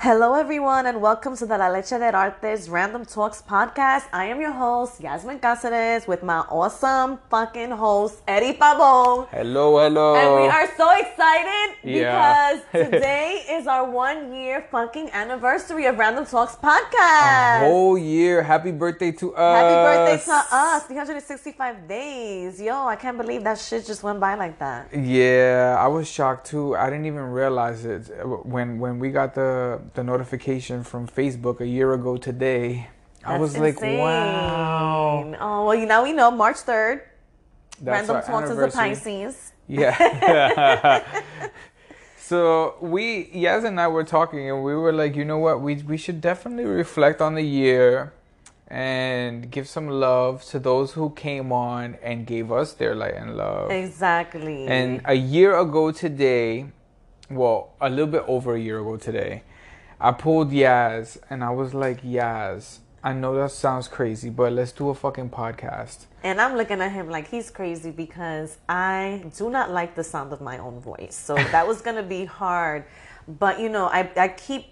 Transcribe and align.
Hello, 0.00 0.34
everyone, 0.34 0.86
and 0.86 1.00
welcome 1.00 1.36
to 1.36 1.44
the 1.44 1.58
La 1.58 1.66
Leche 1.70 1.88
de 1.90 2.12
Artes 2.14 2.68
Random 2.68 3.04
Talks 3.04 3.42
podcast. 3.42 4.04
I 4.12 4.26
am 4.26 4.40
your 4.40 4.52
host, 4.52 5.00
Yasmin 5.00 5.40
Cáceres, 5.40 6.06
with 6.06 6.22
my 6.22 6.38
awesome 6.50 7.18
fucking 7.28 7.72
host, 7.72 8.22
Eddie 8.28 8.52
Pavon. 8.56 9.26
Hello, 9.30 9.76
hello. 9.80 10.14
And 10.14 10.42
we 10.44 10.48
are 10.48 10.68
so 10.76 10.88
excited 10.96 11.74
Yeah. 11.82 12.54
because 12.54 12.64
today 12.92 13.44
is 13.50 13.66
our 13.66 13.90
one 13.90 14.32
year 14.32 14.64
fucking 14.70 15.10
anniversary 15.10 15.86
of 15.86 15.98
Random 15.98 16.24
Talks 16.24 16.54
podcast. 16.54 17.62
A 17.62 17.66
whole 17.66 17.98
year. 17.98 18.44
Happy 18.44 18.70
birthday 18.70 19.10
to 19.10 19.34
us. 19.34 19.56
Happy 19.60 19.74
birthday 20.14 20.24
to 20.26 20.44
us. 20.52 20.82
365 20.84 21.88
days. 21.88 22.60
Yo, 22.62 22.86
I 22.86 22.94
can't 22.94 23.18
believe 23.18 23.42
that 23.42 23.58
shit 23.58 23.84
just 23.84 24.04
went 24.04 24.20
by 24.20 24.36
like 24.36 24.60
that. 24.60 24.94
Yeah, 24.96 25.76
I 25.76 25.88
was 25.88 26.08
shocked 26.08 26.46
too. 26.46 26.76
I 26.76 26.88
didn't 26.88 27.06
even 27.06 27.24
realize 27.32 27.84
it 27.84 28.08
when 28.44 28.78
when 28.78 29.00
we 29.00 29.10
got 29.10 29.34
the 29.34 29.80
the 29.94 30.04
notification 30.04 30.84
from 30.84 31.06
Facebook 31.06 31.60
a 31.60 31.66
year 31.66 31.92
ago 31.92 32.16
today. 32.16 32.88
I 33.24 33.32
That's 33.32 33.40
was 33.40 33.58
like, 33.58 33.80
wow. 33.80 35.34
Oh, 35.40 35.66
well, 35.66 35.74
you 35.74 35.86
now 35.86 36.02
we 36.04 36.12
know 36.12 36.30
March 36.30 36.56
3rd. 36.56 37.02
That's 37.80 38.08
Random 38.08 38.58
is 38.58 38.74
a. 38.74 38.76
Pisces. 38.76 39.52
Yeah. 39.66 41.04
so 42.18 42.76
we, 42.80 43.26
Yaz 43.26 43.64
and 43.64 43.80
I 43.80 43.88
were 43.88 44.04
talking, 44.04 44.50
and 44.50 44.64
we 44.64 44.74
were 44.74 44.92
like, 44.92 45.14
you 45.16 45.24
know 45.24 45.38
what? 45.38 45.60
We 45.60 45.76
we 45.76 45.96
should 45.96 46.20
definitely 46.20 46.64
reflect 46.64 47.20
on 47.20 47.34
the 47.34 47.42
year 47.42 48.12
and 48.68 49.50
give 49.50 49.66
some 49.66 49.88
love 49.88 50.44
to 50.44 50.58
those 50.58 50.92
who 50.92 51.10
came 51.10 51.52
on 51.52 51.96
and 52.02 52.26
gave 52.26 52.52
us 52.52 52.74
their 52.74 52.94
light 52.94 53.14
and 53.14 53.36
love. 53.36 53.70
Exactly. 53.70 54.66
And 54.66 55.00
a 55.06 55.14
year 55.14 55.58
ago 55.58 55.90
today, 55.90 56.66
well, 57.30 57.70
a 57.80 57.88
little 57.88 58.06
bit 58.06 58.24
over 58.26 58.54
a 58.54 58.60
year 58.60 58.80
ago 58.80 58.96
today, 58.96 59.42
I 60.00 60.12
pulled 60.12 60.52
Yaz 60.52 61.18
and 61.28 61.42
I 61.42 61.50
was 61.50 61.74
like, 61.74 62.02
Yaz, 62.02 62.78
I 63.02 63.12
know 63.12 63.34
that 63.34 63.50
sounds 63.50 63.88
crazy, 63.88 64.30
but 64.30 64.52
let's 64.52 64.70
do 64.70 64.90
a 64.90 64.94
fucking 64.94 65.30
podcast. 65.30 66.06
And 66.22 66.40
I'm 66.40 66.56
looking 66.56 66.80
at 66.80 66.92
him 66.92 67.10
like 67.10 67.28
he's 67.28 67.50
crazy 67.50 67.90
because 67.90 68.58
I 68.68 69.24
do 69.36 69.50
not 69.50 69.72
like 69.72 69.96
the 69.96 70.04
sound 70.04 70.32
of 70.32 70.40
my 70.40 70.58
own 70.58 70.78
voice. 70.80 71.16
So 71.16 71.34
that 71.52 71.66
was 71.66 71.80
going 71.80 71.96
to 71.96 72.04
be 72.04 72.24
hard. 72.24 72.84
But, 73.26 73.58
you 73.58 73.68
know, 73.68 73.86
I, 73.86 74.08
I 74.16 74.28
keep 74.28 74.66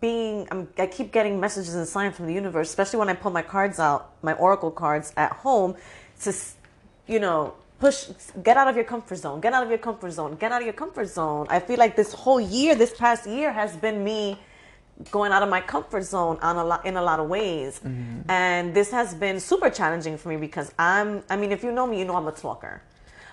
being, 0.00 0.48
I'm, 0.50 0.68
I 0.78 0.86
keep 0.86 1.12
getting 1.12 1.38
messages 1.38 1.74
and 1.74 1.86
signs 1.86 2.16
from 2.16 2.26
the 2.26 2.34
universe, 2.34 2.70
especially 2.70 2.98
when 2.98 3.10
I 3.10 3.14
pull 3.14 3.32
my 3.32 3.42
cards 3.42 3.78
out, 3.78 4.14
my 4.22 4.32
oracle 4.34 4.70
cards 4.70 5.12
at 5.18 5.32
home 5.32 5.76
to, 6.22 6.34
you 7.06 7.20
know, 7.20 7.54
push, 7.80 8.08
get 8.42 8.56
out 8.56 8.68
of 8.68 8.76
your 8.76 8.84
comfort 8.84 9.16
zone, 9.16 9.40
get 9.40 9.52
out 9.52 9.62
of 9.62 9.70
your 9.70 9.78
comfort 9.78 10.12
zone, 10.12 10.36
get 10.36 10.52
out 10.52 10.60
of 10.60 10.66
your 10.66 10.74
comfort 10.74 11.08
zone. 11.08 11.46
I 11.48 11.58
feel 11.60 11.78
like 11.78 11.96
this 11.96 12.12
whole 12.12 12.40
year, 12.40 12.74
this 12.74 12.94
past 12.96 13.26
year 13.26 13.52
has 13.52 13.76
been 13.76 14.04
me 14.04 14.38
going 15.10 15.32
out 15.32 15.42
of 15.42 15.48
my 15.48 15.60
comfort 15.60 16.02
zone 16.02 16.38
on 16.42 16.56
a 16.56 16.64
lot 16.64 16.84
in 16.84 16.96
a 16.96 17.02
lot 17.02 17.20
of 17.20 17.28
ways. 17.28 17.80
Mm-hmm. 17.80 18.30
And 18.30 18.74
this 18.74 18.90
has 18.90 19.14
been 19.14 19.40
super 19.40 19.70
challenging 19.70 20.18
for 20.18 20.28
me 20.28 20.36
because 20.36 20.72
i'm 20.78 21.22
i 21.30 21.36
mean 21.36 21.52
if 21.52 21.64
you 21.64 21.72
know 21.72 21.86
me 21.86 21.98
you 21.98 22.04
know 22.04 22.16
i'm 22.16 22.28
a 22.28 22.32
talker. 22.32 22.82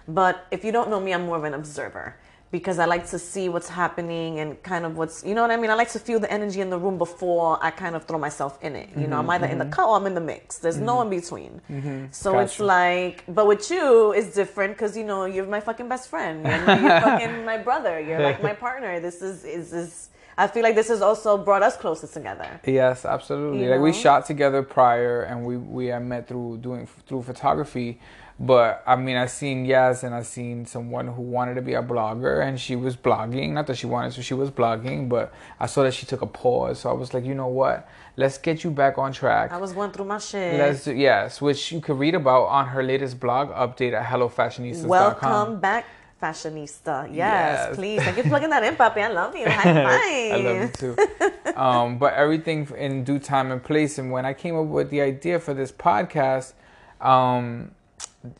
But 0.07 0.47
if 0.51 0.63
you 0.63 0.71
don't 0.71 0.89
know 0.89 1.01
me 1.01 1.13
i'm 1.13 1.25
more 1.25 1.37
of 1.37 1.43
an 1.43 1.53
observer 1.53 2.15
because 2.51 2.79
i 2.79 2.85
like 2.85 3.05
to 3.07 3.19
see 3.19 3.49
what's 3.49 3.69
happening 3.69 4.39
and 4.39 4.61
kind 4.63 4.85
of 4.85 4.97
what's 4.97 5.23
you 5.23 5.35
know 5.35 5.41
what 5.41 5.51
i 5.51 5.57
mean? 5.57 5.69
I 5.69 5.73
like 5.73 5.91
to 5.91 5.99
feel 5.99 6.19
the 6.19 6.31
energy 6.31 6.61
in 6.61 6.69
the 6.69 6.77
room 6.77 6.97
before 6.97 7.57
i 7.61 7.71
kind 7.71 7.95
of 7.95 8.05
throw 8.05 8.19
myself 8.19 8.57
in 8.61 8.75
it. 8.75 8.89
You 8.95 9.07
know 9.07 9.17
i'm 9.17 9.23
mm-hmm, 9.23 9.31
either 9.31 9.47
in 9.47 9.57
the 9.57 9.65
mm-hmm. 9.65 9.73
cut 9.73 9.87
or 9.87 9.97
i'm 9.97 10.05
in 10.05 10.15
the 10.15 10.21
mix. 10.21 10.57
There's 10.59 10.77
no 10.77 10.97
mm-hmm. 10.97 11.13
in 11.13 11.19
between. 11.19 12.09
So 12.11 12.39
it's 12.39 12.59
like 12.59 13.23
but 13.27 13.47
with 13.47 13.69
you 13.71 14.13
it's 14.13 14.33
different 14.33 14.73
because 14.73 14.95
you 14.97 15.03
know 15.03 15.25
you're 15.25 15.45
my 15.45 15.59
fucking 15.59 15.89
best 15.89 16.09
friend. 16.09 16.45
You're, 16.45 16.65
my- 16.65 16.79
you're 16.79 17.01
fucking 17.01 17.45
my 17.45 17.57
brother. 17.57 17.99
You're 17.99 18.21
like 18.21 18.41
my 18.41 18.53
partner. 18.67 18.99
This 18.99 19.21
is 19.21 19.43
is 19.43 19.71
this 19.71 20.09
I 20.37 20.47
feel 20.47 20.63
like 20.63 20.75
this 20.75 20.89
has 20.89 21.01
also 21.01 21.37
brought 21.37 21.63
us 21.63 21.75
closer 21.77 22.05
together. 22.05 22.59
Yes, 22.65 23.05
absolutely. 23.05 23.63
You 23.63 23.71
like 23.71 23.79
we 23.79 23.91
shot 23.91 24.25
together 24.25 24.61
prior, 24.61 25.23
and 25.23 25.45
we 25.45 25.57
we 25.57 25.87
had 25.87 26.05
met 26.05 26.27
through 26.27 26.57
doing 26.57 26.87
through 27.07 27.23
photography. 27.23 27.99
But 28.39 28.83
I 28.85 28.95
mean, 28.95 29.17
I 29.17 29.25
seen 29.25 29.65
Yaz, 29.65 30.03
and 30.03 30.13
I 30.13 30.21
seen 30.21 30.67
someone 30.67 31.07
who 31.07 31.23
wanted 31.23 31.55
to 31.55 31.63
be 31.63 31.73
a 31.73 31.81
blogger, 31.81 32.45
and 32.45 32.59
she 32.59 32.75
was 32.75 32.95
blogging. 32.95 33.53
Not 33.53 33.65
that 33.65 33.77
she 33.77 33.87
wanted 33.87 34.11
to, 34.13 34.21
she 34.21 34.35
was 34.35 34.51
blogging, 34.51 35.09
but 35.09 35.33
I 35.59 35.65
saw 35.65 35.81
that 35.81 35.95
she 35.95 36.05
took 36.05 36.21
a 36.21 36.27
pause. 36.27 36.81
So 36.81 36.91
I 36.91 36.93
was 36.93 37.15
like, 37.15 37.25
you 37.25 37.33
know 37.33 37.47
what? 37.47 37.89
Let's 38.15 38.37
get 38.37 38.63
you 38.63 38.69
back 38.69 38.99
on 38.99 39.11
track. 39.11 39.51
I 39.51 39.57
was 39.57 39.73
going 39.73 39.91
through 39.91 40.05
my 40.05 40.19
shit. 40.19 40.53
Let's 40.59 40.83
do, 40.83 40.93
yes, 40.93 41.41
which 41.41 41.71
you 41.71 41.81
could 41.81 41.97
read 41.97 42.13
about 42.13 42.43
on 42.43 42.67
her 42.67 42.83
latest 42.83 43.19
blog 43.19 43.49
update 43.49 43.93
at 43.93 44.05
hellofashionistas.com. 44.05 44.87
Welcome 44.87 45.59
back, 45.59 45.85
fashionista. 46.21 47.07
Yes, 47.07 47.15
Yes. 47.15 47.75
please. 47.75 48.01
Thank 48.03 48.17
you 48.17 48.23
for 48.23 48.29
plugging 48.29 48.49
that 48.49 48.63
in, 48.63 48.75
Papi. 48.75 48.97
I 48.97 49.07
love 49.09 49.35
you. 49.35 49.45
I 49.47 50.37
love 50.37 50.61
you 50.61 50.67
too. 50.69 51.53
um, 51.55 51.97
but 51.97 52.13
everything 52.13 52.67
in 52.77 53.03
due 53.03 53.19
time 53.19 53.51
and 53.51 53.63
place. 53.63 53.97
And 53.97 54.11
when 54.11 54.25
I 54.25 54.33
came 54.33 54.55
up 54.57 54.65
with 54.67 54.89
the 54.89 55.01
idea 55.01 55.39
for 55.39 55.53
this 55.53 55.71
podcast, 55.71 56.53
um, 57.01 57.71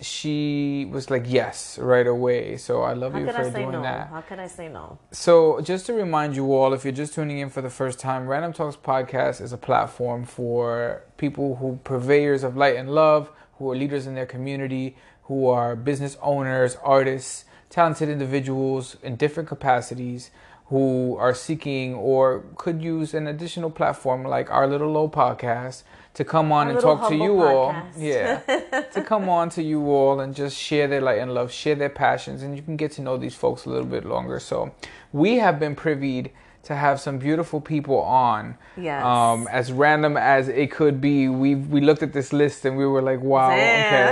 she 0.01 0.87
was 0.91 1.09
like, 1.09 1.23
"Yes," 1.27 1.77
right 1.79 2.05
away. 2.07 2.57
So 2.57 2.81
I 2.81 2.93
love 2.93 3.13
How 3.13 3.19
you 3.19 3.25
for 3.31 3.37
I 3.39 3.43
say 3.51 3.61
doing 3.61 3.71
no? 3.71 3.81
that. 3.83 4.07
How 4.09 4.21
can 4.21 4.39
I 4.39 4.47
say 4.47 4.67
no? 4.67 4.97
So, 5.11 5.61
just 5.61 5.85
to 5.85 5.93
remind 5.93 6.35
you 6.35 6.51
all, 6.53 6.73
if 6.73 6.83
you're 6.83 6.91
just 6.91 7.13
tuning 7.13 7.37
in 7.39 7.49
for 7.49 7.61
the 7.61 7.69
first 7.69 7.99
time, 7.99 8.27
Random 8.27 8.53
Talks 8.53 8.75
Podcast 8.75 9.39
is 9.41 9.53
a 9.53 9.57
platform 9.57 10.25
for 10.25 11.03
people 11.17 11.55
who 11.57 11.79
purveyors 11.83 12.43
of 12.43 12.57
light 12.57 12.75
and 12.75 12.93
love, 12.93 13.29
who 13.59 13.71
are 13.71 13.75
leaders 13.75 14.07
in 14.07 14.16
their 14.16 14.25
community, 14.25 14.95
who 15.23 15.47
are 15.47 15.75
business 15.75 16.17
owners, 16.21 16.75
artists, 16.83 17.45
talented 17.69 18.09
individuals 18.09 18.97
in 19.03 19.16
different 19.16 19.50
capacities 19.50 20.31
who 20.67 21.16
are 21.17 21.33
seeking 21.33 21.95
or 21.95 22.44
could 22.57 22.81
use 22.81 23.13
an 23.13 23.28
additional 23.28 23.69
platform 23.69 24.23
like 24.23 24.51
our 24.51 24.67
little 24.67 24.91
low 24.91 25.07
podcast 25.07 25.83
to 26.13 26.25
come 26.25 26.51
on 26.51 26.67
Our 26.67 26.73
and 26.73 26.81
talk 26.81 27.09
to 27.09 27.16
you 27.16 27.41
all. 27.41 27.75
Yeah. 27.97 28.39
to 28.94 29.01
come 29.01 29.29
on 29.29 29.50
to 29.51 29.63
you 29.63 29.88
all 29.89 30.19
and 30.19 30.35
just 30.35 30.57
share 30.57 30.88
their 30.88 31.00
light 31.00 31.19
and 31.19 31.33
love, 31.33 31.51
share 31.51 31.75
their 31.75 31.89
passions, 31.89 32.44
and 32.44 32.55
you 32.55 32.63
can 32.63 32.75
get 32.75 32.91
to 32.94 33.01
know 33.01 33.17
these 33.17 33.35
folks 33.35 33.66
a 33.66 33.69
little 33.69 33.85
bit 33.85 34.03
longer. 34.03 34.39
So, 34.39 34.73
we 35.13 35.38
have 35.38 35.59
been 35.59 35.75
privied 35.75 36.31
to 36.67 36.75
have 36.75 37.00
some 37.00 37.17
beautiful 37.17 37.61
people 37.61 38.00
on. 38.01 38.57
Yes. 38.75 39.03
Um, 39.03 39.47
as 39.50 39.72
random 39.72 40.17
as 40.17 40.50
it 40.50 40.69
could 40.69 41.00
be, 41.00 41.29
we 41.29 41.55
we 41.55 41.79
looked 41.81 42.03
at 42.03 42.11
this 42.11 42.33
list 42.33 42.66
and 42.66 42.78
we 42.78 42.85
were 42.85 43.01
like, 43.01 43.22
wow, 43.22 43.51
okay. 43.51 44.11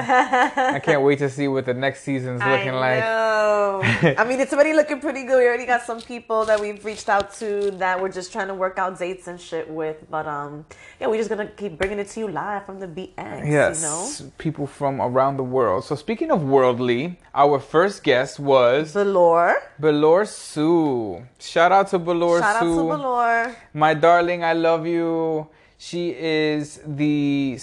I 0.78 0.80
can't 0.80 1.04
wait 1.04 1.20
to 1.20 1.30
see 1.30 1.48
what 1.50 1.66
the 1.66 1.74
next 1.74 2.04
season's 2.04 2.40
looking 2.52 2.70
I 2.70 2.86
like. 2.86 3.00
know. 3.04 3.82
I 4.22 4.24
mean, 4.24 4.40
it's 4.40 4.54
already 4.54 4.74
looking 4.74 5.00
pretty 5.02 5.24
good. 5.24 5.38
We 5.40 5.48
already 5.48 5.66
got 5.66 5.82
some 5.84 6.00
people 6.02 6.46
that 6.46 6.60
we've 6.60 6.84
reached 6.84 7.10
out 7.10 7.34
to 7.36 7.72
that 7.84 8.02
we're 8.02 8.16
just 8.20 8.32
trying 8.32 8.48
to 8.48 8.54
work 8.54 8.80
out 8.80 8.98
dates 8.98 9.28
and 9.28 9.40
shit 9.40 9.70
with. 9.70 9.98
But 10.10 10.26
um, 10.26 10.66
yeah, 11.00 11.08
we're 11.08 11.18
just 11.18 11.30
gonna 11.30 11.48
keep 11.48 11.78
bringing 11.78 12.00
it 12.00 12.08
to 12.16 12.20
you 12.22 12.28
live 12.30 12.66
from 12.66 12.80
the 12.80 12.88
BX. 12.88 13.52
Yes, 13.52 13.82
You 13.82 13.88
know, 13.88 14.32
people 14.38 14.66
from 14.66 15.02
around 15.02 15.36
the 15.38 15.44
world. 15.44 15.84
So 15.84 15.96
speaking 15.96 16.32
of 16.32 16.42
worldly, 16.44 17.20
our 17.34 17.60
first 17.60 18.02
guest 18.04 18.40
was 18.40 18.94
Valor. 18.94 19.56
Belor 19.78 20.24
Sue. 20.26 21.22
Shout 21.40 21.72
out 21.74 21.88
to 21.90 22.00
Belor 22.00 22.40
Shout 22.46 22.56
out 22.58 22.62
to 22.62 22.88
Valor. 22.88 23.56
My 23.74 23.94
darling, 23.94 24.44
I 24.44 24.54
love 24.54 24.86
you. 24.88 25.48
She 25.78 26.12
is 26.18 26.80
the 26.86 27.60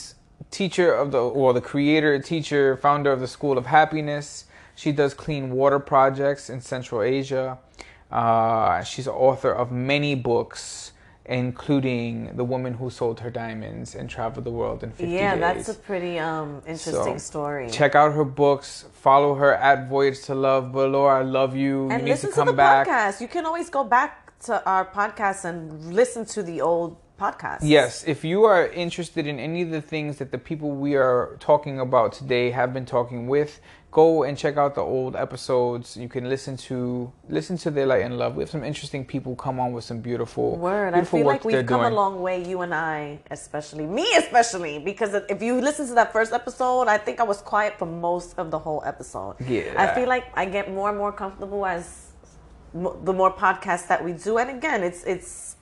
teacher 0.51 0.93
of 0.93 1.13
the, 1.13 1.27
well, 1.29 1.53
the 1.53 1.61
creator, 1.61 2.19
teacher, 2.19 2.77
founder 2.77 3.11
of 3.13 3.21
the 3.21 3.29
School 3.29 3.57
of 3.59 3.67
Happiness. 3.67 4.47
She 4.75 4.93
does 4.93 5.15
clean 5.15 5.51
water 5.53 5.79
projects 5.79 6.51
in 6.51 6.61
Central 6.61 7.03
Asia. 7.03 7.59
Uh, 8.11 8.83
she's 8.83 9.09
author 9.09 9.51
of 9.53 9.71
many 9.73 10.15
books, 10.15 10.93
including 11.25 12.37
The 12.37 12.45
Woman 12.45 12.75
Who 12.75 12.91
Sold 12.91 13.21
Her 13.21 13.31
Diamonds 13.31 13.95
and 13.95 14.11
Traveled 14.11 14.45
the 14.45 14.51
World 14.51 14.83
in 14.83 14.91
50 14.91 15.07
Yeah, 15.13 15.33
Days. 15.33 15.41
that's 15.41 15.69
a 15.71 15.75
pretty 15.75 16.19
um 16.19 16.63
interesting 16.67 17.19
So, 17.19 17.33
story. 17.33 17.71
Check 17.71 17.95
out 17.95 18.13
her 18.13 18.25
books. 18.25 18.85
Follow 18.93 19.35
her 19.37 19.55
at 19.55 19.89
Voyage 19.89 20.21
to 20.25 20.35
Love. 20.35 20.73
Belor, 20.73 21.11
I 21.11 21.23
love 21.23 21.57
you. 21.57 21.85
and 21.91 22.01
you 22.01 22.05
need 22.05 22.11
listen 22.13 22.31
to 22.31 22.35
to, 22.35 22.41
come 22.41 22.47
the 22.49 22.53
back. 22.53 22.87
podcast. 22.87 23.21
You 23.21 23.29
can 23.29 23.47
always 23.47 23.71
go 23.71 23.85
back 23.85 24.22
to 24.45 24.65
our 24.65 24.85
podcast 24.85 25.45
and 25.45 25.95
listen 25.95 26.25
to 26.27 26.43
the 26.43 26.61
old 26.61 26.97
podcast. 27.19 27.61
Yes, 27.63 28.05
if 28.05 28.25
you 28.25 28.45
are 28.45 28.67
interested 28.67 29.27
in 29.27 29.39
any 29.39 29.63
of 29.63 29.71
the 29.71 29.81
things 29.81 30.17
that 30.19 30.33
the 30.33 30.39
people 30.39 30.73
we 30.73 30.97
are 30.97 31.37
talking 31.39 31.79
about 31.79 32.13
today 32.13 32.51
have 32.51 32.75
been 32.75 32.85
talking 32.85 33.29
with, 33.29 33.61
go 33.93 34.25
and 34.25 34.37
check 34.37 34.57
out 34.57 34.75
the 34.75 34.81
old 34.81 35.15
episodes. 35.15 35.97
You 35.97 36.09
can 36.09 36.29
listen 36.29 36.57
to 36.69 37.13
listen 37.29 37.57
to 37.59 37.71
their 37.71 37.87
light 37.87 38.03
and 38.03 38.19
love. 38.19 38.35
We 38.35 38.43
have 38.43 38.51
some 38.51 38.65
interesting 38.65 39.05
people 39.05 39.37
come 39.37 39.61
on 39.61 39.73
with 39.73 39.85
some 39.85 40.01
beautiful 40.01 40.57
Word. 40.57 40.95
I 40.95 41.05
feel 41.05 41.27
like 41.27 41.45
we've 41.45 41.65
come 41.65 41.83
doing. 41.83 41.93
a 41.93 41.95
long 41.95 42.21
way, 42.21 42.43
you 42.45 42.63
and 42.63 42.75
I, 42.75 43.21
especially 43.31 43.87
me, 43.87 44.07
especially 44.17 44.81
because 44.81 45.15
if 45.29 45.41
you 45.41 45.61
listen 45.61 45.87
to 45.87 45.95
that 45.95 46.13
first 46.13 46.33
episode, 46.33 46.89
I 46.89 46.99
think 46.99 47.21
I 47.21 47.25
was 47.25 47.41
quiet 47.41 47.79
for 47.79 47.87
most 47.87 48.37
of 48.39 48.51
the 48.51 48.59
whole 48.59 48.83
episode. 48.85 49.37
Yeah. 49.41 49.75
I 49.79 49.95
feel 49.95 50.09
like 50.09 50.25
I 50.35 50.47
get 50.47 50.73
more 50.73 50.89
and 50.89 50.99
more 50.99 51.13
comfortable 51.13 51.65
as 51.65 52.12
the 52.75 53.13
more 53.13 53.33
podcasts 53.33 53.87
that 53.89 54.05
we 54.05 54.13
do, 54.13 54.39
and 54.39 54.51
again, 54.51 54.83
it's 54.83 55.05
it's 55.05 55.57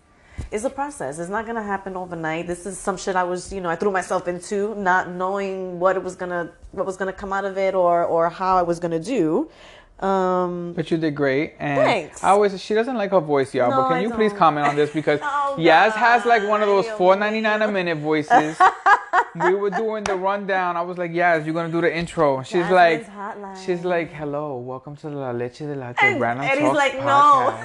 it's 0.50 0.64
a 0.64 0.70
process. 0.70 1.18
It's 1.18 1.30
not 1.30 1.46
gonna 1.46 1.62
happen 1.62 1.96
overnight. 1.96 2.46
This 2.46 2.66
is 2.66 2.78
some 2.78 2.96
shit 2.96 3.16
I 3.16 3.24
was, 3.24 3.52
you 3.52 3.60
know, 3.60 3.68
I 3.68 3.76
threw 3.76 3.90
myself 3.90 4.28
into, 4.28 4.74
not 4.76 5.08
knowing 5.10 5.78
what 5.78 5.96
it 5.96 6.02
was 6.02 6.16
gonna, 6.16 6.50
what 6.72 6.86
was 6.86 6.96
gonna 6.96 7.12
come 7.12 7.32
out 7.32 7.44
of 7.44 7.58
it, 7.58 7.74
or 7.74 8.04
or 8.04 8.30
how 8.30 8.56
I 8.56 8.62
was 8.62 8.78
gonna 8.78 9.00
do. 9.00 9.50
Um, 10.00 10.72
But 10.74 10.90
you 10.90 10.96
did 10.96 11.14
great, 11.14 11.54
and 11.58 11.78
Thanks. 11.78 12.24
I 12.24 12.30
always 12.30 12.58
she 12.60 12.72
doesn't 12.74 12.96
like 12.96 13.10
her 13.10 13.20
voice, 13.20 13.52
y'all. 13.54 13.70
No, 13.70 13.76
but 13.82 13.88
can 13.88 13.96
I 13.98 14.00
you 14.00 14.10
please 14.10 14.30
don't. 14.30 14.38
comment 14.38 14.66
on 14.66 14.74
this 14.76 14.90
because 14.90 15.20
Oh, 15.22 15.56
Yaz 15.58 15.92
has 15.92 16.24
like 16.24 16.46
one 16.48 16.62
of 16.62 16.68
those 16.68 16.86
four 16.96 17.16
ninety 17.16 17.40
nine 17.42 17.60
a 17.62 17.68
minute 17.70 17.98
voices. 17.98 18.56
we 19.44 19.54
were 19.54 19.70
doing 19.70 20.04
the 20.04 20.16
rundown. 20.16 20.76
I 20.76 20.80
was 20.82 20.96
like, 20.96 21.10
Yaz, 21.12 21.44
you're 21.44 21.54
gonna 21.54 21.70
do 21.70 21.82
the 21.82 21.94
intro. 21.94 22.42
She's 22.42 22.62
Jasmine's 22.66 23.08
like, 23.08 23.56
she's 23.64 23.84
like, 23.84 24.10
hello, 24.12 24.56
welcome 24.56 24.96
to 24.96 25.08
La 25.10 25.32
Leche 25.32 25.58
de 25.58 25.74
Latte 25.74 25.98
And- 26.12 26.20
Random 26.20 26.44
and 26.46 26.60
he's 26.60 26.72
like, 26.72 26.94
no. 26.98 27.62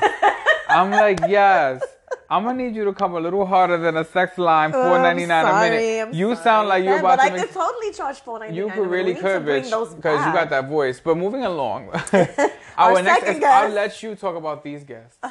I'm 0.68 0.92
like, 0.92 1.22
Yaz. 1.36 1.82
I'm 2.30 2.44
gonna 2.44 2.64
need 2.64 2.76
you 2.76 2.86
to 2.86 2.94
come 2.94 3.16
a 3.16 3.20
little 3.20 3.46
harder 3.46 3.78
than 3.78 3.98
a 3.98 4.04
sex 4.04 4.38
line, 4.38 4.72
four 4.72 5.00
ninety 5.00 5.26
nine 5.26 5.46
a 5.46 5.70
minute. 5.70 6.08
I'm 6.08 6.14
you 6.14 6.34
sorry. 6.34 6.44
sound 6.44 6.68
like 6.70 6.84
you're 6.84 7.00
about 7.00 7.18
but 7.20 7.26
to 7.28 7.32
I 7.32 7.36
make. 7.36 7.46
could 7.46 7.54
totally 7.54 7.92
charge 7.94 8.20
four 8.20 8.40
ninety 8.40 8.58
nine. 8.60 8.68
You 8.68 8.74
could 8.74 8.90
really 8.90 9.14
could, 9.14 9.44
bitch, 9.44 9.96
because 9.96 10.26
you 10.26 10.34
got 10.34 10.50
that 10.50 10.68
voice. 10.68 11.00
But 11.00 11.18
moving 11.18 11.46
along, 11.46 11.90
Our 12.78 13.02
next, 13.02 13.26
second 13.26 13.44
I'll 13.46 13.70
let 13.70 14.02
you 14.02 14.16
talk 14.16 14.36
about 14.36 14.64
these 14.64 14.84
guests. 14.84 15.18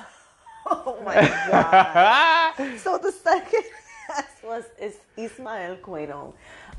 Oh 0.67 0.99
my 1.05 1.15
god! 1.15 2.79
so 2.79 2.97
the 2.97 3.13
second 3.13 3.65
guest 4.09 4.43
was 4.43 4.65
is 4.81 4.97
Ismael. 5.15 5.77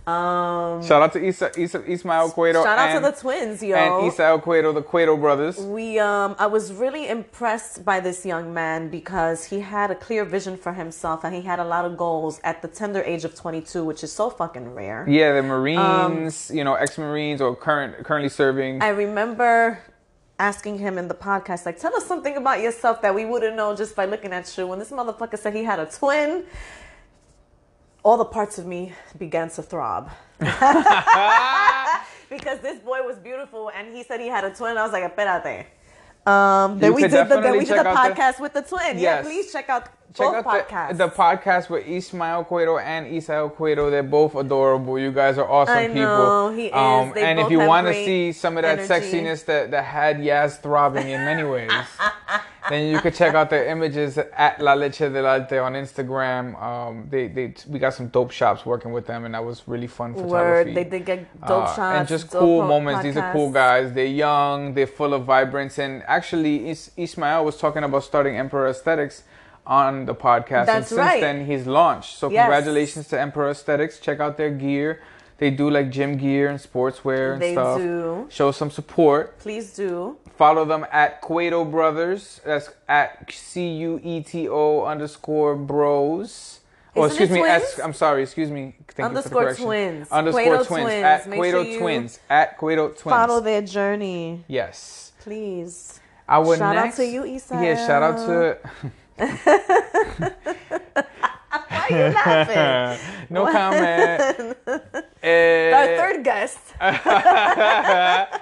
Um, 0.07 0.83
Shout 0.83 1.01
out 1.01 1.13
to 1.13 1.25
Isa, 1.25 1.51
Isa, 1.57 1.83
Ismael 1.83 2.29
Cueto 2.29 2.63
shout 2.63 2.77
out 2.77 2.89
and, 2.89 3.03
to 3.03 3.11
the 3.11 3.17
twins, 3.17 3.63
yo. 3.63 3.75
and 3.75 4.07
Ismael 4.07 4.39
Cueto, 4.39 4.71
the 4.71 4.83
Cueto 4.83 5.17
brothers. 5.17 5.57
We 5.57 5.97
um 5.97 6.35
I 6.37 6.45
was 6.45 6.71
really 6.71 7.07
impressed 7.09 7.83
by 7.83 7.99
this 7.99 8.23
young 8.23 8.53
man 8.53 8.89
because 8.89 9.45
he 9.45 9.61
had 9.61 9.89
a 9.89 9.95
clear 9.95 10.23
vision 10.23 10.57
for 10.57 10.73
himself 10.73 11.23
and 11.23 11.33
he 11.33 11.41
had 11.41 11.57
a 11.57 11.63
lot 11.65 11.85
of 11.85 11.97
goals 11.97 12.39
at 12.43 12.61
the 12.61 12.67
tender 12.67 13.01
age 13.01 13.25
of 13.25 13.33
22, 13.33 13.83
which 13.83 14.03
is 14.03 14.11
so 14.11 14.29
fucking 14.29 14.75
rare. 14.75 15.05
Yeah, 15.09 15.33
the 15.33 15.41
Marines, 15.41 16.51
you 16.53 16.63
know, 16.63 16.75
ex-Marines 16.75 17.41
or 17.41 17.55
current 17.55 18.05
currently 18.05 18.29
serving. 18.29 18.75
Um, 18.75 18.81
I 18.83 18.89
remember 18.89 19.81
asking 20.37 20.77
him 20.77 20.97
in 20.97 21.07
the 21.07 21.15
podcast, 21.15 21.65
like, 21.65 21.79
tell 21.79 21.95
us 21.95 22.05
something 22.05 22.35
about 22.37 22.61
yourself 22.61 23.01
that 23.01 23.15
we 23.15 23.25
wouldn't 23.25 23.55
know 23.55 23.75
just 23.75 23.95
by 23.95 24.05
looking 24.05 24.33
at 24.33 24.55
you. 24.57 24.67
When 24.67 24.79
this 24.79 24.91
motherfucker 24.91 25.39
said 25.39 25.55
he 25.55 25.63
had 25.63 25.79
a 25.79 25.85
twin, 25.85 26.45
all 28.05 28.15
the 28.17 28.25
parts 28.25 28.59
of 28.59 28.67
me 28.67 28.93
began 29.17 29.49
to 29.49 29.63
throb. 29.63 30.11
because 30.39 30.59
this 32.59 32.77
boy 32.79 33.01
was 33.01 33.17
beautiful 33.17 33.71
and 33.75 33.95
he 33.95 34.03
said 34.03 34.19
he 34.21 34.27
had 34.27 34.43
a 34.43 34.53
twin. 34.53 34.77
I 34.77 34.83
was 34.83 34.91
like, 34.93 35.15
espérate. 35.15 35.65
Um, 36.29 36.79
then 36.79 36.93
we 36.93 37.01
did 37.01 37.11
the 37.11 37.23
then 37.41 37.53
we 37.53 37.65
did 37.65 37.79
the 37.79 37.87
out 37.87 38.07
the- 38.07 38.13
podcast 38.13 38.39
with 38.39 38.53
the 38.53 38.61
twin. 38.61 38.99
Yeah, 38.99 39.23
please 39.23 39.51
check 39.51 39.69
out 39.69 39.89
Check 40.13 40.31
both 40.31 40.45
out 40.45 40.69
podcasts. 40.69 40.89
the, 40.97 41.07
the 41.07 41.09
podcast 41.09 41.69
with 41.69 41.85
Ismael 41.87 42.45
Cueto 42.45 42.77
and 42.77 43.07
Ismael 43.07 43.49
Cueto. 43.49 43.89
They're 43.89 44.03
both 44.03 44.35
adorable. 44.35 44.97
You 44.97 45.11
guys 45.11 45.37
are 45.37 45.49
awesome 45.49 45.75
I 45.75 45.87
people. 45.87 46.51
he 46.51 46.67
is. 46.67 47.13
They 47.13 47.25
and 47.25 47.39
if 47.39 47.51
you 47.51 47.59
want 47.59 47.87
to 47.87 47.93
see 47.93 48.31
some 48.31 48.55
of 48.57 48.63
that 48.63 48.79
energy. 48.79 48.93
sexiness 48.93 49.43
that, 49.45 49.71
that 49.71 49.83
had 49.83 50.17
Yaz 50.17 50.61
throbbing 50.61 51.09
in 51.09 51.25
many 51.25 51.43
ways, 51.43 51.69
then 52.69 52.91
you 52.91 52.99
could 52.99 53.13
check 53.15 53.35
out 53.35 53.49
their 53.49 53.65
images 53.67 54.17
at 54.17 54.59
La 54.61 54.73
Leche 54.73 54.99
del 54.99 55.25
Arte 55.25 55.57
on 55.59 55.73
Instagram. 55.73 56.61
Um, 56.61 57.07
they, 57.09 57.27
they 57.27 57.53
we 57.69 57.79
got 57.79 57.93
some 57.93 58.07
dope 58.07 58.31
shops 58.31 58.65
working 58.65 58.91
with 58.91 59.05
them, 59.07 59.25
and 59.25 59.33
that 59.33 59.43
was 59.45 59.63
really 59.67 59.87
fun 59.87 60.13
photography. 60.13 60.69
Word, 60.71 60.75
they 60.75 60.83
did 60.83 61.05
get 61.05 61.41
dope 61.41 61.65
Uh, 61.65 61.75
shots 61.75 61.99
and 61.99 62.07
just 62.07 62.29
cool 62.31 62.61
po- 62.61 62.67
moments. 62.67 63.03
These 63.03 63.17
are 63.17 63.31
cool 63.31 63.51
guys. 63.51 63.93
They're 63.93 64.05
young. 64.05 64.73
They're 64.73 64.87
full 64.87 65.13
of 65.13 65.25
vibrance. 65.25 65.77
And 65.79 66.03
actually, 66.07 66.69
Is- 66.69 66.91
Ismael 66.97 67.45
was 67.45 67.57
talking 67.57 67.83
about 67.83 68.03
starting 68.03 68.37
Emperor 68.37 68.67
Aesthetics 68.67 69.23
on 69.67 70.05
the 70.05 70.13
podcast, 70.13 70.67
and 70.67 70.85
since 70.85 70.97
right. 70.97 71.19
then 71.21 71.45
he's 71.47 71.65
launched. 71.65 72.17
So 72.17 72.29
Yes. 72.29 72.43
congratulations 72.45 73.07
to 73.09 73.19
Emperor 73.19 73.49
Aesthetics. 73.49 73.99
Check 73.99 74.19
out 74.19 74.37
their 74.37 74.51
gear. 74.51 75.01
They 75.37 75.49
do 75.51 75.69
like 75.69 75.89
gym 75.91 76.17
gear 76.17 76.47
and 76.49 76.59
sportswear 76.59 77.33
and 77.33 77.41
They 77.41 77.51
stuff. 77.53 77.77
do. 77.79 78.27
Show 78.29 78.51
some 78.51 78.71
support. 78.71 79.37
Please 79.39 79.73
do. 79.75 80.17
Follow 80.37 80.63
them 80.65 80.85
at 80.91 81.21
Cueto 81.21 81.65
Brothers. 81.65 82.41
That's 82.45 82.69
at 82.87 83.29
C 83.31 83.67
U 83.67 83.99
E 84.03 84.21
T 84.21 84.47
O 84.49 84.83
underscore 84.85 85.55
Bros. 85.55 86.59
Oh, 86.97 87.03
Isn't 87.05 87.21
excuse 87.23 87.29
me. 87.29 87.41
S, 87.45 87.79
I'm 87.83 87.91
sorry. 87.93 88.23
Excuse 88.23 88.49
me. 88.49 88.73
Thank 88.77 88.77
you 88.79 88.85
for 88.87 88.93
the 88.95 89.03
Underscore 89.03 89.53
twins. 89.55 90.09
Underscore 90.11 90.41
Cueto 90.43 90.63
twins. 90.63 90.83
twins. 90.85 91.03
At 91.03 91.27
Make 91.27 91.39
Cueto 91.39 91.63
sure 91.65 91.79
twins. 91.79 92.19
At 92.29 92.57
Cueto 92.57 92.87
twins. 92.89 93.01
Follow 93.01 93.41
their 93.41 93.61
journey, 93.61 94.45
Yes. 94.47 95.11
please. 95.19 95.99
Our 96.29 96.55
Shout 96.57 96.75
out 96.77 96.93
to 96.95 97.05
you, 97.05 97.23
Isabel. 97.25 97.61
Yeah, 97.63 97.85
shout 97.87 98.01
out 98.01 98.17
to. 98.25 98.57
Why 101.67 101.87
are 101.89 101.89
you 101.91 102.13
laughing? 102.15 103.25
no 103.29 103.45
comment. 103.51 104.34
Our 105.25 105.31
Eh, 105.31 105.97
third 105.97 106.23
guest. 106.23 106.59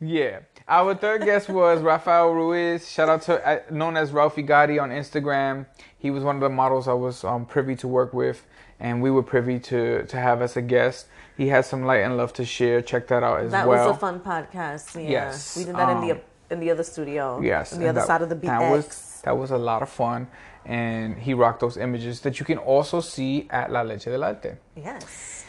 Yeah. 0.00 0.40
Our 0.68 0.94
third 0.94 1.24
guest 1.24 1.48
was 1.48 1.80
Rafael 1.80 2.30
Ruiz. 2.30 2.90
Shout 2.90 3.08
out 3.08 3.22
to 3.22 3.46
uh, 3.48 3.60
known 3.70 3.96
as 3.96 4.12
Ralphie 4.12 4.42
Gotti 4.42 4.80
on 4.82 4.90
Instagram. 4.90 5.66
He 5.98 6.10
was 6.10 6.24
one 6.24 6.36
of 6.36 6.40
the 6.42 6.48
models 6.50 6.88
I 6.88 6.92
was 6.92 7.24
um, 7.24 7.46
privy 7.46 7.74
to 7.76 7.88
work 7.88 8.12
with, 8.12 8.44
and 8.80 9.00
we 9.02 9.10
were 9.10 9.22
privy 9.22 9.58
to 9.60 10.04
to 10.06 10.16
have 10.16 10.42
as 10.42 10.56
a 10.56 10.62
guest. 10.62 11.06
He 11.36 11.48
has 11.48 11.66
some 11.66 11.84
light 11.84 12.00
and 12.02 12.16
love 12.16 12.32
to 12.34 12.44
share. 12.44 12.82
Check 12.82 13.08
that 13.08 13.22
out 13.22 13.40
as 13.40 13.52
That 13.52 13.66
well. 13.66 13.78
That 13.78 13.88
was 13.88 13.96
a 13.96 14.00
fun 14.00 14.20
podcast. 14.20 14.94
Yeah. 15.02 15.10
Yes, 15.10 15.56
We 15.56 15.64
did 15.64 15.74
that 15.76 15.88
in 15.96 16.00
the 16.06 16.12
um, 16.16 16.20
in 16.50 16.60
the 16.60 16.70
other 16.70 16.82
studio. 16.84 17.40
Yes, 17.40 17.72
On 17.72 17.80
the 17.80 17.88
other 17.88 18.00
that- 18.00 18.06
side 18.06 18.20
of 18.22 18.28
the 18.28 18.36
BX. 18.36 18.46
That 18.58 18.70
was 18.70 19.20
that 19.24 19.36
was 19.38 19.50
a 19.52 19.58
lot 19.58 19.82
of 19.82 19.88
fun, 19.88 20.28
and 20.66 21.16
he 21.18 21.32
rocked 21.34 21.60
those 21.60 21.76
images 21.78 22.20
that 22.22 22.38
you 22.40 22.44
can 22.46 22.58
also 22.58 23.00
see 23.00 23.46
at 23.50 23.70
La 23.70 23.82
Leche 23.82 24.04
del 24.04 24.24
Arte. 24.24 24.56
yes. 24.76 25.43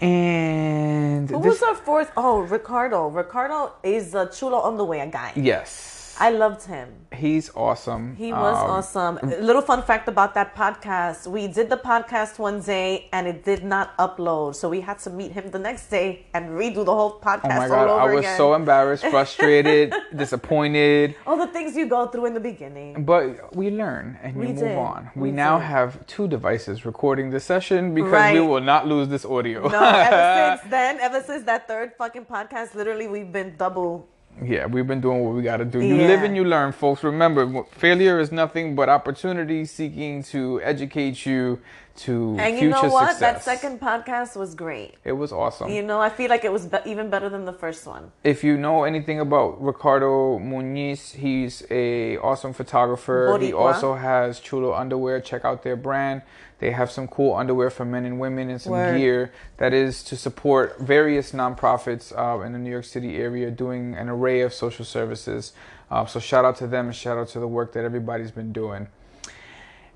And 0.00 1.28
Who 1.28 1.42
this, 1.42 1.60
was 1.60 1.62
our 1.62 1.74
fourth? 1.74 2.12
Oh, 2.16 2.40
Ricardo. 2.40 3.08
Ricardo 3.08 3.72
is 3.82 4.14
a 4.14 4.26
chulo 4.30 4.58
on 4.58 4.76
the 4.76 4.84
way 4.84 5.00
guy. 5.10 5.32
yes, 5.34 5.97
I 6.20 6.30
loved 6.30 6.62
him. 6.64 6.88
he's 7.12 7.50
awesome. 7.54 8.14
He 8.16 8.30
was 8.32 8.56
Um, 8.62 8.70
awesome. 8.70 9.14
A 9.22 9.40
little 9.48 9.62
fun 9.62 9.82
fact 9.82 10.06
about 10.08 10.34
that 10.34 10.54
podcast. 10.54 11.26
We 11.26 11.48
did 11.48 11.68
the 11.68 11.76
podcast 11.76 12.38
one 12.38 12.60
day 12.60 13.08
and 13.12 13.26
it 13.26 13.44
did 13.44 13.64
not 13.64 13.96
upload. 13.98 14.54
So 14.54 14.68
we 14.68 14.80
had 14.80 14.98
to 15.06 15.10
meet 15.10 15.32
him 15.32 15.50
the 15.50 15.58
next 15.58 15.88
day 15.90 16.26
and 16.34 16.42
redo 16.60 16.84
the 16.84 16.94
whole 16.94 17.18
podcast 17.20 17.56
Oh 17.56 17.60
my 17.62 17.68
god, 17.68 17.88
over 17.88 18.00
I 18.00 18.14
was 18.14 18.20
again. 18.24 18.36
so 18.36 18.54
embarrassed, 18.54 19.04
frustrated, 19.16 19.94
disappointed. 20.14 21.14
all 21.26 21.36
the 21.36 21.46
things 21.48 21.74
you 21.76 21.86
go 21.86 22.06
through 22.06 22.26
in 22.26 22.34
the 22.34 22.40
beginning. 22.52 23.04
But 23.04 23.54
we 23.56 23.70
learn 23.70 24.18
and 24.22 24.36
we, 24.36 24.46
We 24.46 24.52
move 24.52 24.62
did. 24.62 24.78
on. 24.78 25.10
We, 25.16 25.22
We 25.22 25.30
now 25.32 25.58
did. 25.58 25.64
have 25.66 26.06
two 26.06 26.28
devices 26.28 26.84
recording 26.84 27.30
this 27.30 27.44
session 27.44 27.94
because 27.94 28.32
we 28.32 28.40
will 28.40 28.60
not 28.74 28.86
lose 28.86 29.08
this 29.08 29.24
audio. 29.24 29.66
No, 29.68 29.82
ever 29.82 30.58
since 30.60 30.70
then, 30.70 31.00
ever 31.00 31.20
since 31.22 31.42
that 31.44 31.66
third 31.66 31.92
fucking 31.98 32.26
podcast, 32.26 32.74
literally 32.74 33.08
we've 33.08 33.32
been 33.32 33.56
double. 33.56 34.06
Yeah, 34.42 34.66
we've 34.66 34.86
been 34.86 35.00
doing 35.00 35.24
what 35.24 35.34
we 35.34 35.42
got 35.42 35.58
to 35.58 35.64
do. 35.64 35.80
You 35.80 35.94
Yeah. 35.96 36.06
live 36.08 36.22
and 36.22 36.36
you 36.36 36.44
learn, 36.44 36.72
folks. 36.72 37.02
Remember, 37.04 37.64
failure 37.72 38.18
is 38.20 38.30
nothing 38.32 38.74
but 38.74 38.88
opportunity 38.88 39.64
seeking 39.64 40.22
to 40.24 40.60
educate 40.62 41.24
you 41.26 41.60
to 41.96 42.36
And 42.38 42.56
you 42.60 42.68
know 42.68 42.82
what? 42.84 43.10
success. 43.10 43.18
That 43.18 43.42
second 43.42 43.80
podcast 43.80 44.36
was 44.36 44.54
great. 44.54 44.94
it 45.04 45.12
was 45.12 45.32
awesome. 45.32 45.68
You 45.70 45.82
know, 45.82 46.00
I 46.00 46.10
feel 46.10 46.30
like 46.30 46.44
it 46.44 46.52
was 46.52 46.66
be- 46.66 46.78
even 46.86 47.10
better 47.10 47.28
than 47.28 47.44
the 47.44 47.52
first 47.52 47.86
one. 47.88 48.12
if 48.22 48.44
you 48.44 48.56
know 48.56 48.84
anything 48.84 49.18
about 49.18 49.60
Ricardo 49.60 50.38
Muniz, 50.38 51.14
he's 51.16 51.64
a 51.70 52.16
awesome 52.18 52.52
photographer. 52.52 53.36
He 53.40 53.52
also 53.52 53.94
has 53.94 54.38
Chulo 54.38 54.74
underwear. 54.74 55.20
Check 55.20 55.44
out 55.44 55.62
their 55.64 55.74
brand. 55.76 56.22
They 56.58 56.72
have 56.72 56.90
some 56.90 57.06
cool 57.06 57.34
underwear 57.34 57.70
for 57.70 57.84
men 57.84 58.04
and 58.04 58.18
women 58.18 58.50
and 58.50 58.60
some 58.60 58.72
Word. 58.72 58.98
gear 58.98 59.32
that 59.58 59.72
is 59.72 60.02
to 60.04 60.16
support 60.16 60.78
various 60.80 61.32
nonprofits 61.32 62.12
uh, 62.16 62.42
in 62.44 62.52
the 62.52 62.58
New 62.58 62.70
York 62.70 62.84
City 62.84 63.16
area 63.16 63.50
doing 63.50 63.94
an 63.94 64.08
array 64.08 64.40
of 64.40 64.52
social 64.52 64.84
services. 64.84 65.52
Uh, 65.90 66.04
so 66.04 66.18
shout 66.18 66.44
out 66.44 66.56
to 66.56 66.66
them 66.66 66.86
and 66.86 66.96
shout 66.96 67.16
out 67.16 67.28
to 67.28 67.40
the 67.40 67.46
work 67.46 67.72
that 67.74 67.84
everybody's 67.84 68.32
been 68.32 68.52
doing. 68.52 68.88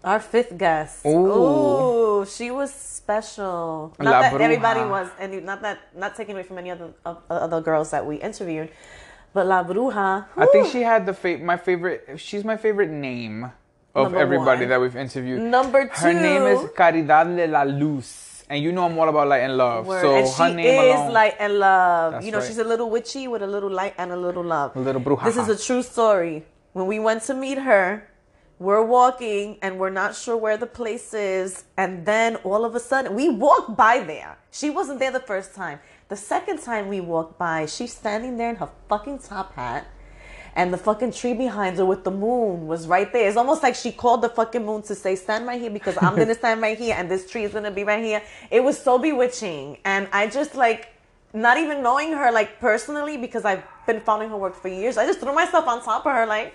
Our 0.05 0.21
fifth 0.21 0.57
guest. 0.57 1.05
Ooh. 1.07 2.23
Ooh, 2.23 2.27
she 2.27 2.51
was 2.51 2.73
special. 2.73 3.95
Not 3.99 4.11
La 4.11 4.21
that 4.23 4.33
Bruja. 4.33 4.41
everybody 4.41 4.81
was, 4.81 5.09
and 5.19 5.45
not 5.45 5.63
that 5.63 5.79
not 5.97 6.17
taking 6.17 6.35
away 6.35 6.43
from 6.45 6.59
any 6.59 6.71
other 6.71 6.93
of, 7.05 7.23
other 7.29 7.61
girls 7.61 7.91
that 7.91 8.05
we 8.07 8.17
interviewed, 8.17 8.71
but 9.33 9.47
La 9.47 9.63
Bruja. 9.63 10.27
I 10.37 10.47
think 10.47 10.69
she 10.69 10.83
had 10.83 11.07
the 11.07 11.15
fa- 11.15 11.39
my 11.39 11.57
favorite. 11.57 12.19
She's 12.19 12.45
my 12.45 12.57
favorite 12.57 12.91
name 12.91 13.53
of 13.95 14.05
Number 14.05 14.19
everybody 14.19 14.61
one. 14.61 14.69
that 14.71 14.81
we've 14.81 14.97
interviewed. 14.97 15.41
Number 15.41 15.85
two. 15.87 15.93
Her 15.93 16.13
name 16.13 16.43
is. 16.43 16.71
Caridad 16.71 17.37
de 17.37 17.47
la 17.47 17.63
Luz, 17.63 18.45
and 18.49 18.63
you 18.63 18.73
know 18.73 18.87
I'm 18.87 18.99
all 18.99 19.09
about 19.09 19.29
light 19.29 19.43
and 19.43 19.57
love. 19.57 19.87
Word. 19.87 20.03
So 20.03 20.15
and 20.17 20.27
her 20.27 20.49
she 20.49 20.55
name 20.55 20.81
is 20.81 20.97
alone, 20.97 21.13
light 21.13 21.37
and 21.39 21.59
love. 21.59 22.13
That's 22.13 22.25
you 22.25 22.33
know, 22.33 22.39
right. 22.39 22.47
she's 22.47 22.59
a 22.59 22.65
little 22.65 22.89
witchy 22.91 23.29
with 23.29 23.43
a 23.43 23.47
little 23.47 23.71
light 23.71 23.95
and 23.99 24.11
a 24.13 24.17
little 24.17 24.45
love. 24.45 24.75
a 24.77 24.81
little 24.81 25.01
bruja. 25.01 25.25
This 25.25 25.37
is 25.37 25.49
a 25.49 25.59
true 25.59 25.83
story. 25.83 26.45
When 26.73 26.87
we 26.87 26.99
went 26.99 27.23
to 27.25 27.35
meet 27.35 27.59
her, 27.59 28.09
we're 28.59 28.83
walking 28.85 29.59
and 29.61 29.79
we're 29.79 29.91
not 29.91 30.15
sure 30.17 30.37
where 30.37 30.57
the 30.57 30.67
place 30.67 31.13
is. 31.13 31.65
And 31.77 32.07
then 32.07 32.37
all 32.37 32.65
of 32.65 32.75
a 32.75 32.81
sudden, 32.81 33.15
we 33.15 33.29
walked 33.29 33.77
by 33.77 34.01
there. 34.01 34.39
She 34.51 34.71
wasn't 34.71 35.01
there 35.01 35.11
the 35.11 35.21
first 35.21 35.55
time. 35.55 35.81
The 36.09 36.17
second 36.17 36.63
time 36.63 36.89
we 36.89 37.01
walked 37.01 37.39
by, 37.39 37.67
she's 37.67 37.93
standing 37.93 38.37
there 38.39 38.51
in 38.51 38.57
her 38.57 38.71
fucking 38.89 39.19
top 39.19 39.55
hat. 39.55 39.87
And 40.55 40.73
the 40.73 40.77
fucking 40.79 41.13
tree 41.13 41.33
behind 41.33 41.79
her 41.79 41.87
with 41.87 42.05
the 42.05 42.11
moon 42.11 42.67
was 42.67 42.87
right 42.87 43.11
there. 43.13 43.27
It's 43.27 43.39
almost 43.39 43.63
like 43.63 43.75
she 43.75 43.91
called 43.91 44.23
the 44.23 44.29
fucking 44.29 44.65
moon 44.65 44.83
to 44.83 44.95
say, 44.95 45.17
stand 45.17 45.47
right 45.47 45.61
here 45.61 45.71
because 45.71 45.97
I'm 46.01 46.15
gonna 46.15 46.35
stand 46.43 46.61
right 46.61 46.77
here 46.77 46.95
and 46.99 47.11
this 47.11 47.31
tree 47.31 47.45
is 47.45 47.53
gonna 47.53 47.71
be 47.71 47.85
right 47.85 48.05
here. 48.05 48.23
It 48.51 48.63
was 48.63 48.79
so 48.79 48.99
bewitching. 48.99 49.79
And 49.85 50.09
I 50.13 50.27
just 50.27 50.55
like 50.55 50.89
not 51.33 51.57
even 51.57 51.83
knowing 51.83 52.13
her 52.13 52.31
like 52.31 52.61
personally 52.61 53.17
because 53.17 53.45
I've 53.45 53.65
been 53.87 54.01
following 54.01 54.29
her 54.29 54.37
work 54.37 54.55
for 54.55 54.69
years. 54.69 54.99
I 54.99 55.07
just 55.07 55.21
threw 55.21 55.35
myself 55.35 55.67
on 55.67 55.83
top 55.83 56.05
of 56.07 56.13
her, 56.13 56.27
like, 56.27 56.55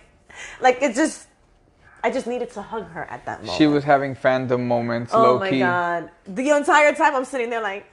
like 0.62 0.82
it 0.82 0.96
just. 0.96 1.28
I 2.04 2.12
just 2.12 2.28
needed 2.28 2.52
to 2.52 2.62
hug 2.62 2.88
her 2.92 3.06
at 3.06 3.26
that 3.26 3.40
moment. 3.40 3.58
She 3.58 3.66
was 3.66 3.84
having 3.84 4.16
fandom 4.16 4.62
moments, 4.66 5.12
Oh 5.16 5.40
my 5.40 5.50
key. 5.50 5.60
god! 5.60 6.12
The 6.28 6.52
entire 6.52 6.94
time 6.94 7.16
I'm 7.16 7.26
sitting 7.26 7.50
there 7.50 7.60
like, 7.62 7.86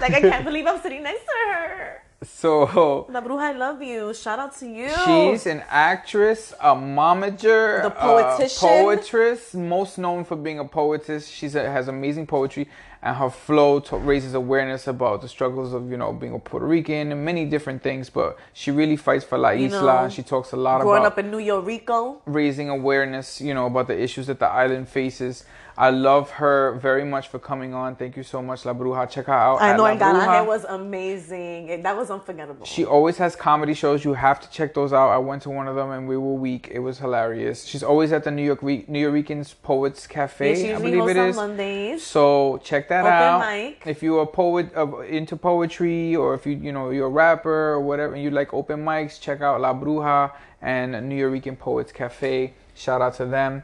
like 0.00 0.14
I 0.14 0.20
can't 0.20 0.44
believe 0.46 0.66
I'm 0.66 0.80
sitting 0.80 1.02
next 1.02 1.20
to 1.20 1.32
her. 1.52 1.99
So 2.22 3.06
La 3.08 3.22
Bruja, 3.22 3.40
I 3.40 3.52
love 3.52 3.80
you. 3.80 4.12
Shout 4.12 4.38
out 4.38 4.54
to 4.58 4.66
you. 4.68 4.90
she's 5.06 5.46
an 5.46 5.62
actress, 5.70 6.52
a 6.60 6.74
momager, 6.74 7.80
The 7.82 7.86
a 7.86 7.90
poetician. 7.90 8.58
poetress, 8.60 9.54
most 9.54 9.96
known 9.96 10.24
for 10.24 10.36
being 10.36 10.58
a 10.58 10.66
poetess. 10.66 11.26
She 11.28 11.48
has 11.48 11.88
amazing 11.88 12.26
poetry, 12.26 12.68
and 13.02 13.16
her 13.16 13.30
flow 13.30 13.80
raises 13.92 14.34
awareness 14.34 14.86
about 14.86 15.22
the 15.22 15.28
struggles 15.28 15.72
of 15.72 15.90
you 15.90 15.96
know 15.96 16.12
being 16.12 16.34
a 16.34 16.38
Puerto 16.38 16.66
Rican 16.66 17.10
and 17.10 17.24
many 17.24 17.46
different 17.46 17.82
things. 17.82 18.10
But 18.10 18.36
she 18.52 18.70
really 18.70 18.96
fights 18.96 19.24
for 19.24 19.38
La 19.38 19.50
You 19.50 19.68
Isla. 19.68 20.02
know, 20.02 20.08
she 20.10 20.22
talks 20.22 20.52
a 20.52 20.56
lot 20.56 20.82
growing 20.82 20.98
about 21.00 21.16
growing 21.16 21.30
up 21.30 21.32
in 21.34 21.40
New 21.40 21.42
York, 21.42 21.64
Rico, 21.64 22.20
raising 22.26 22.68
awareness, 22.68 23.40
you 23.40 23.54
know, 23.54 23.64
about 23.64 23.86
the 23.86 23.98
issues 23.98 24.26
that 24.26 24.40
the 24.40 24.46
island 24.48 24.90
faces. 24.90 25.44
I 25.80 25.88
love 25.88 26.28
her 26.32 26.74
very 26.88 27.04
much 27.04 27.28
for 27.28 27.38
coming 27.38 27.72
on. 27.72 27.96
Thank 27.96 28.14
you 28.18 28.22
so 28.22 28.42
much, 28.42 28.66
La 28.66 28.74
Bruja. 28.74 29.08
Check 29.08 29.26
her 29.26 29.32
out. 29.32 29.62
I 29.62 29.74
know 29.76 29.84
La 29.84 29.88
and 29.92 30.00
Garaje 30.00 30.26
Bruja. 30.26 30.46
was 30.46 30.64
amazing. 30.64 31.68
It- 31.68 31.82
That 31.82 31.96
was 31.96 32.10
unforgettable. 32.10 32.66
She 32.66 32.84
always 32.84 33.16
has 33.16 33.34
comedy 33.34 33.72
shows. 33.72 34.04
You 34.04 34.12
have 34.12 34.38
to 34.40 34.50
check 34.50 34.74
those 34.74 34.92
out. 34.92 35.08
I 35.08 35.16
went 35.16 35.40
to 35.44 35.50
one 35.50 35.66
of 35.68 35.76
them 35.76 35.90
and 35.90 36.06
we 36.06 36.18
were 36.18 36.34
weak. 36.34 36.68
It 36.70 36.80
was 36.80 36.98
hilarious. 36.98 37.64
She's 37.64 37.82
always 37.82 38.12
at 38.12 38.24
the 38.24 38.30
New 38.30 38.42
York 38.44 38.62
Re- 38.62 38.84
Nuyorican 38.90 39.42
Poets 39.62 40.06
Cafe. 40.06 40.50
yeah, 40.50 40.54
she 40.54 40.68
I 40.68 40.72
usually 40.72 40.90
believe 40.90 41.16
it 41.16 41.18
on. 41.30 41.34
Mondays. 41.36 42.02
So 42.04 42.60
check 42.62 42.88
that 42.90 43.00
Open 43.06 43.12
out. 43.12 43.40
mic. 43.50 43.82
If 43.86 44.02
you're 44.02 44.22
a 44.22 44.26
poet 44.26 44.66
uh, 44.76 44.98
into 45.18 45.34
poetry, 45.36 46.14
or 46.14 46.34
if 46.34 46.44
you 46.44 46.56
you 46.66 46.72
know 46.72 46.90
you're 46.90 47.06
a 47.06 47.16
rapper 47.24 47.58
or 47.74 47.80
whatever, 47.80 48.12
and 48.14 48.22
you 48.22 48.30
like 48.30 48.52
open 48.52 48.84
mics, 48.84 49.18
check 49.18 49.40
out 49.40 49.60
La 49.62 49.72
Bruja 49.72 50.32
and 50.60 51.08
New 51.08 51.16
York 51.16 51.58
Poets 51.58 51.90
Cafe. 51.92 52.52
Shout 52.74 53.00
out 53.00 53.14
to 53.14 53.24
them. 53.24 53.62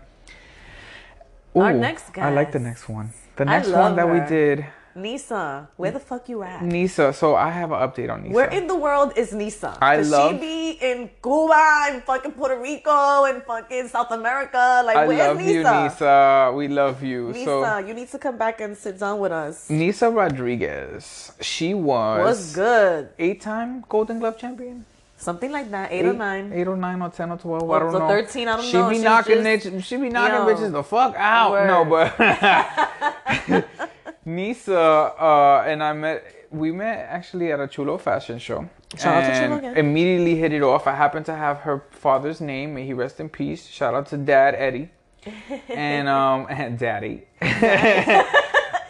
Our 1.65 1.73
next 1.73 2.09
next 2.15 2.19
I 2.19 2.31
like 2.31 2.53
the 2.53 2.59
next 2.59 2.89
one. 2.89 3.11
The 3.37 3.45
next 3.45 3.69
one 3.69 3.97
that 3.97 4.09
we 4.11 4.21
did, 4.21 4.65
Nisa, 4.95 5.69
where 5.77 5.91
the 5.91 6.01
fuck 6.01 6.27
you 6.29 6.43
at? 6.43 6.63
Nisa. 6.65 7.13
So 7.13 7.35
I 7.37 7.51
have 7.51 7.71
an 7.71 7.79
update 7.87 8.11
on 8.11 8.23
Nisa. 8.23 8.35
Where 8.35 8.49
in 8.49 8.67
the 8.67 8.75
world 8.75 9.13
is 9.15 9.33
Nisa? 9.35 9.77
I 9.83 9.99
Does 9.99 10.11
love- 10.11 10.33
she 10.33 10.39
be 10.39 10.71
in 10.81 11.11
Cuba 11.23 11.89
and 11.93 12.03
fucking 12.03 12.33
Puerto 12.33 12.57
Rico 12.59 13.25
and 13.25 13.43
fucking 13.45 13.89
South 13.89 14.11
America? 14.11 14.83
Like, 14.87 14.97
I 14.97 15.07
where's 15.07 15.21
love 15.29 15.37
Nisa? 15.37 15.53
you, 15.53 15.63
Nisa. 15.83 16.53
We 16.57 16.69
love 16.69 17.03
you. 17.03 17.29
Nisa, 17.33 17.45
So 17.45 17.79
you 17.87 17.93
need 17.93 18.09
to 18.09 18.19
come 18.19 18.39
back 18.39 18.61
and 18.63 18.75
sit 18.77 18.99
down 18.99 19.19
with 19.21 19.33
us. 19.33 19.69
Nisa 19.69 20.09
Rodriguez, 20.11 21.33
she 21.43 21.75
was 21.75 22.25
What's 22.25 22.55
good? 22.55 23.11
eight-time 23.19 23.85
Golden 23.91 24.19
Glove 24.19 24.39
champion. 24.39 24.87
Something 25.19 25.51
like 25.51 25.71
that, 25.71 25.91
eight, 25.93 26.05
or 26.05 26.13
nine. 26.13 26.53
eight 26.53 26.69
or 26.69 26.77
nine 26.77 27.01
or 27.01 27.09
ten 27.09 27.31
or 27.31 27.39
twelve. 27.39 27.63
Or 27.63 27.77
I 27.77 27.79
don't 27.81 27.93
the 27.93 27.99
know. 28.01 28.09
13, 28.09 28.49
I 28.49 28.57
don't 28.57 28.65
she 28.67 28.73
know. 28.75 28.89
be 28.91 28.95
She's 28.97 29.05
knocking 29.05 29.43
just- 29.43 29.67
bitches. 29.67 29.85
She 29.85 29.97
be 29.97 30.09
knocking 30.11 30.35
Yo. 30.35 30.47
bitches 30.55 30.73
the 30.73 30.83
fuck 30.83 31.15
out. 31.17 31.67
No, 31.67 31.85
but 31.87 32.19
Nisa 34.25 34.79
uh, 34.79 35.65
and 35.67 35.83
I 35.83 35.93
met. 35.93 36.33
We 36.51 36.71
met 36.71 37.07
actually 37.11 37.51
at 37.53 37.61
a 37.61 37.67
Chulo 37.67 37.99
fashion 37.99 38.39
show. 38.39 38.69
Shout 38.97 39.23
out 39.25 39.29
to 39.35 39.41
Chulo 39.41 39.59
again. 39.59 39.77
Immediately 39.77 40.37
hit 40.37 40.53
it 40.53 40.63
off. 40.63 40.87
I 40.87 40.95
happened 40.95 41.27
to 41.27 41.35
have 41.35 41.59
her 41.61 41.85
father's 41.91 42.41
name. 42.41 42.75
May 42.75 42.87
he 42.87 42.93
rest 42.93 43.19
in 43.19 43.29
peace. 43.29 43.67
Shout 43.67 43.95
out 43.95 44.07
to 44.09 44.17
Dad 44.17 44.55
Eddie, 44.55 44.91
and 45.69 46.09
um 46.09 46.47
and 46.49 46.79
Daddy. 46.79 47.27
yeah, 47.43 48.25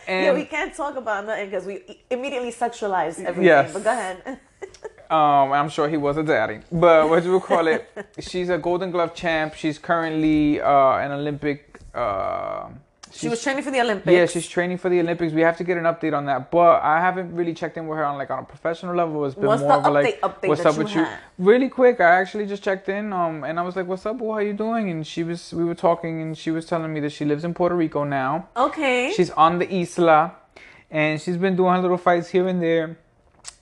and 0.06 0.36
we 0.36 0.44
can't 0.44 0.74
talk 0.74 0.96
about 0.96 1.24
nothing 1.26 1.46
because 1.46 1.64
we 1.64 2.02
immediately 2.10 2.52
sexualize 2.52 3.18
everything. 3.20 3.44
Yes. 3.44 3.72
But 3.72 3.84
go 3.84 3.92
ahead. 3.92 4.38
Um, 5.10 5.52
I'm 5.52 5.68
sure 5.68 5.88
he 5.88 5.96
was 5.96 6.16
a 6.16 6.22
daddy, 6.22 6.60
but 6.72 7.08
what 7.08 7.22
do 7.22 7.30
you 7.32 7.40
call 7.40 7.66
it? 7.68 7.88
she's 8.18 8.48
a 8.50 8.58
Golden 8.58 8.90
Glove 8.90 9.14
champ. 9.14 9.54
She's 9.54 9.78
currently 9.78 10.60
uh, 10.60 10.96
an 10.98 11.12
Olympic. 11.12 11.80
Uh, 11.94 12.68
She 13.12 13.28
was 13.28 13.40
training 13.42 13.62
for 13.64 13.70
the 13.70 13.80
Olympics. 13.80 14.12
Yeah, 14.12 14.26
she's 14.26 14.46
training 14.46 14.78
for 14.78 14.90
the 14.90 15.00
Olympics. 15.00 15.32
We 15.32 15.40
have 15.42 15.56
to 15.58 15.64
get 15.64 15.76
an 15.78 15.84
update 15.84 16.12
on 16.14 16.26
that, 16.26 16.50
but 16.50 16.82
I 16.82 17.00
haven't 17.00 17.34
really 17.34 17.54
checked 17.54 17.76
in 17.78 17.86
with 17.88 17.96
her 17.98 18.04
on 18.04 18.18
like 18.18 18.30
on 18.30 18.40
a 18.40 18.44
professional 18.44 18.94
level. 18.94 19.24
It's 19.24 19.34
been 19.34 19.46
What's 19.46 19.62
more 19.62 19.72
of 19.74 19.86
a 19.86 19.90
like, 19.90 20.20
update- 20.20 20.48
what's 20.48 20.66
up 20.66 20.76
you 20.76 20.82
with 20.84 20.94
you? 20.94 21.06
Really 21.38 21.68
quick, 21.68 22.00
I 22.00 22.10
actually 22.20 22.46
just 22.46 22.62
checked 22.62 22.88
in, 22.88 23.12
um, 23.12 23.44
and 23.44 23.58
I 23.60 23.62
was 23.62 23.74
like, 23.76 23.86
"What's 23.86 24.04
up? 24.06 24.18
How 24.20 24.30
are 24.32 24.42
you 24.42 24.52
doing?" 24.52 24.90
And 24.90 25.06
she 25.06 25.22
was, 25.22 25.54
we 25.54 25.64
were 25.64 25.74
talking, 25.88 26.20
and 26.20 26.36
she 26.36 26.50
was 26.50 26.66
telling 26.66 26.92
me 26.92 27.00
that 27.00 27.12
she 27.12 27.24
lives 27.24 27.44
in 27.44 27.54
Puerto 27.54 27.76
Rico 27.76 28.04
now. 28.04 28.48
Okay. 28.56 29.12
She's 29.16 29.30
on 29.30 29.60
the 29.60 29.68
isla, 29.72 30.32
and 30.90 31.18
she's 31.22 31.38
been 31.38 31.56
doing 31.56 31.72
her 31.76 31.80
little 31.80 31.98
fights 32.08 32.28
here 32.28 32.46
and 32.48 32.60
there. 32.60 32.98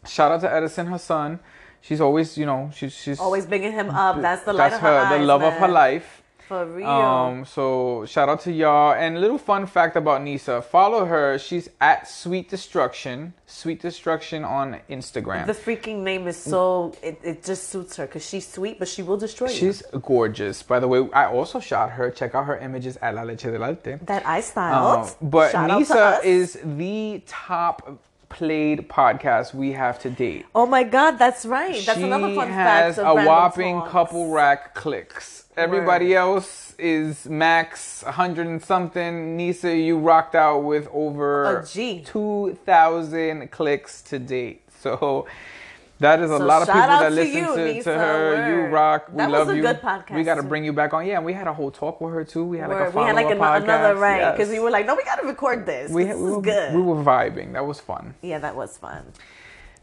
Shout 0.07 0.33
out 0.33 0.41
to 0.43 0.53
Edison, 0.53 0.87
her 0.87 0.99
son. 0.99 1.41
She's 1.81 2.01
always, 2.01 2.39
you 2.39 2.47
know, 2.47 2.71
she's 2.75 2.95
she's 2.95 3.21
Always 3.21 3.47
bigging 3.47 3.73
him 3.73 3.91
up. 3.91 4.21
That's 4.21 4.43
the 4.43 4.53
light 4.53 4.71
that's 4.71 4.77
of 4.77 4.83
her, 4.83 5.05
her, 5.05 5.17
the 5.17 5.21
eyes, 5.21 5.27
love 5.27 5.43
of 5.43 5.53
her 5.55 5.69
life. 5.69 6.23
For 6.49 6.67
real. 6.67 6.87
Um, 6.87 7.47
so 7.47 8.05
shout 8.05 8.29
out 8.29 8.41
to 8.43 8.53
y'all. 8.53 8.93
And 8.93 9.17
a 9.17 9.21
little 9.21 9.39
fun 9.39 9.65
fact 9.67 9.97
about 9.97 10.23
Nisa: 10.23 10.61
follow 10.61 11.07
her. 11.07 11.39
She's 11.39 11.71
at 11.81 12.07
Sweet 12.07 12.51
Destruction. 12.51 13.33
Sweet 13.47 13.81
Destruction 13.81 14.45
on 14.45 14.81
Instagram. 14.91 15.47
the 15.47 15.55
freaking 15.55 16.03
name 16.03 16.27
is 16.27 16.37
so 16.37 16.95
it, 17.03 17.19
it 17.23 17.45
just 17.45 17.69
suits 17.71 17.97
her 17.97 18.05
because 18.07 18.27
she's 18.27 18.47
sweet, 18.47 18.79
but 18.79 18.89
she 18.89 19.03
will 19.03 19.17
destroy 19.17 19.49
you. 19.49 19.55
She's 19.55 19.83
gorgeous. 20.03 20.63
By 20.63 20.81
the 20.81 20.89
way, 20.89 21.09
I 21.15 21.27
also 21.27 21.61
shot 21.61 21.93
her. 21.93 22.11
Check 22.11 22.35
out 22.35 22.45
her 22.45 22.59
images 22.59 22.99
at 22.99 23.15
La 23.15 23.23
Leche 23.23 23.45
del 23.45 23.63
Arte. 23.65 23.99
that 24.03 24.27
I 24.27 24.41
styled. 24.43 25.09
Um, 25.09 25.31
but 25.31 25.53
Shout 25.53 25.79
Nisa 25.79 26.21
is 26.25 26.59
the 26.63 27.23
top 27.27 27.99
played 28.35 28.89
podcast 28.89 29.55
we 29.55 29.73
have 29.73 29.99
to 30.01 30.11
date. 30.11 30.45
Oh 30.55 30.67
my 30.67 30.83
God, 30.83 31.13
that's 31.13 31.47
right. 31.47 31.81
That's 31.87 31.99
she 31.99 32.05
another 32.05 32.35
fun 32.35 32.49
has 32.49 32.97
fact. 32.97 33.07
of 33.07 33.19
a 33.19 33.25
whopping 33.27 33.77
Talks. 33.77 33.93
couple 33.93 34.31
rack 34.31 34.75
clicks. 34.75 35.45
Everybody 35.57 36.17
else 36.17 36.75
is 36.79 37.27
max 37.27 38.03
100 38.03 38.47
and 38.49 38.61
something. 38.63 39.37
Nisa, 39.37 39.75
you 39.77 39.99
rocked 39.99 40.35
out 40.35 40.65
with 40.65 40.89
over 40.93 41.65
2,000 41.73 43.51
clicks 43.53 44.03
to 44.03 44.19
date. 44.19 44.63
So 44.81 45.27
that 46.01 46.21
is 46.21 46.31
a 46.31 46.39
So 46.39 46.45
lot 46.45 46.63
of 46.63 46.69
people 46.69 46.81
that 46.83 47.09
to 47.09 47.15
listen 47.15 47.37
you, 47.39 47.55
to, 47.57 47.65
Nisa. 47.73 47.93
to 47.93 47.99
her. 47.99 48.51
You 48.67 48.73
rock. 48.73 49.07
We 49.11 49.17
That 49.19 49.31
was 49.31 49.39
love 49.39 49.49
a 49.51 49.57
you. 49.57 49.63
good 49.63 49.81
podcast, 49.81 50.15
we 50.15 50.25
got 50.25 50.35
to 50.37 50.43
bring 50.43 50.65
you 50.65 50.73
back 50.73 50.93
on. 50.93 51.07
Yeah, 51.07 51.17
and 51.17 51.25
we 51.25 51.33
had 51.33 51.47
a 51.47 51.53
whole 51.53 51.71
talk 51.71 52.01
with 52.01 52.13
her 52.15 52.25
too. 52.25 52.45
We 52.45 52.59
had 52.59 52.69
like 52.69 52.77
a 52.79 52.81
Word. 52.81 52.87
we 52.89 52.93
follow 52.93 53.07
had 53.07 53.17
like 53.17 53.31
an, 53.31 53.39
podcast. 53.39 53.63
another 53.65 53.97
right 53.97 54.33
because 54.33 54.49
Yes. 54.49 54.59
we 54.59 54.61
were 54.65 54.71
like, 54.71 54.87
no, 54.87 54.95
we 54.95 55.05
got 55.05 55.21
to 55.21 55.27
record 55.27 55.67
this. 55.67 55.91
we, 55.91 56.05
this 56.05 56.17
we, 56.17 56.31
were, 56.31 56.41
good. 56.43 56.75
we 56.75 56.83
were 56.83 56.97
vibing. 56.97 57.53
That 57.53 57.67
was 57.67 57.81
fun. 57.81 58.15
yeah, 58.23 58.39
that 58.39 58.57
was 58.57 58.77
fun. 58.77 59.05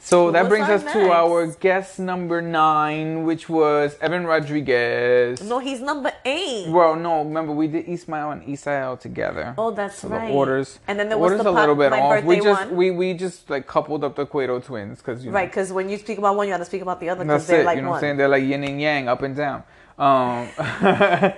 So 0.03 0.31
that 0.31 0.49
brings 0.49 0.67
us 0.67 0.83
to 0.93 1.11
our 1.11 1.45
guest 1.47 1.99
number 1.99 2.41
nine, 2.41 3.23
which 3.23 3.47
was 3.47 3.95
Evan 4.01 4.25
Rodriguez. 4.25 5.41
No, 5.43 5.59
he's 5.59 5.79
number 5.79 6.11
eight. 6.25 6.67
Well, 6.69 6.95
no, 6.95 7.19
remember 7.23 7.53
we 7.53 7.67
did 7.67 7.87
Ismael 7.87 8.31
and 8.31 8.41
Isael 8.43 8.99
together. 8.99 9.53
Oh, 9.59 9.69
that's 9.71 9.99
so 9.99 10.07
right. 10.09 10.27
The 10.27 10.33
orders. 10.33 10.79
And 10.87 10.99
then 10.99 11.07
there 11.07 11.17
the 11.17 11.21
was 11.21 11.31
orders 11.33 11.43
the 11.43 11.51
a 11.51 11.51
little 11.51 11.75
bit 11.75 11.93
off. 11.93 12.23
We 12.23 12.37
just 12.41 12.67
one. 12.67 12.75
we 12.75 12.89
we 12.91 13.13
just 13.13 13.49
like 13.49 13.67
coupled 13.67 14.03
up 14.03 14.15
the 14.15 14.25
Cueto 14.25 14.59
twins 14.59 14.97
because 14.97 15.23
you 15.23 15.31
Right, 15.31 15.49
because 15.49 15.71
when 15.71 15.87
you 15.87 15.97
speak 15.99 16.17
about 16.17 16.35
one, 16.35 16.47
you 16.47 16.53
have 16.53 16.61
to 16.61 16.65
speak 16.65 16.81
about 16.81 16.99
the 16.99 17.09
other 17.09 17.23
because 17.23 17.43
that's 17.43 17.47
they're 17.49 17.61
it. 17.61 17.65
like 17.65 17.75
you 17.77 17.83
know 17.83 17.89
what. 17.91 17.95
I'm 17.97 18.01
saying? 18.01 18.17
They're 18.17 18.27
like 18.27 18.43
yin 18.43 18.63
and 18.63 18.81
yang, 18.81 19.07
up 19.07 19.21
and 19.21 19.35
down. 19.35 19.63
Um, 19.99 20.49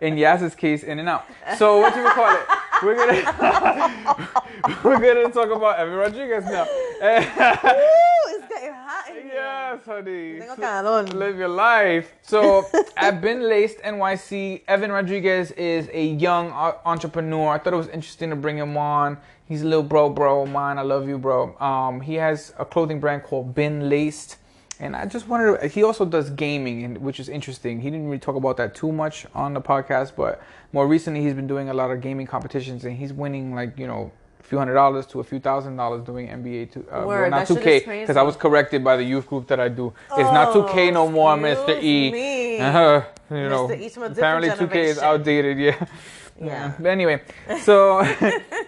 in 0.00 0.16
Yaz's 0.16 0.54
case, 0.54 0.82
in 0.84 0.98
and 0.98 1.08
out. 1.08 1.24
So 1.56 1.80
what 1.80 1.94
do 1.94 2.00
you 2.00 2.10
call 2.10 2.34
it? 2.34 2.46
We're 2.82 2.94
gonna 2.94 4.28
we're 4.84 4.98
gonna 5.00 5.30
talk 5.32 5.50
about 5.50 5.78
Evan 5.78 5.94
Rodriguez 5.94 6.44
now. 6.44 6.64
Ooh, 6.64 8.28
it's 8.28 8.48
getting 8.48 8.72
hot 8.74 9.08
in 9.10 9.22
here. 9.22 9.32
Yes, 9.34 9.80
honey. 9.86 10.38
Tengo 10.40 10.54
So- 10.56 10.60
calor. 10.62 11.02
live 11.04 11.36
your 11.38 11.48
life. 11.48 12.12
So 12.22 12.66
at 12.96 13.20
Been 13.20 13.48
Laced 13.48 13.78
NYC, 13.78 14.62
Evan 14.68 14.92
Rodriguez 14.92 15.50
is 15.52 15.88
a 15.92 16.04
young 16.06 16.50
entrepreneur. 16.84 17.52
I 17.54 17.58
thought 17.58 17.72
it 17.72 17.76
was 17.76 17.88
interesting 17.88 18.30
to 18.30 18.36
bring 18.36 18.56
him 18.58 18.76
on. 18.76 19.18
He's 19.46 19.62
a 19.62 19.66
little 19.66 19.82
bro, 19.84 20.10
bro 20.10 20.44
mine. 20.46 20.78
I 20.78 20.82
love 20.82 21.08
you, 21.08 21.18
bro. 21.18 21.56
Um, 21.60 22.00
he 22.00 22.14
has 22.14 22.52
a 22.58 22.64
clothing 22.64 23.00
brand 23.00 23.22
called 23.22 23.54
Been 23.54 23.88
Laced. 23.88 24.36
And 24.78 24.94
I 24.94 25.06
just 25.06 25.26
wanted 25.26 25.60
to, 25.60 25.68
he 25.68 25.82
also 25.82 26.04
does 26.04 26.28
gaming, 26.30 26.84
and- 26.84 26.98
which 26.98 27.18
is 27.18 27.28
interesting. 27.28 27.80
He 27.80 27.90
didn't 27.90 28.06
really 28.06 28.18
talk 28.18 28.36
about 28.36 28.56
that 28.58 28.74
too 28.74 28.92
much 28.92 29.26
on 29.34 29.54
the 29.54 29.60
podcast, 29.60 30.12
but 30.16 30.42
more 30.72 30.86
recently 30.86 31.22
he's 31.22 31.34
been 31.34 31.46
doing 31.46 31.68
a 31.70 31.74
lot 31.74 31.90
of 31.90 32.00
gaming 32.02 32.26
competitions 32.26 32.84
and 32.84 32.96
he's 32.96 33.12
winning 33.12 33.54
like, 33.54 33.78
you 33.78 33.86
know, 33.86 34.12
a 34.38 34.42
few 34.42 34.58
hundred 34.58 34.74
dollars 34.74 35.06
to 35.06 35.20
a 35.20 35.24
few 35.24 35.40
thousand 35.40 35.76
dollars 35.76 36.02
doing 36.04 36.28
NBA 36.28 36.70
to, 36.72 36.80
uh, 36.92 37.04
well, 37.06 37.30
not 37.30 37.46
2K, 37.46 38.00
because 38.02 38.16
I 38.16 38.22
was 38.22 38.36
corrected 38.36 38.84
by 38.84 38.96
the 38.96 39.02
youth 39.02 39.26
group 39.26 39.46
that 39.48 39.58
I 39.58 39.68
do. 39.68 39.92
It's 40.16 40.30
not 40.30 40.54
2K 40.54 40.92
no 40.92 41.10
more, 41.10 41.36
Mr. 41.36 41.82
E. 41.82 42.60
Uh, 42.60 43.02
you 43.30 43.48
know, 43.48 43.66
Mr. 43.68 43.80
E's 43.80 43.94
from 43.94 44.02
a 44.04 44.08
different 44.10 44.44
apparently 44.44 44.50
2K 44.50 44.84
is 44.84 44.98
outdated. 44.98 45.58
Yeah. 45.58 45.86
Yeah. 46.38 46.74
But 46.78 46.88
anyway, 46.90 47.22
so 47.62 48.04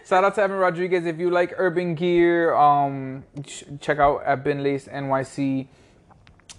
shout 0.06 0.24
out 0.24 0.34
to 0.36 0.40
Evan 0.40 0.56
Rodriguez. 0.56 1.04
If 1.04 1.18
you 1.18 1.28
like 1.30 1.52
urban 1.58 1.94
gear, 1.94 2.54
um, 2.54 3.24
ch- 3.44 3.64
check 3.82 3.98
out 3.98 4.22
at 4.24 4.42
Been 4.42 4.62
Laced 4.62 4.88
NYC. 4.88 5.66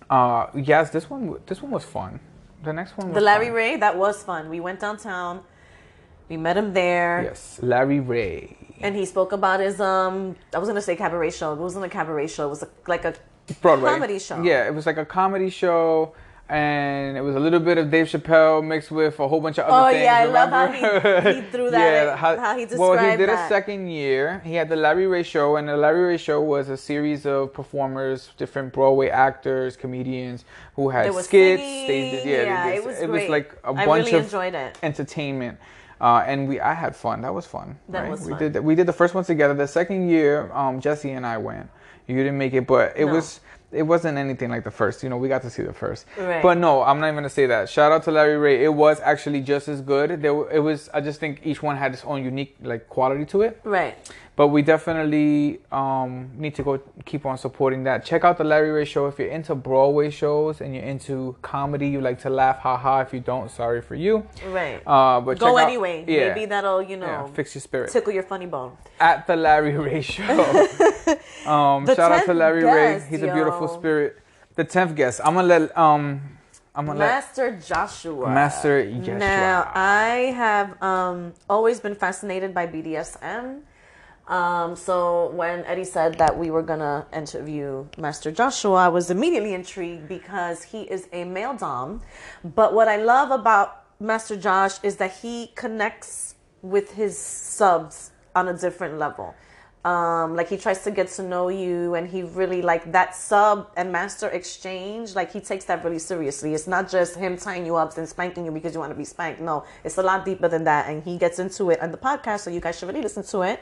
Uh, 0.09 0.47
yes, 0.55 0.89
this 0.89 1.09
one 1.09 1.39
this 1.45 1.61
one 1.61 1.71
was 1.71 1.83
fun. 1.83 2.19
The 2.63 2.73
next 2.73 2.97
one 2.97 3.09
was 3.09 3.15
The 3.15 3.21
Larry 3.21 3.47
fun. 3.47 3.55
Ray, 3.55 3.77
that 3.77 3.97
was 3.97 4.23
fun. 4.23 4.49
We 4.49 4.59
went 4.59 4.79
downtown. 4.79 5.41
We 6.29 6.37
met 6.37 6.57
him 6.57 6.73
there. 6.73 7.23
Yes, 7.23 7.59
Larry 7.61 7.99
Ray. 7.99 8.55
And 8.81 8.95
he 8.95 9.05
spoke 9.05 9.31
about 9.31 9.59
his 9.59 9.79
um. 9.79 10.35
I 10.53 10.57
was 10.57 10.67
gonna 10.67 10.81
say 10.81 10.95
cabaret 10.95 11.31
show. 11.31 11.53
It 11.53 11.59
wasn't 11.59 11.85
a 11.85 11.89
cabaret 11.89 12.27
show. 12.27 12.47
It 12.47 12.49
was 12.49 12.63
a, 12.63 12.69
like 12.87 13.05
a 13.05 13.13
Broadway 13.61 13.89
comedy 13.91 14.19
show. 14.19 14.41
Yeah, 14.41 14.67
it 14.67 14.73
was 14.73 14.85
like 14.85 14.97
a 14.97 15.05
comedy 15.05 15.49
show, 15.49 16.13
and 16.49 17.15
it 17.15 17.21
was 17.21 17.35
a 17.35 17.39
little 17.39 17.59
bit 17.59 17.77
of 17.77 17.91
Dave 17.91 18.07
Chappelle 18.07 18.63
mixed 18.65 18.89
with 18.89 19.19
a 19.19 19.27
whole 19.27 19.39
bunch 19.39 19.59
of 19.59 19.65
other 19.65 19.89
Oh, 19.89 19.91
things. 19.91 20.03
yeah, 20.03 20.15
I 20.17 20.25
love 20.25 20.49
how 20.49 20.65
remember? 20.65 21.21
he- 21.31 21.35
he 21.35 21.41
threw 21.51 21.69
that 21.71 22.07
in, 22.13 22.17
how 22.17 22.57
he 22.57 22.65
described 22.65 22.79
Well, 22.79 23.11
he 23.11 23.17
did 23.17 23.29
a 23.29 23.47
second 23.47 23.87
year. 23.87 24.41
He 24.43 24.55
had 24.55 24.67
the 24.67 24.75
Larry 24.75 25.05
Ray 25.05 25.21
Show, 25.23 25.57
and 25.57 25.69
the 25.69 25.77
Larry 25.77 26.01
Ray 26.07 26.17
Show 26.17 26.41
was 26.41 26.69
a 26.69 26.77
series 26.77 27.25
of 27.27 27.53
performers, 27.53 28.31
different 28.37 28.73
Broadway 28.73 29.09
actors, 29.09 29.77
comedians 29.77 30.43
who 30.75 30.89
had 30.89 31.13
was 31.13 31.25
skits. 31.25 31.61
singing. 31.61 31.87
They 31.87 32.11
did, 32.11 32.25
yeah, 32.27 32.37
they 32.37 32.45
Yeah, 32.45 32.65
did- 32.71 32.75
it 32.77 32.85
was 32.85 32.99
it 32.99 33.09
was 33.09 33.19
great. 33.19 33.29
like 33.29 33.53
a 33.63 33.69
I 33.69 33.85
bunch 33.85 34.05
really 34.07 34.17
of 34.17 34.23
enjoyed 34.25 34.55
it. 34.55 34.77
entertainment. 34.81 35.59
Uh, 36.01 36.23
and 36.25 36.47
we, 36.47 36.59
I 36.61 36.73
had 36.73 36.95
fun. 36.95 37.21
That 37.23 37.33
was 37.33 37.45
fun. 37.45 37.77
That 37.89 38.03
right? 38.03 38.09
was 38.11 38.21
we 38.21 38.31
fun. 38.31 38.39
did. 38.53 38.63
We 38.63 38.73
did 38.73 38.87
the 38.87 38.93
first 38.93 39.13
one 39.13 39.23
together. 39.25 39.53
The 39.53 39.67
second 39.67 40.09
year, 40.09 40.49
um, 40.53 40.79
Jesse 40.79 41.11
and 41.11 41.25
I 41.25 41.37
went. 41.37 41.69
You 42.07 42.15
didn't 42.15 42.37
make 42.37 42.53
it, 42.53 42.65
but 42.65 42.93
it 42.95 43.05
No. 43.05 43.13
was. 43.13 43.41
It 43.71 43.83
wasn't 43.83 44.17
anything 44.17 44.49
like 44.49 44.63
the 44.63 44.71
first. 44.71 45.03
You 45.03 45.09
know, 45.09 45.17
we 45.17 45.27
got 45.29 45.41
to 45.43 45.49
see 45.49 45.63
the 45.63 45.73
first. 45.73 46.05
Right. 46.17 46.41
But 46.41 46.57
no, 46.57 46.81
I'm 46.81 46.99
not 46.99 47.07
even 47.07 47.15
gonna 47.15 47.29
say 47.29 47.45
that. 47.47 47.69
Shout 47.69 47.91
out 47.91 48.03
to 48.03 48.11
Larry 48.11 48.37
Ray. 48.37 48.63
It 48.63 48.73
was 48.73 48.99
actually 49.01 49.41
just 49.41 49.67
as 49.67 49.81
good. 49.81 50.21
There, 50.21 50.49
it 50.51 50.59
was. 50.59 50.89
I 50.93 51.01
just 51.01 51.19
think 51.19 51.41
each 51.43 51.61
one 51.61 51.77
had 51.77 51.93
its 51.93 52.03
own 52.05 52.23
unique 52.23 52.55
like 52.61 52.89
quality 52.89 53.25
to 53.25 53.41
it. 53.43 53.59
Right. 53.63 53.95
But 54.35 54.47
we 54.47 54.61
definitely 54.61 55.59
um, 55.69 56.31
need 56.37 56.55
to 56.55 56.63
go 56.63 56.79
keep 57.03 57.25
on 57.25 57.37
supporting 57.37 57.83
that. 57.83 58.05
Check 58.05 58.23
out 58.23 58.37
the 58.37 58.45
Larry 58.45 58.71
Ray 58.71 58.85
Show 58.85 59.07
if 59.07 59.19
you're 59.19 59.27
into 59.27 59.53
Broadway 59.53 60.09
shows 60.09 60.61
and 60.61 60.73
you're 60.73 60.85
into 60.85 61.35
comedy. 61.41 61.89
You 61.89 61.99
like 61.99 62.21
to 62.21 62.29
laugh, 62.29 62.59
haha. 62.59 63.01
If 63.01 63.13
you 63.13 63.19
don't, 63.19 63.51
sorry 63.51 63.81
for 63.81 63.95
you. 63.95 64.25
Right. 64.47 64.81
Uh, 64.87 65.19
but 65.19 65.39
Go 65.39 65.47
check 65.47 65.63
out- 65.63 65.67
anyway. 65.67 66.05
yeah, 66.07 66.29
Maybe 66.33 66.45
that'll 66.45 66.81
you 66.81 66.95
know 66.95 67.05
yeah, 67.05 67.27
fix 67.27 67.53
your 67.53 67.61
spirit 67.61 67.91
tickle 67.91 68.13
your 68.13 68.23
funny 68.23 68.45
bone. 68.45 68.77
at 69.01 69.27
the 69.27 69.35
Larry 69.35 69.75
Ray 69.77 70.01
Show. 70.01 70.23
um, 71.45 71.85
shout 71.85 71.99
out 72.13 72.25
to 72.25 72.31
10th 72.31 72.35
Larry 72.37 72.63
Ray. 72.63 73.03
He's 73.09 73.21
a 73.21 73.33
beautiful 73.33 73.58
spirit. 73.67 74.17
The 74.55 74.63
tenth 74.63 74.95
guest. 74.95 75.21
I'm 75.23 75.35
gonna 75.35 75.47
let 75.47 75.77
um, 75.77 76.21
I'm 76.75 76.85
gonna 76.85 76.99
let 76.99 77.07
Master 77.07 77.59
Joshua. 77.65 78.29
Master 78.29 78.85
Joshua. 78.89 79.17
Now, 79.17 79.71
I 79.73 80.33
have 80.35 80.81
um, 80.81 81.33
always 81.49 81.79
been 81.79 81.95
fascinated 81.95 82.53
by 82.53 82.67
BDSM. 82.67 83.61
Um, 84.27 84.75
so 84.75 85.31
when 85.31 85.65
Eddie 85.65 85.83
said 85.83 86.19
that 86.19 86.37
we 86.37 86.51
were 86.51 86.61
gonna 86.61 87.07
interview 87.11 87.87
Master 87.97 88.31
Joshua, 88.31 88.75
I 88.75 88.87
was 88.87 89.09
immediately 89.09 89.53
intrigued 89.53 90.07
because 90.07 90.63
he 90.63 90.83
is 90.83 91.07
a 91.11 91.23
male 91.23 91.55
dom. 91.55 92.01
But 92.43 92.73
what 92.73 92.87
I 92.87 92.97
love 92.97 93.31
about 93.31 93.85
Master 93.99 94.37
Josh 94.37 94.81
is 94.83 94.97
that 94.97 95.11
he 95.11 95.51
connects 95.55 96.35
with 96.61 96.93
his 96.93 97.17
subs 97.17 98.11
on 98.35 98.47
a 98.47 98.53
different 98.53 98.99
level. 98.99 99.33
Um, 99.85 100.35
like 100.35 100.49
he 100.49 100.57
tries 100.57 100.83
to 100.83 100.91
get 100.91 101.07
to 101.11 101.23
know 101.23 101.47
you, 101.47 101.95
and 101.95 102.07
he 102.07 102.23
really 102.23 102.61
like 102.61 102.91
that 102.91 103.15
sub 103.15 103.71
and 103.77 103.91
master 103.91 104.27
exchange. 104.27 105.15
Like 105.15 105.31
he 105.31 105.39
takes 105.39 105.65
that 105.65 105.83
really 105.85 105.99
seriously. 105.99 106.53
It's 106.53 106.67
not 106.67 106.89
just 106.89 107.15
him 107.15 107.37
tying 107.37 107.65
you 107.65 107.77
up 107.77 107.97
and 107.97 108.07
spanking 108.07 108.45
you 108.45 108.51
because 108.51 108.73
you 108.73 108.79
want 108.81 108.91
to 108.91 108.97
be 108.97 109.05
spanked. 109.05 109.39
No, 109.39 109.63
it's 109.85 109.97
a 109.97 110.03
lot 110.03 110.25
deeper 110.25 110.49
than 110.49 110.65
that, 110.65 110.89
and 110.89 111.01
he 111.03 111.17
gets 111.17 111.39
into 111.39 111.69
it 111.69 111.81
on 111.81 111.91
the 111.91 111.97
podcast. 111.97 112.41
So 112.41 112.49
you 112.49 112.59
guys 112.59 112.77
should 112.77 112.87
really 112.87 113.01
listen 113.01 113.23
to 113.23 113.41
it. 113.43 113.61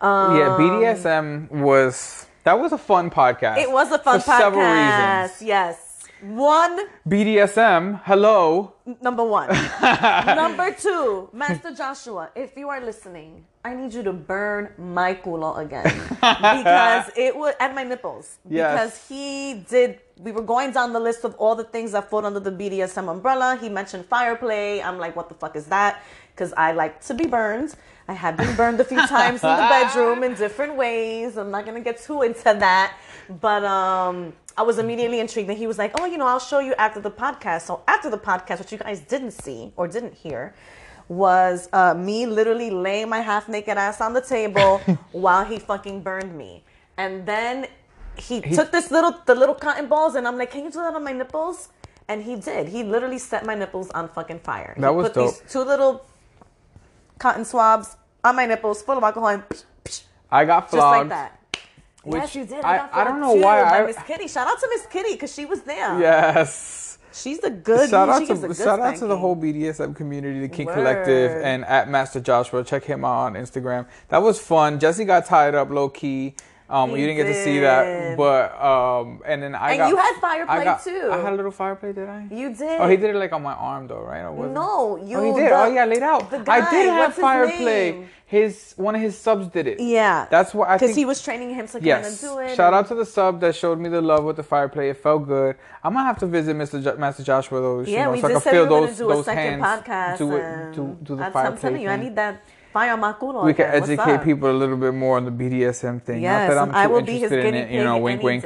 Um, 0.00 0.36
yeah, 0.36 0.56
BDSM 0.58 1.50
was 1.50 2.26
that 2.44 2.60
was 2.60 2.72
a 2.72 2.78
fun 2.78 3.10
podcast. 3.10 3.58
It 3.58 3.70
was 3.70 3.90
a 3.90 3.98
fun 3.98 4.20
for 4.20 4.30
podcast. 4.30 4.38
several 4.38 4.62
reasons. 4.62 5.42
Yes. 5.42 5.85
One, 6.22 6.80
BDSM, 7.06 8.00
hello. 8.04 8.72
number 9.02 9.22
one. 9.22 9.48
number 9.82 10.72
two, 10.72 11.28
Master 11.30 11.74
Joshua, 11.74 12.30
if 12.34 12.56
you 12.56 12.70
are 12.70 12.80
listening, 12.80 13.44
I 13.62 13.74
need 13.74 13.92
you 13.92 14.02
to 14.02 14.14
burn 14.14 14.72
my 14.78 15.14
culo 15.14 15.58
again. 15.58 15.84
because 16.08 17.10
it 17.16 17.36
would, 17.36 17.54
and 17.60 17.74
my 17.74 17.84
nipples. 17.84 18.38
Yes. 18.48 18.72
Because 18.72 19.08
he 19.08 19.64
did, 19.68 20.00
we 20.18 20.32
were 20.32 20.42
going 20.42 20.70
down 20.70 20.94
the 20.94 21.00
list 21.00 21.24
of 21.24 21.34
all 21.34 21.54
the 21.54 21.64
things 21.64 21.92
that 21.92 22.08
fall 22.08 22.24
under 22.24 22.40
the 22.40 22.52
BDSM 22.52 23.10
umbrella. 23.10 23.58
He 23.60 23.68
mentioned 23.68 24.06
fire 24.06 24.36
play. 24.36 24.82
I'm 24.82 24.98
like, 24.98 25.14
what 25.16 25.28
the 25.28 25.34
fuck 25.34 25.54
is 25.54 25.66
that? 25.66 26.02
Because 26.34 26.54
I 26.54 26.72
like 26.72 27.02
to 27.06 27.14
be 27.14 27.26
burned. 27.26 27.74
I 28.08 28.14
have 28.14 28.38
been 28.38 28.56
burned 28.56 28.80
a 28.80 28.84
few 28.84 29.06
times 29.06 29.44
in 29.44 29.50
the 29.50 29.66
bedroom 29.68 30.22
in 30.22 30.34
different 30.34 30.76
ways. 30.76 31.36
I'm 31.36 31.50
not 31.50 31.66
going 31.66 31.76
to 31.76 31.84
get 31.84 32.00
too 32.00 32.22
into 32.22 32.42
that. 32.44 32.96
But 33.28 33.64
um, 33.64 34.32
I 34.56 34.62
was 34.62 34.78
immediately 34.78 35.20
intrigued. 35.20 35.48
And 35.50 35.58
he 35.58 35.66
was 35.66 35.78
like, 35.78 36.00
oh, 36.00 36.06
you 36.06 36.16
know, 36.16 36.26
I'll 36.26 36.40
show 36.40 36.60
you 36.60 36.74
after 36.74 37.00
the 37.00 37.10
podcast. 37.10 37.62
So 37.62 37.82
after 37.86 38.08
the 38.08 38.18
podcast, 38.18 38.58
what 38.58 38.72
you 38.72 38.78
guys 38.78 39.00
didn't 39.00 39.32
see 39.32 39.72
or 39.76 39.86
didn't 39.86 40.14
hear 40.14 40.54
was 41.08 41.68
uh, 41.72 41.94
me 41.94 42.26
literally 42.26 42.70
laying 42.70 43.08
my 43.08 43.20
half 43.20 43.48
naked 43.48 43.78
ass 43.78 44.00
on 44.00 44.12
the 44.12 44.20
table 44.20 44.78
while 45.12 45.44
he 45.44 45.58
fucking 45.58 46.02
burned 46.02 46.36
me. 46.36 46.64
And 46.96 47.26
then 47.26 47.66
he, 48.16 48.40
took 48.40 48.72
this 48.72 48.90
little, 48.90 49.14
the 49.26 49.34
little 49.34 49.54
cotton 49.54 49.86
balls, 49.86 50.14
and 50.14 50.26
I'm 50.26 50.38
like, 50.38 50.50
can 50.50 50.64
you 50.64 50.70
do 50.70 50.78
that 50.78 50.94
on 50.94 51.04
my 51.04 51.12
nipples? 51.12 51.68
And 52.08 52.22
he 52.22 52.36
did. 52.36 52.68
He 52.68 52.82
literally 52.82 53.18
set 53.18 53.44
my 53.44 53.54
nipples 53.54 53.90
on 53.90 54.08
fucking 54.08 54.40
fire. 54.40 54.74
That 54.78 54.90
he 54.90 54.96
was 54.96 55.10
put 55.10 55.14
these 55.14 55.38
dope. 55.38 55.48
two 55.48 55.64
little 55.64 56.06
cotton 57.18 57.44
swabs 57.44 57.96
on 58.24 58.36
my 58.36 58.46
nipples, 58.46 58.80
full 58.82 58.96
of 58.96 59.04
alcohol, 59.04 59.28
and 59.28 59.42
psh, 59.48 59.64
psh, 59.84 60.02
I 60.30 60.44
got 60.44 60.62
just 60.62 60.72
flogged. 60.72 60.98
like 61.00 61.08
that. 61.10 61.35
Which 62.06 62.22
yes, 62.22 62.34
you 62.36 62.44
did. 62.44 62.64
I- 62.64 62.76
got 62.78 62.94
I 62.94 63.04
don't 63.04 63.20
know 63.20 63.34
too 63.34 63.42
why 63.42 63.62
I- 63.62 63.86
Miss 63.86 63.96
Kitty. 64.06 64.28
Shout 64.28 64.46
out 64.46 64.60
to 64.60 64.68
Miss 64.70 64.86
Kitty 64.86 65.12
because 65.12 65.34
she 65.34 65.44
was 65.44 65.62
there. 65.62 65.98
Yes. 65.98 66.98
she's 67.12 67.42
a 67.42 67.50
good. 67.50 67.90
Shout 67.90 68.08
out 68.08 68.26
to 68.26 68.54
shout 68.54 68.78
out 68.80 68.96
to 68.96 69.06
the 69.06 69.16
whole 69.16 69.34
BDSM 69.34 69.94
community, 69.96 70.38
the 70.40 70.48
King 70.48 70.66
Word. 70.66 70.74
Collective, 70.74 71.32
and 71.42 71.64
at 71.64 71.88
Master 71.90 72.20
Joshua. 72.20 72.62
Check 72.62 72.84
him 72.84 73.04
out 73.04 73.26
on 73.26 73.34
Instagram. 73.34 73.86
That 74.08 74.22
was 74.22 74.38
fun. 74.38 74.78
Jesse 74.78 75.04
got 75.04 75.26
tied 75.26 75.54
up 75.54 75.70
low 75.70 75.88
key. 75.88 76.34
Um, 76.68 76.90
you 76.90 76.96
didn't 77.06 77.16
get 77.16 77.26
to 77.32 77.44
see 77.44 77.60
that, 77.60 78.16
but 78.16 78.60
um, 78.60 79.20
and 79.24 79.40
then 79.42 79.54
I 79.54 79.70
And 79.70 79.78
got 79.78 79.88
you 79.88 79.96
had 79.96 80.14
fire 80.20 80.44
I 80.48 80.56
play, 80.56 80.64
got- 80.64 80.82
too. 80.82 81.10
I 81.12 81.18
had 81.18 81.32
a 81.32 81.36
little 81.36 81.52
fire 81.52 81.76
play, 81.76 81.92
did 81.92 82.08
I? 82.08 82.26
You 82.30 82.52
did. 82.54 82.80
Oh, 82.80 82.88
he 82.88 82.96
did 82.96 83.10
it 83.14 83.16
like 83.18 83.32
on 83.32 83.42
my 83.42 83.54
arm 83.54 83.86
though, 83.86 84.00
right? 84.00 84.24
Or? 84.24 84.48
No, 84.48 84.96
you. 84.96 85.16
Oh, 85.18 85.22
he 85.24 85.40
did. 85.40 85.50
the- 85.52 85.56
oh, 85.56 85.66
yeah, 85.72 85.84
laid 85.84 86.02
out. 86.02 86.28
the 86.30 86.38
I 86.40 86.42
guy, 86.42 86.70
did 86.72 86.88
have 86.88 86.98
what's 86.98 87.16
his 87.16 87.22
fire 87.22 87.46
name? 87.46 87.58
play. 87.62 88.08
His 88.28 88.74
one 88.76 88.96
of 88.96 89.00
his 89.00 89.16
subs 89.16 89.46
did 89.46 89.68
it. 89.68 89.78
Yeah. 89.78 90.26
That's 90.28 90.52
what 90.52 90.68
I 90.68 90.76
Because 90.76 90.96
he 90.96 91.04
was 91.04 91.22
training 91.22 91.50
him 91.54 91.66
to 91.68 91.74
kind 91.74 91.82
of 91.82 91.86
Yes. 91.86 92.20
do 92.20 92.38
it. 92.40 92.56
Shout 92.56 92.74
out 92.74 92.88
to 92.88 92.96
the 92.96 93.04
sub 93.06 93.38
that 93.42 93.54
showed 93.54 93.78
me 93.78 93.88
the 93.88 94.00
love 94.02 94.24
with 94.24 94.34
the 94.34 94.42
fire 94.42 94.68
play. 94.68 94.90
It 94.90 94.96
felt 94.96 95.28
good. 95.28 95.54
I'm 95.84 95.92
gonna 95.92 96.04
have 96.06 96.18
to 96.18 96.26
visit 96.26 96.56
Mr. 96.56 96.82
Jo- 96.82 96.96
Master 96.96 97.22
Joshua 97.22 97.60
though. 97.60 97.80
you 97.82 97.92
Yeah, 97.92 98.06
know, 98.06 98.10
we 98.10 98.20
so 98.20 98.26
I 98.26 98.30
just 98.32 98.42
can 98.44 98.50
said 98.50 98.50
we 98.50 98.56
feel 98.56 98.62
were 98.64 98.68
going 98.68 98.86
those 98.88 98.98
do 98.98 99.10
a 99.10 99.14
those 99.14 99.24
second 99.26 99.60
hands 99.60 99.62
podcast. 99.86 100.18
do 100.18 100.34
it 100.34 100.72
do, 100.74 100.96
do 101.04 101.14
the 101.14 101.16
that's- 101.16 101.32
fire 101.32 101.46
I'm 101.46 101.56
telling 101.58 101.80
you, 101.82 101.88
I 101.88 101.96
need 101.96 102.16
that 102.16 102.42
fire 102.76 102.92
on 102.92 103.46
we 103.46 103.54
can. 103.54 103.66
Educate 103.82 104.22
people 104.22 104.50
a 104.50 104.58
little 104.62 104.76
bit 104.76 104.92
more 104.92 105.16
on 105.16 105.24
the 105.24 105.30
BDSM 105.30 106.02
thing. 106.02 106.22
Yes, 106.22 106.32
Not 106.32 106.54
that 106.54 106.58
I'm 106.62 106.70
too 106.70 106.76
I 106.76 106.86
will 106.86 107.02
be 107.02 107.18
his 107.18 107.32
in 107.32 107.40
guinea 107.40 107.58
it. 107.58 107.68
pig 107.68 107.74
You 107.76 107.84
know, 107.84 107.96
wink, 107.98 108.22
wink. 108.22 108.44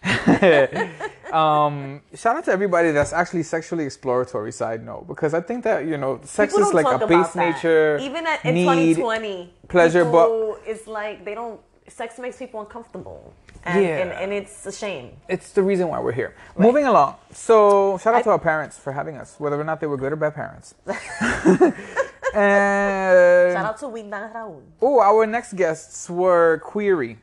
um, 1.40 2.00
shout 2.14 2.36
out 2.36 2.44
to 2.44 2.52
everybody 2.52 2.92
that's 2.92 3.12
actually 3.12 3.42
sexually 3.42 3.84
exploratory. 3.84 4.52
Side 4.52 4.84
note, 4.90 5.04
because 5.12 5.34
I 5.34 5.42
think 5.48 5.64
that 5.64 5.84
you 5.90 5.98
know, 5.98 6.20
sex 6.24 6.54
People 6.54 6.68
is 6.68 6.74
like 6.74 6.90
a 7.02 7.06
base 7.06 7.32
that. 7.34 7.46
nature 7.46 7.98
Even 8.00 8.26
at, 8.26 8.44
in 8.44 8.54
need. 8.54 8.96
2020, 8.96 9.52
pleasure, 9.68 10.04
but- 10.04 10.30
it's 10.64 10.86
like 10.86 11.24
they 11.26 11.34
don't. 11.34 11.60
Sex 11.88 12.18
makes 12.18 12.36
people 12.36 12.60
uncomfortable, 12.60 13.20
and, 13.64 13.82
Yeah. 13.82 13.98
and, 14.02 14.10
and 14.12 14.32
it's 14.32 14.66
a 14.66 14.72
shame. 14.72 15.06
It's 15.28 15.52
the 15.52 15.62
reason 15.62 15.88
why 15.88 15.98
we're 16.00 16.18
here. 16.22 16.34
Moving 16.56 16.84
along. 16.84 17.16
So, 17.32 17.98
shout 18.02 18.14
out 18.14 18.24
to 18.24 18.30
our 18.30 18.38
parents 18.38 18.78
for 18.78 18.92
having 18.92 19.16
us, 19.16 19.36
whether 19.38 19.58
or 19.60 19.64
not 19.64 19.80
they 19.80 19.86
were 19.86 19.96
good 19.96 20.12
or 20.12 20.16
bad 20.16 20.34
parents. 20.34 20.74
and 22.34 23.52
Shout 23.54 23.64
out 23.66 23.78
to 23.78 23.86
Windan 23.86 24.32
Raul. 24.32 24.60
oh, 24.82 25.00
our 25.00 25.26
next 25.26 25.54
guests 25.54 26.08
were 26.10 26.58
Query. 26.64 27.18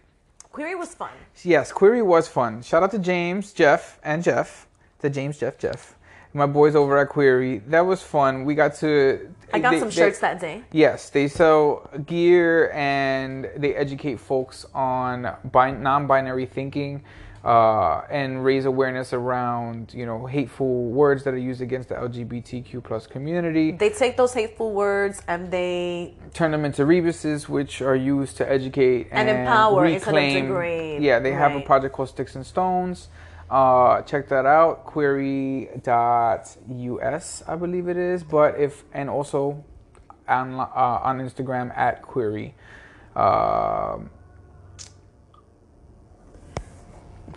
Query 0.51 0.75
was 0.75 0.93
fun. 0.95 1.11
Yes, 1.43 1.71
Query 1.71 2.01
was 2.01 2.27
fun. 2.27 2.61
Shout 2.61 2.81
out 2.83 2.91
to 2.91 2.99
James, 2.99 3.51
Jeff, 3.53 3.99
and 4.03 4.23
Jeff. 4.23 4.67
To 5.01 5.09
James, 5.09 5.37
Jeff, 5.37 5.57
Jeff. 5.57 5.95
My 6.33 6.45
boys 6.45 6.75
over 6.75 6.97
at 6.97 7.09
Query. 7.09 7.59
That 7.67 7.81
was 7.85 8.01
fun. 8.01 8.43
We 8.45 8.55
got 8.55 8.75
to. 8.75 9.29
I 9.53 9.59
got 9.59 9.71
they- 9.71 9.79
some 9.79 9.89
they- 9.89 9.95
shirts 9.95 10.19
that 10.19 10.39
day. 10.39 10.63
Yes, 10.71 11.09
they 11.09 11.27
sell 11.27 11.89
gear 12.05 12.71
and 12.73 13.49
they 13.55 13.73
educate 13.75 14.19
folks 14.19 14.65
on 14.73 15.33
bi- 15.51 15.71
non-binary 15.71 16.45
thinking 16.45 17.03
uh, 17.45 18.01
and 18.09 18.43
raise 18.43 18.65
awareness 18.65 19.13
around 19.13 19.93
you 19.93 20.03
know 20.05 20.25
hateful 20.25 20.85
words 20.85 21.23
that 21.23 21.33
are 21.35 21.37
used 21.37 21.61
against 21.61 21.89
the 21.89 21.95
LGBTQ 21.95 22.83
plus 22.83 23.05
community. 23.05 23.71
They 23.71 23.91
take 23.91 24.17
those 24.17 24.33
hateful 24.33 24.71
words 24.73 25.21
and 25.27 25.51
they 25.51 26.15
Turn 26.33 26.49
them 26.51 26.65
into 26.65 26.85
rebuses, 26.85 27.47
which 27.47 27.81
are 27.83 27.95
used 27.95 28.37
to 28.37 28.51
educate 28.51 29.09
And 29.11 29.29
and, 29.29 29.41
empower 29.41 29.83
reclaim. 29.83 30.45
degrade. 30.47 31.03
Yeah, 31.03 31.19
they 31.19 31.33
have 31.33 31.55
a 31.55 31.61
project 31.61 31.93
called 31.93 32.09
Sticks 32.09 32.35
and 32.35 32.43
Stones. 32.45 33.09
Uh, 33.47 34.01
check 34.01 34.27
that 34.29 34.47
out, 34.47 34.85
query.us, 34.85 35.83
I 37.47 37.55
believe 37.55 37.87
it 37.87 37.97
is. 37.97 38.23
But 38.23 38.59
if 38.59 38.83
and 38.91 39.07
also 39.07 39.63
on 40.27 40.55
uh, 40.59 40.65
on 41.03 41.19
Instagram 41.19 41.77
at 41.77 42.01
query. 42.01 42.55
Um, 43.15 44.09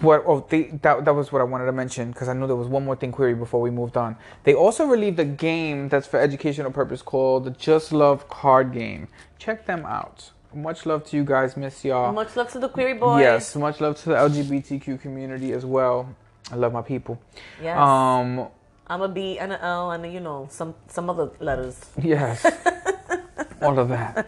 what? 0.01 0.23
Oh, 0.27 0.47
they, 0.49 0.65
that 0.83 1.05
that 1.05 1.15
was 1.15 1.33
what 1.33 1.41
I 1.41 1.45
wanted 1.45 1.67
to 1.67 1.73
mention 1.73 2.13
because 2.13 2.29
I 2.29 2.33
knew 2.33 2.47
there 2.47 2.57
was 2.57 2.69
one 2.69 2.85
more 2.85 2.97
thing 2.97 3.13
query 3.13 3.35
before 3.35 3.61
we 3.61 3.71
moved 3.71 3.97
on. 3.97 4.17
They 4.45 4.55
also 4.55 4.85
released 4.87 5.19
a 5.19 5.25
game 5.25 5.89
that's 5.89 6.07
for 6.07 6.21
educational 6.21 6.71
purpose 6.71 7.03
called 7.03 7.45
the 7.45 7.51
Just 7.51 7.93
Love 7.93 8.29
card 8.29 8.73
game. 8.73 9.09
Check 9.39 9.67
them 9.67 9.85
out. 9.85 10.31
Much 10.55 10.87
love 10.87 11.05
to 11.07 11.17
you 11.17 11.25
guys. 11.25 11.57
Miss 11.57 11.85
y'all. 11.85 12.13
Much 12.13 12.35
love 12.37 12.51
to 12.53 12.59
the 12.59 12.69
query 12.69 12.95
boys. 12.95 13.21
Yes, 13.21 13.55
much 13.55 13.81
love 13.81 13.97
to 14.03 14.09
the 14.11 14.15
LGBTQ 14.15 15.01
community 15.01 15.53
as 15.53 15.65
well. 15.67 16.15
I 16.51 16.57
love 16.57 16.73
my 16.73 16.83
people. 16.83 17.21
Yes. 17.63 17.79
Um, 17.79 18.49
I'm 18.87 19.03
a 19.03 19.09
B 19.09 19.39
and 19.39 19.53
an 19.53 19.61
L 19.61 19.91
and 19.91 20.05
a, 20.05 20.09
you 20.09 20.21
know 20.21 20.49
some 20.51 20.75
some 20.89 21.11
other 21.11 21.31
letters. 21.41 21.79
yes. 22.01 22.45
All 23.63 23.79
of 23.79 23.89
that. 23.89 24.27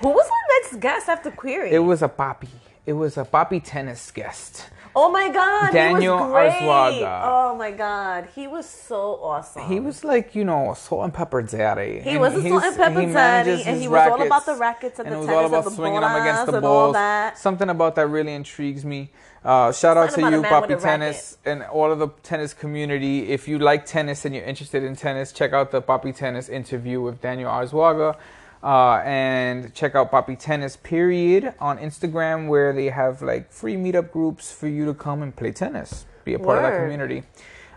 Who 0.00 0.08
was 0.08 0.26
our 0.26 0.62
next 0.62 0.80
guest 0.80 1.08
after 1.08 1.30
query? 1.30 1.72
It 1.72 1.80
was 1.80 2.02
a 2.02 2.08
poppy. 2.08 2.48
It 2.88 2.94
was 2.94 3.18
a 3.18 3.24
poppy 3.26 3.60
tennis 3.60 4.10
guest. 4.10 4.64
Oh 4.96 5.10
my 5.10 5.28
god, 5.28 5.72
Daniel 5.72 6.16
he 6.16 6.22
was 6.22 6.32
great. 6.32 6.52
Arzuaga. 6.52 7.22
Oh 7.22 7.54
my 7.54 7.70
god, 7.70 8.28
he 8.34 8.46
was 8.46 8.66
so 8.66 9.20
awesome. 9.22 9.68
He 9.68 9.78
was 9.78 10.04
like, 10.04 10.34
you 10.34 10.42
know, 10.42 10.70
a 10.70 10.74
salt 10.74 11.04
and 11.04 11.12
pepper 11.12 11.42
daddy. 11.42 12.00
He 12.00 12.16
was 12.16 12.32
a 12.32 12.40
salt 12.48 12.64
and 12.64 12.76
pepper 12.76 13.04
daddy, 13.12 13.62
and 13.62 13.78
he 13.78 13.88
was 13.88 14.08
all 14.08 14.22
about 14.22 14.46
the 14.46 14.54
rackets 14.54 14.98
and 14.98 15.06
and 15.06 15.16
the 15.16 15.18
it 15.18 15.20
was 15.20 15.26
tennis 15.26 15.38
all 15.38 15.46
about 15.46 15.66
and 15.66 15.72
the 15.72 15.76
swinging 15.76 16.00
them 16.00 16.22
against 16.22 16.46
the 16.46 16.54
and 16.54 16.62
balls. 16.62 17.38
Something 17.38 17.68
about 17.68 17.94
that 17.96 18.06
really 18.06 18.32
intrigues 18.32 18.86
me. 18.86 19.10
Uh, 19.44 19.70
shout 19.70 19.98
out 19.98 20.10
to 20.12 20.30
you, 20.30 20.42
Poppy 20.42 20.76
Tennis, 20.76 21.36
and 21.44 21.64
all 21.64 21.92
of 21.92 21.98
the 21.98 22.08
tennis 22.22 22.54
community. 22.54 23.28
If 23.28 23.48
you 23.48 23.58
like 23.58 23.84
tennis 23.84 24.24
and 24.24 24.34
you're 24.34 24.44
interested 24.44 24.82
in 24.82 24.96
tennis, 24.96 25.30
check 25.30 25.52
out 25.52 25.72
the 25.72 25.82
Poppy 25.82 26.12
Tennis 26.12 26.48
interview 26.48 27.02
with 27.02 27.20
Daniel 27.20 27.50
Arzuaga. 27.50 28.16
Uh, 28.62 29.00
and 29.04 29.72
check 29.72 29.94
out 29.94 30.10
Poppy 30.10 30.34
Tennis 30.34 30.76
period 30.76 31.54
on 31.60 31.78
Instagram 31.78 32.48
where 32.48 32.72
they 32.72 32.86
have 32.86 33.22
like 33.22 33.52
free 33.52 33.76
meetup 33.76 34.10
groups 34.10 34.50
for 34.50 34.66
you 34.66 34.84
to 34.84 34.94
come 34.94 35.22
and 35.22 35.34
play 35.36 35.52
tennis, 35.52 36.06
be 36.24 36.34
a 36.34 36.38
part 36.40 36.58
of 36.58 36.64
that 36.64 36.80
community. 36.80 37.22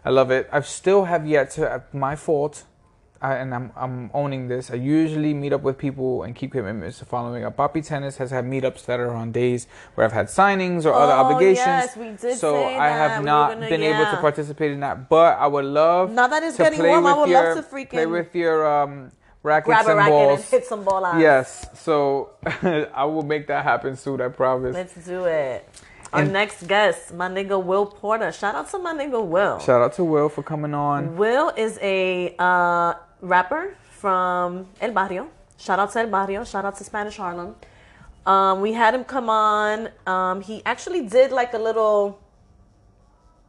I 0.04 0.10
love 0.10 0.32
it. 0.32 0.50
I 0.52 0.62
still 0.62 1.06
have 1.06 1.28
yet 1.28 1.52
to, 1.52 1.70
uh, 1.70 1.80
my 1.94 2.16
fault, 2.16 2.64
I, 3.22 3.36
and 3.36 3.54
I'm, 3.54 3.72
I'm 3.76 4.10
owning 4.16 4.48
this. 4.48 4.72
I 4.72 4.74
usually 4.74 5.36
meet 5.36 5.54
up 5.54 5.62
with 5.62 5.78
people 5.78 6.24
and 6.24 6.36
keep 6.36 6.54
commitments 6.54 6.98
to 6.98 7.06
following 7.06 7.46
up. 7.46 7.56
Poppy 7.58 7.84
Tennis 7.84 8.18
has 8.18 8.32
had 8.32 8.46
meetups 8.46 8.84
that 8.88 9.00
are 9.00 9.12
on 9.14 9.32
days 9.32 9.68
where 9.94 10.04
I've 10.08 10.14
had 10.14 10.26
signings 10.26 10.86
or 10.86 10.94
other 10.94 11.14
Oh, 11.14 11.26
obligations. 11.26 11.58
yes, 11.68 11.96
we 11.96 12.10
did 12.14 12.40
so 12.40 12.64
I 12.66 12.90
that. 12.90 13.10
have 13.12 13.20
We 13.20 13.26
not 13.28 13.54
gonna- 13.54 13.70
been 13.70 13.84
able 13.84 14.06
to 14.10 14.18
participate 14.18 14.72
in 14.72 14.80
that. 14.80 15.08
But 15.10 15.38
I 15.38 15.46
would 15.46 15.66
love 15.66 16.12
Now 16.12 16.26
that 16.26 16.42
it's 16.42 16.58
getting 16.58 16.82
warm, 16.82 17.06
I 17.06 17.14
would 17.16 17.30
your, 17.30 17.54
love 17.56 17.64
to 17.64 17.76
freaking 17.76 17.90
play 17.92 18.06
with 18.08 18.34
your 18.34 18.66
um, 18.66 19.12
rackets 19.44 19.68
grab 19.68 19.86
a 19.88 19.90
and 19.90 19.98
racket 19.98 20.12
balls. 20.12 20.40
and 20.40 20.50
hit 20.50 20.66
some 20.66 20.84
ball 20.84 21.04
out. 21.06 21.20
Yes, 21.20 21.68
so 21.74 22.32
I 22.94 23.06
will 23.06 23.24
make 23.24 23.48
that 23.48 23.64
happen 23.64 23.96
soon. 23.96 24.22
I 24.22 24.28
promise. 24.30 24.74
Let's 24.74 24.96
do 25.06 25.26
it. 25.26 25.68
Our 26.14 26.22
And- 26.22 26.34
next 26.34 26.68
guest, 26.68 27.14
my 27.14 27.30
nigga 27.30 27.62
Will 27.64 27.86
Porter. 27.86 28.32
Shout 28.32 28.54
out 28.56 28.70
to 28.72 28.80
my 28.80 28.94
nigga 28.94 29.26
Will. 29.26 29.60
Shout 29.60 29.82
out 29.82 29.94
to 29.94 30.04
Will 30.04 30.28
for 30.30 30.44
coming 30.44 30.74
on. 30.74 31.16
Will 31.18 31.50
is 31.56 31.80
a 31.82 32.36
uh, 32.38 32.94
rapper 33.22 33.76
from 33.92 34.68
El 34.82 34.92
Barrio. 34.92 35.30
Shout 35.58 35.80
out 35.80 35.92
to 35.94 36.00
El 36.00 36.08
Barrio. 36.08 36.44
Shout 36.44 36.66
out 36.66 36.76
to 36.78 36.84
Spanish 36.84 37.18
Harlem. 37.18 37.56
Um, 38.26 38.62
we 38.62 38.74
had 38.74 38.94
him 38.94 39.04
come 39.04 39.30
on. 39.30 39.90
Um, 40.06 40.42
he 40.42 40.62
actually 40.66 41.08
did 41.08 41.32
like 41.32 41.54
a 41.54 41.58
little 41.58 42.20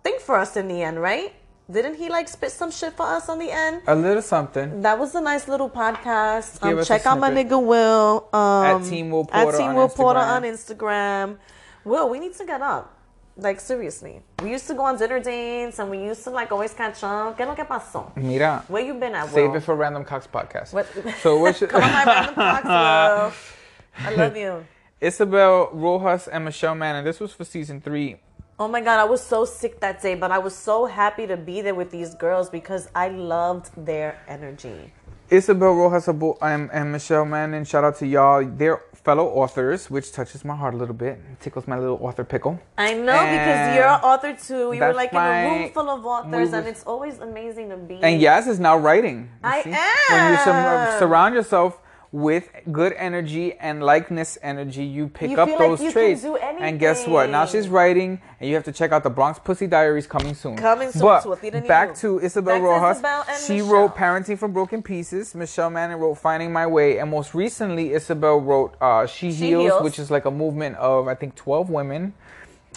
thing 0.04 0.16
for 0.20 0.36
us 0.38 0.56
in 0.56 0.68
the 0.68 0.82
end, 0.82 1.00
right? 1.02 1.34
Didn't 1.70 1.94
he 1.94 2.08
like 2.10 2.28
spit 2.28 2.50
some 2.52 2.70
shit 2.70 2.92
for 2.94 3.06
us 3.06 3.28
on 3.28 3.38
the 3.38 3.50
end? 3.50 3.82
A 3.86 3.94
little 3.94 4.22
something. 4.22 4.82
That 4.82 4.98
was 4.98 5.14
a 5.14 5.20
nice 5.20 5.48
little 5.48 5.70
podcast. 5.70 6.62
Um, 6.62 6.84
check 6.84 7.06
out 7.06 7.18
my 7.18 7.30
nigga 7.30 7.60
Will. 7.62 8.28
Um, 8.32 8.66
At 8.66 8.84
Team 8.84 9.10
Will 9.10 9.28
At 9.32 9.42
Porter 9.44 9.58
Team 9.58 9.68
on 9.68 9.74
Will 9.76 9.88
Porter 9.88 10.20
Instagram. 10.20 10.36
on 10.36 10.42
Instagram. 10.42 11.36
Will, 11.84 12.08
we 12.10 12.18
need 12.20 12.34
to 12.34 12.44
get 12.44 12.60
up. 12.60 12.98
Like 13.36 13.60
seriously, 13.60 14.20
we 14.42 14.50
used 14.50 14.66
to 14.66 14.74
go 14.74 14.82
on 14.82 14.98
dinner 14.98 15.18
dates 15.18 15.78
and 15.78 15.88
we 15.90 16.04
used 16.04 16.22
to 16.24 16.30
like 16.30 16.52
always 16.52 16.74
catch 16.74 17.02
up. 17.02 17.38
¿Qué 17.38 17.46
lo 17.46 17.54
que 17.54 17.64
pasó? 17.64 18.14
Mira, 18.14 18.62
Where 18.68 18.82
you 18.84 18.92
been 18.92 19.14
at, 19.14 19.24
Will? 19.28 19.32
save 19.32 19.54
it 19.54 19.60
for 19.60 19.74
Random 19.74 20.04
Cox 20.04 20.26
podcast. 20.26 20.74
What? 20.74 20.86
So 21.22 21.38
what 21.38 21.56
should, 21.56 21.68
Come 21.70 21.82
on, 21.82 21.90
my 21.90 22.04
random 22.04 22.34
box, 22.36 22.64
Will. 22.66 24.06
I 24.06 24.14
love 24.16 24.36
you. 24.36 24.66
Isabel 25.00 25.70
Rojas 25.72 26.28
and 26.28 26.44
Michelle 26.44 26.74
Mann, 26.74 26.96
and 26.96 27.06
this 27.06 27.20
was 27.20 27.32
for 27.32 27.44
season 27.44 27.80
three. 27.80 28.16
Oh 28.62 28.68
my 28.68 28.80
god, 28.80 29.00
I 29.00 29.04
was 29.04 29.20
so 29.20 29.44
sick 29.44 29.80
that 29.80 30.00
day, 30.00 30.14
but 30.14 30.30
I 30.30 30.38
was 30.38 30.54
so 30.54 30.86
happy 30.86 31.26
to 31.26 31.36
be 31.36 31.62
there 31.62 31.74
with 31.74 31.90
these 31.90 32.14
girls 32.14 32.48
because 32.48 32.88
I 32.94 33.08
loved 33.08 33.70
their 33.74 34.20
energy. 34.28 34.92
Isabel 35.30 35.72
Rojas 35.74 36.06
and, 36.06 36.22
um, 36.22 36.70
and 36.72 36.92
Michelle 36.92 37.24
Mann, 37.24 37.64
shout 37.64 37.82
out 37.82 37.98
to 37.98 38.06
y'all. 38.06 38.44
They're 38.44 38.80
fellow 39.02 39.26
authors, 39.30 39.90
which 39.90 40.12
touches 40.12 40.44
my 40.44 40.54
heart 40.54 40.74
a 40.74 40.76
little 40.76 40.94
bit, 40.94 41.18
tickles 41.40 41.66
my 41.66 41.76
little 41.76 41.98
author 42.00 42.22
pickle. 42.22 42.60
I 42.78 42.94
know 42.94 43.18
because 43.34 43.74
you're 43.74 43.88
an 43.88 44.00
author 44.00 44.32
too. 44.36 44.70
We 44.70 44.78
were 44.78 44.94
like 44.94 45.12
in 45.12 45.18
a 45.18 45.44
room 45.44 45.72
full 45.72 45.90
of 45.90 46.06
authors, 46.06 46.52
we 46.52 46.56
and 46.58 46.68
it's 46.68 46.84
always 46.84 47.18
amazing 47.18 47.70
to 47.70 47.76
be. 47.76 47.98
And 48.00 48.22
Yaz 48.22 48.46
is 48.46 48.60
now 48.60 48.76
writing. 48.78 49.28
you 49.42 49.50
I 49.50 49.62
When 50.08 50.30
you 50.30 50.38
sur- 50.38 50.98
surround 51.00 51.34
yourself 51.34 51.81
with 52.12 52.50
good 52.70 52.92
energy 52.92 53.54
and 53.54 53.82
likeness 53.82 54.36
energy, 54.42 54.84
you 54.84 55.08
pick 55.08 55.30
You 55.30 55.40
up 55.40 55.48
like 55.48 55.58
those 55.58 55.80
can 55.80 55.92
traits. 55.92 56.24
and 56.24 56.78
guess 56.78 57.06
what? 57.06 57.30
Now 57.30 57.46
she's 57.46 57.68
writing, 57.68 58.20
and 58.38 58.48
you 58.50 58.54
have 58.54 58.64
to 58.64 58.72
check 58.72 58.92
out 58.92 59.02
the 59.02 59.08
Bronx 59.10 59.38
Pussy 59.38 59.66
Diaries 59.66 60.06
coming 60.06 60.34
soon. 60.34 60.56
Coming 60.56 60.90
soon 60.92 61.00
But 61.02 61.22
to 61.22 61.32
a 61.32 61.36
theater 61.36 61.60
near 61.60 61.68
back 61.68 61.94
to 61.96 62.18
Isabel 62.20 62.54
Back 62.54 62.60
to 62.60 62.66
Rojas. 62.68 62.96
Isabel 62.98 63.24
she 63.46 63.52
Michelle. 63.54 63.68
wrote 63.72 63.96
Parenting 63.96 64.38
from 64.38 64.52
Broken 64.52 64.82
Pieces. 64.82 65.34
Michelle 65.34 65.70
Manning 65.70 65.96
wrote 65.96 66.16
Finding 66.16 66.52
My 66.52 66.66
Way, 66.66 66.98
and 66.98 67.10
most 67.10 67.34
recently, 67.34 67.94
Isabel 67.94 68.40
wrote 68.40 68.74
uh, 68.80 69.06
She, 69.06 69.32
She 69.32 69.46
Heals, 69.46 69.62
Heals. 69.64 69.82
which 69.82 69.98
is 69.98 70.10
like 70.10 70.26
a 70.26 70.30
movement 70.30 70.76
of 70.76 71.08
I 71.08 71.14
think 71.14 71.34
twelve 71.34 71.70
women 71.70 72.12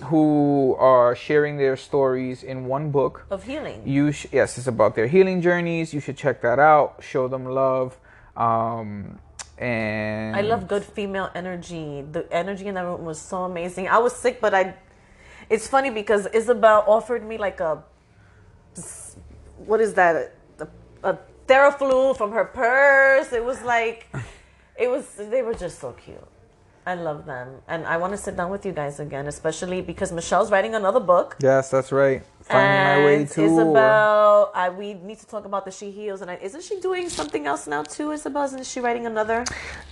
who 0.05 0.75
are 0.79 1.13
sharing 1.15 1.57
their 1.57 1.75
stories 1.75 2.41
in 2.43 2.67
one 2.67 2.89
book. 2.91 3.25
of 3.29 3.43
healing. 3.43 3.81
You 3.85 4.13
sh- 4.13 4.27
yes, 4.31 4.57
it's 4.57 4.67
about 4.67 4.95
their 4.95 5.07
healing 5.07 5.41
journeys. 5.41 5.93
You 5.93 5.99
should 5.99 6.15
check 6.17 6.41
that 6.41 6.57
out. 6.59 7.01
Show 7.01 7.27
them 7.27 7.45
love. 7.45 7.97
Um, 8.37 9.19
and 9.57 10.35
I 10.35 10.41
love 10.41 10.67
good 10.67 10.83
female 10.83 11.29
energy. 11.33 12.03
The 12.11 12.31
energy 12.31 12.67
in 12.67 12.75
that 12.75 12.81
room 12.81 13.05
was 13.05 13.19
so 13.19 13.43
amazing. 13.43 13.87
I 13.87 13.99
was 13.99 14.15
sick, 14.15 14.41
but 14.41 14.53
I. 14.53 14.75
It's 15.49 15.67
funny 15.67 15.89
because 15.89 16.27
Isabel 16.27 16.83
offered 16.87 17.25
me 17.25 17.37
like 17.37 17.59
a. 17.59 17.83
What 19.57 19.79
is 19.79 19.93
that? 19.93 20.33
A, 20.59 20.67
a 21.03 21.19
Theraflu 21.47 22.17
from 22.17 22.31
her 22.31 22.45
purse. 22.45 23.31
It 23.31 23.43
was 23.43 23.61
like, 23.61 24.07
it 24.77 24.89
was. 24.89 25.07
They 25.15 25.41
were 25.41 25.53
just 25.53 25.79
so 25.79 25.93
cute. 25.93 26.17
I 26.85 26.93
love 26.93 27.25
them, 27.25 27.61
and 27.67 27.85
I 27.87 27.97
want 27.97 28.13
to 28.13 28.17
sit 28.17 28.37
down 28.37 28.51
with 28.51 28.63
you 28.65 28.71
guys 28.71 28.99
again, 28.99 29.25
especially 29.25 29.81
because 29.81 30.11
Michelle's 30.11 30.51
writing 30.51 30.75
another 30.75 30.99
book. 30.99 31.35
Yes, 31.41 31.71
that's 31.71 31.91
right. 31.91 32.21
Finding 32.47 32.83
my 32.83 33.05
way 33.05 33.15
And 33.21 33.29
to 33.29 33.43
Isabel, 33.43 34.51
I, 34.53 34.69
we 34.69 34.93
need 34.93 35.17
to 35.17 35.25
talk 35.25 35.45
about 35.45 35.65
the 35.65 35.71
She 35.71 35.89
Heals, 35.89 36.21
and 36.21 36.29
I, 36.29 36.35
isn't 36.35 36.63
she 36.63 36.79
doing 36.79 37.09
something 37.09 37.47
else 37.47 37.65
now 37.65 37.81
too? 37.81 38.11
Isabel, 38.11 38.43
isn't 38.43 38.67
she 38.67 38.81
writing 38.81 39.07
another? 39.07 39.45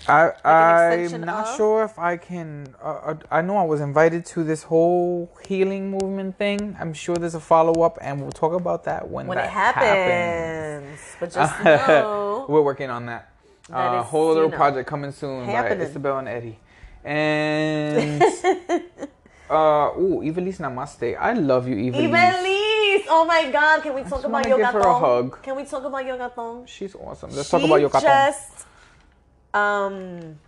I 0.07 0.33
I'm 0.45 1.21
not 1.21 1.47
of? 1.47 1.57
sure 1.57 1.83
if 1.83 1.97
I 1.97 2.15
can. 2.15 2.75
Uh, 2.79 2.85
uh, 2.85 3.15
I 3.31 3.41
know 3.41 3.57
I 3.57 3.63
was 3.63 3.81
invited 3.81 4.23
to 4.27 4.43
this 4.43 4.61
whole 4.61 5.35
healing 5.47 5.89
movement 5.89 6.37
thing. 6.37 6.77
I'm 6.79 6.93
sure 6.93 7.15
there's 7.15 7.33
a 7.33 7.39
follow 7.39 7.81
up, 7.81 7.97
and 8.01 8.21
we'll 8.21 8.31
talk 8.31 8.53
about 8.53 8.83
that 8.83 9.09
when, 9.09 9.25
when 9.25 9.39
that 9.39 9.45
it 9.45 9.49
happens. 9.49 10.99
But 11.19 11.31
just 11.31 11.59
know, 11.63 12.45
We're 12.47 12.61
working 12.61 12.91
on 12.91 13.07
that. 13.07 13.31
A 13.71 13.75
uh, 13.75 14.03
whole 14.03 14.27
little 14.27 14.49
know, 14.49 14.55
project 14.57 14.87
coming 14.87 15.11
soon 15.11 15.45
happening. 15.45 15.79
by 15.79 15.85
Isabel 15.85 16.19
and 16.19 16.27
Eddie. 16.27 16.59
And 17.03 18.21
uh, 19.49 19.91
ooh, 19.99 20.21
Evelise 20.21 20.59
Namaste. 20.59 21.17
I 21.19 21.33
love 21.33 21.67
you, 21.67 21.75
Evelise. 21.75 22.09
Evelise, 22.09 23.05
oh 23.09 23.25
my 23.25 23.49
God, 23.51 23.83
can 23.83 23.93
we 23.95 24.01
talk 24.01 24.11
just 24.11 24.25
about 24.25 24.45
wanna 24.45 24.57
give 24.57 24.67
her 24.67 24.79
a 24.79 24.83
Yogatong? 24.83 24.99
hug. 24.99 25.41
Can 25.43 25.55
we 25.55 25.65
talk 25.65 25.83
about 25.83 26.05
Yogatong? 26.05 26.67
She's 26.67 26.95
awesome. 26.95 27.31
Let's 27.35 27.49
she 27.49 27.57
talk 27.57 27.63
about 27.63 27.81
Yogatong. 27.81 27.99
She 28.01 28.05
just 28.05 28.65
um, 29.53 30.39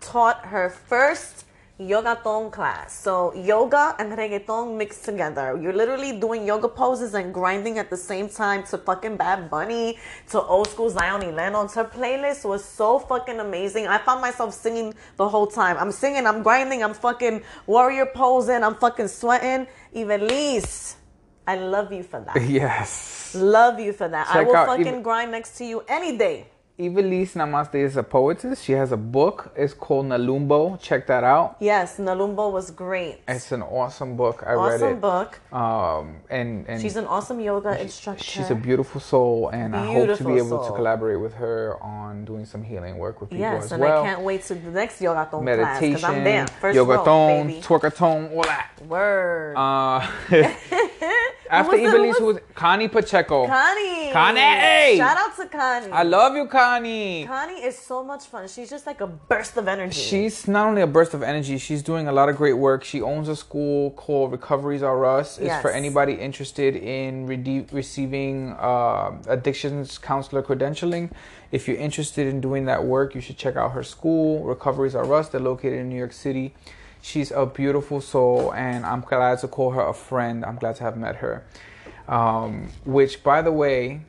taught 0.00 0.46
her 0.46 0.70
first 0.70 1.44
yogatong 1.80 2.52
class. 2.52 2.94
So 2.98 3.34
yoga 3.34 3.96
and 3.98 4.12
reggaeton 4.12 4.76
mixed 4.76 5.04
together. 5.04 5.58
You're 5.60 5.72
literally 5.72 6.18
doing 6.18 6.46
yoga 6.46 6.68
poses 6.68 7.14
and 7.14 7.34
grinding 7.34 7.78
at 7.78 7.90
the 7.90 7.96
same 7.96 8.28
time 8.28 8.62
to 8.64 8.78
fucking 8.78 9.16
Bad 9.16 9.50
Bunny, 9.50 9.98
to 10.30 10.40
old 10.42 10.68
school 10.68 10.90
Zion 10.90 11.34
Lennox. 11.34 11.74
Her 11.74 11.84
playlist 11.84 12.44
was 12.44 12.64
so 12.64 12.98
fucking 12.98 13.40
amazing. 13.40 13.86
I 13.86 13.98
found 13.98 14.20
myself 14.20 14.54
singing 14.54 14.94
the 15.16 15.28
whole 15.28 15.46
time. 15.46 15.76
I'm 15.78 15.90
singing, 15.92 16.26
I'm 16.26 16.42
grinding, 16.42 16.82
I'm 16.84 16.94
fucking 16.94 17.42
warrior 17.66 18.06
posing, 18.06 18.62
I'm 18.62 18.76
fucking 18.76 19.08
sweating. 19.08 19.66
Evelise, 19.94 20.94
I 21.46 21.56
love 21.56 21.92
you 21.92 22.02
for 22.02 22.20
that. 22.20 22.40
Yes. 22.48 23.34
Love 23.34 23.80
you 23.80 23.92
for 23.92 24.06
that. 24.08 24.28
I 24.28 24.44
will 24.44 24.54
fucking 24.54 24.98
Eve- 24.98 25.02
grind 25.02 25.32
next 25.32 25.58
to 25.58 25.64
you 25.64 25.82
any 25.88 26.16
day. 26.16 26.46
Evelise 26.76 27.34
Namaste 27.36 27.76
is 27.76 27.96
a 27.96 28.02
poetess. 28.02 28.60
She 28.60 28.72
has 28.72 28.90
a 28.90 28.96
book. 28.96 29.52
It's 29.54 29.72
called 29.72 30.06
Nalumbo. 30.06 30.80
Check 30.80 31.06
that 31.06 31.22
out. 31.22 31.56
Yes, 31.60 31.98
Nalumbo 31.98 32.50
was 32.50 32.72
great. 32.72 33.20
It's 33.28 33.52
an 33.52 33.62
awesome 33.62 34.16
book. 34.16 34.42
I 34.44 34.54
read 34.54 34.82
awesome 34.82 34.98
book. 34.98 35.38
Um, 35.52 36.16
and 36.28 36.66
and 36.66 36.82
She's 36.82 36.96
an 36.96 37.06
awesome 37.06 37.38
yoga 37.38 37.80
instructor. 37.80 38.24
she's 38.24 38.50
a 38.50 38.56
beautiful 38.56 39.00
soul, 39.00 39.50
and 39.50 39.76
I 39.76 39.86
hope 39.86 40.18
to 40.18 40.24
be 40.24 40.38
able 40.38 40.66
to 40.66 40.72
collaborate 40.72 41.20
with 41.20 41.34
her 41.34 41.80
on 41.80 42.24
doing 42.24 42.44
some 42.44 42.64
healing 42.64 42.98
work 42.98 43.20
with 43.20 43.30
people 43.30 43.42
yes, 43.42 43.66
as 43.66 43.72
and 43.72 43.80
well. 43.80 44.02
I 44.02 44.06
can't 44.06 44.22
wait 44.22 44.42
to 44.46 44.56
the 44.56 44.72
next 44.72 44.98
yogaton 45.00 45.30
class 45.30 45.42
Meditation, 45.44 45.88
because 45.90 46.04
I'm 46.04 46.24
there. 46.24 46.48
First 46.48 46.74
yoga 46.74 47.04
baby. 47.04 47.60
twerkathon, 47.62 48.34
all 48.34 48.42
that. 48.42 48.70
Word. 48.88 49.54
Uh, 49.56 50.10
After 51.50 51.76
it? 51.76 51.82
Evelise, 51.82 52.18
who 52.18 52.26
was 52.26 52.38
Connie 52.54 52.88
Pacheco. 52.88 53.46
Connie. 53.46 54.10
Connie! 54.12 54.96
Shout 54.96 55.16
out 55.16 55.36
to 55.36 55.46
Connie. 55.46 55.92
I 55.92 56.02
love 56.02 56.34
you, 56.34 56.46
Connie. 56.46 56.63
Connie 57.26 57.60
is 57.60 57.76
so 57.76 58.02
much 58.02 58.24
fun. 58.24 58.48
She's 58.48 58.70
just 58.70 58.86
like 58.86 59.02
a 59.02 59.06
burst 59.06 59.58
of 59.58 59.68
energy. 59.68 60.00
She's 60.00 60.48
not 60.48 60.66
only 60.66 60.80
a 60.80 60.86
burst 60.86 61.12
of 61.12 61.22
energy, 61.22 61.58
she's 61.58 61.82
doing 61.82 62.08
a 62.08 62.12
lot 62.12 62.30
of 62.30 62.36
great 62.36 62.54
work. 62.54 62.84
She 62.84 63.02
owns 63.02 63.28
a 63.28 63.36
school 63.36 63.90
called 63.90 64.32
Recoveries 64.32 64.82
Are 64.82 65.04
Us. 65.04 65.38
It's 65.38 65.60
for 65.60 65.70
anybody 65.70 66.14
interested 66.14 66.74
in 66.74 67.26
rede- 67.26 67.70
receiving 67.70 68.52
uh, 68.52 69.12
addictions 69.28 69.98
counselor 69.98 70.42
credentialing. 70.42 71.10
If 71.52 71.68
you're 71.68 71.76
interested 71.76 72.26
in 72.28 72.40
doing 72.40 72.64
that 72.64 72.82
work, 72.82 73.14
you 73.14 73.20
should 73.20 73.36
check 73.36 73.56
out 73.56 73.72
her 73.72 73.82
school, 73.82 74.42
Recoveries 74.44 74.94
Are 74.94 75.12
Us. 75.12 75.28
They're 75.28 75.42
located 75.42 75.80
in 75.80 75.90
New 75.90 75.98
York 75.98 76.14
City. 76.14 76.54
She's 77.02 77.30
a 77.30 77.44
beautiful 77.44 78.00
soul, 78.00 78.54
and 78.54 78.86
I'm 78.86 79.02
glad 79.02 79.38
to 79.40 79.48
call 79.48 79.72
her 79.72 79.82
a 79.82 79.92
friend. 79.92 80.42
I'm 80.46 80.56
glad 80.56 80.76
to 80.76 80.84
have 80.84 80.96
met 80.96 81.16
her. 81.16 81.44
Um, 82.08 82.70
which, 82.86 83.22
by 83.22 83.42
the 83.42 83.52
way, 83.52 84.00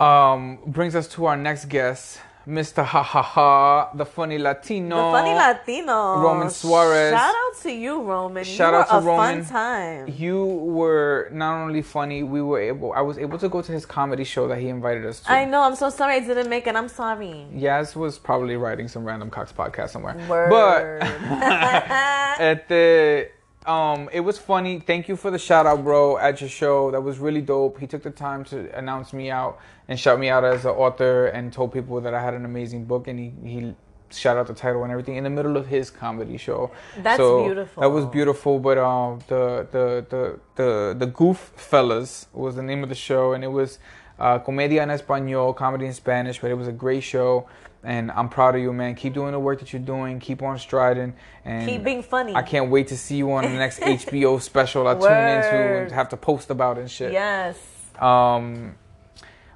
um, 0.00 0.58
brings 0.66 0.94
us 0.94 1.08
to 1.08 1.26
our 1.26 1.36
next 1.36 1.66
guest, 1.66 2.20
Mr. 2.46 2.84
Ha 2.84 3.02
Ha 3.02 3.22
Ha, 3.22 3.90
the 3.94 4.04
funny 4.04 4.36
Latino. 4.36 4.96
the 4.96 5.12
funny 5.18 5.32
Latino. 5.34 6.18
Roman 6.20 6.50
Suarez. 6.50 7.12
Shout 7.12 7.34
out 7.34 7.62
to 7.62 7.72
you, 7.72 8.02
Roman. 8.02 8.44
Shout 8.44 8.72
you 8.74 8.78
out 8.80 8.88
to 8.90 8.96
a 8.96 9.00
Roman. 9.00 9.42
fun 9.44 9.50
time. 9.50 10.14
You 10.14 10.44
were 10.44 11.30
not 11.32 11.62
only 11.62 11.80
funny, 11.80 12.22
we 12.22 12.42
were 12.42 12.60
able. 12.60 12.92
I 12.92 13.00
was 13.00 13.16
able 13.18 13.38
to 13.38 13.48
go 13.48 13.62
to 13.62 13.72
his 13.72 13.86
comedy 13.86 14.24
show 14.24 14.46
that 14.48 14.58
he 14.58 14.68
invited 14.68 15.06
us 15.06 15.20
to. 15.20 15.32
I 15.32 15.46
know. 15.46 15.62
I'm 15.62 15.74
so 15.74 15.88
sorry 15.88 16.16
I 16.16 16.20
didn't 16.20 16.50
make 16.50 16.66
it. 16.66 16.76
I'm 16.76 16.88
sorry. 16.88 17.46
Yaz 17.54 17.96
was 17.96 18.18
probably 18.18 18.56
writing 18.56 18.88
some 18.88 19.04
random 19.04 19.30
Cox 19.30 19.50
podcast 19.52 19.90
somewhere. 19.90 20.14
Word. 20.28 20.50
But 20.50 21.02
at 22.40 22.68
the 22.68 23.30
um 23.66 24.08
it 24.12 24.20
was 24.20 24.38
funny. 24.38 24.80
Thank 24.80 25.08
you 25.08 25.16
for 25.16 25.30
the 25.30 25.38
shout 25.38 25.66
out 25.66 25.84
bro 25.84 26.18
at 26.18 26.40
your 26.40 26.50
show. 26.50 26.90
That 26.90 27.00
was 27.02 27.18
really 27.18 27.40
dope. 27.40 27.78
He 27.80 27.86
took 27.86 28.02
the 28.02 28.10
time 28.10 28.44
to 28.44 28.76
announce 28.76 29.12
me 29.12 29.30
out 29.30 29.58
and 29.88 29.98
shout 29.98 30.18
me 30.18 30.28
out 30.28 30.44
as 30.44 30.64
an 30.64 30.72
author 30.72 31.26
and 31.26 31.52
told 31.52 31.72
people 31.72 32.00
that 32.00 32.14
i 32.14 32.22
had 32.22 32.34
an 32.34 32.44
amazing 32.44 32.84
book 32.84 33.06
and 33.08 33.18
he 33.18 33.32
he 33.48 33.74
shout 34.10 34.36
out 34.36 34.46
the 34.46 34.54
title 34.54 34.82
and 34.84 34.92
everything 34.92 35.16
in 35.16 35.24
the 35.24 35.30
middle 35.30 35.56
of 35.56 35.66
his 35.66 35.90
comedy 35.90 36.36
show. 36.36 36.70
That's 37.02 37.16
so 37.16 37.44
beautiful. 37.44 37.80
that 37.80 37.88
was 37.88 38.04
beautiful 38.06 38.58
but 38.60 38.78
um 38.78 39.18
the 39.28 39.66
the 39.70 40.06
the 40.08 40.40
the 40.56 40.96
the 40.98 41.06
goof 41.06 41.52
fellas 41.56 42.26
was 42.32 42.54
the 42.56 42.62
name 42.62 42.82
of 42.82 42.88
the 42.88 42.94
show 42.94 43.32
and 43.32 43.42
it 43.42 43.48
was 43.48 43.78
uh, 44.24 44.38
comedia 44.38 44.82
en 44.82 44.90
español 44.90 45.54
comedy 45.54 45.86
in 45.86 45.92
spanish 45.92 46.40
but 46.40 46.50
it 46.50 46.54
was 46.54 46.68
a 46.68 46.72
great 46.72 47.02
show 47.02 47.46
and 47.82 48.10
i'm 48.12 48.28
proud 48.28 48.54
of 48.54 48.60
you 48.62 48.72
man 48.72 48.94
keep 48.94 49.12
doing 49.12 49.32
the 49.32 49.38
work 49.38 49.58
that 49.60 49.72
you're 49.72 49.82
doing 49.94 50.18
keep 50.18 50.42
on 50.42 50.58
striding 50.58 51.12
and 51.44 51.68
Keep 51.68 51.84
being 51.84 52.02
funny. 52.02 52.34
I 52.34 52.42
can't 52.42 52.70
wait 52.70 52.88
to 52.88 52.96
see 52.96 53.16
you 53.16 53.30
on 53.32 53.42
the 53.44 53.50
next 53.50 53.80
HBO 53.80 54.40
special 54.50 54.88
I 54.88 54.94
tune 54.94 55.36
into 55.36 55.82
and 55.82 55.92
have 55.92 56.08
to 56.08 56.16
post 56.16 56.48
about 56.50 56.78
and 56.78 56.90
shit. 56.90 57.12
Yes. 57.12 57.56
Um, 57.98 58.74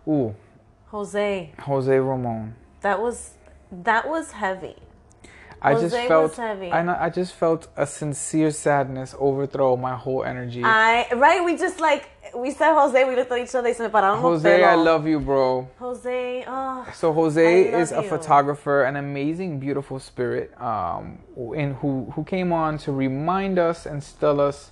ooh, 0.07 0.35
Jose, 0.89 1.51
Jose 1.61 1.99
Ramon. 1.99 2.55
that 2.83 3.01
was 3.01 3.33
that 3.73 4.07
was 4.09 4.33
heavy. 4.33 4.77
I 5.61 5.73
Jose 5.73 5.85
just 5.85 5.97
was 5.97 6.09
felt 6.09 6.37
heavy. 6.37 6.71
I 6.71 7.07
I 7.07 7.09
just 7.11 7.33
felt 7.35 7.69
a 7.77 7.87
sincere 7.87 8.51
sadness 8.51 9.15
overthrow 9.19 9.77
my 9.77 9.97
whole 9.97 10.23
energy. 10.25 10.63
I 10.63 11.09
right. 11.15 11.43
We 11.45 11.57
just 11.57 11.81
like 11.81 12.11
we 12.35 12.51
said 12.51 12.75
Jose. 12.75 13.05
We 13.05 13.17
looked 13.17 13.33
at 13.33 13.39
each 13.39 13.55
other. 13.55 13.69
y 13.69 13.73
Se 13.73 13.83
me 13.83 13.89
pararon 13.91 14.21
Jose, 14.21 14.65
I 14.65 14.75
love 14.75 15.07
you, 15.07 15.21
bro. 15.21 15.69
Jose. 15.79 16.45
Oh, 16.47 16.87
So 16.95 17.13
Jose 17.13 17.73
is 17.81 17.93
a 17.93 18.03
you. 18.03 18.09
photographer, 18.09 18.85
an 18.85 18.97
amazing, 18.97 19.59
beautiful 19.61 19.99
spirit, 19.99 20.51
um, 20.61 21.19
and 21.57 21.77
who 21.77 22.11
who 22.15 22.25
came 22.25 22.53
on 22.53 22.79
to 22.79 22.93
remind 22.93 23.59
us 23.59 23.87
and 23.87 24.03
tell 24.21 24.41
us 24.41 24.71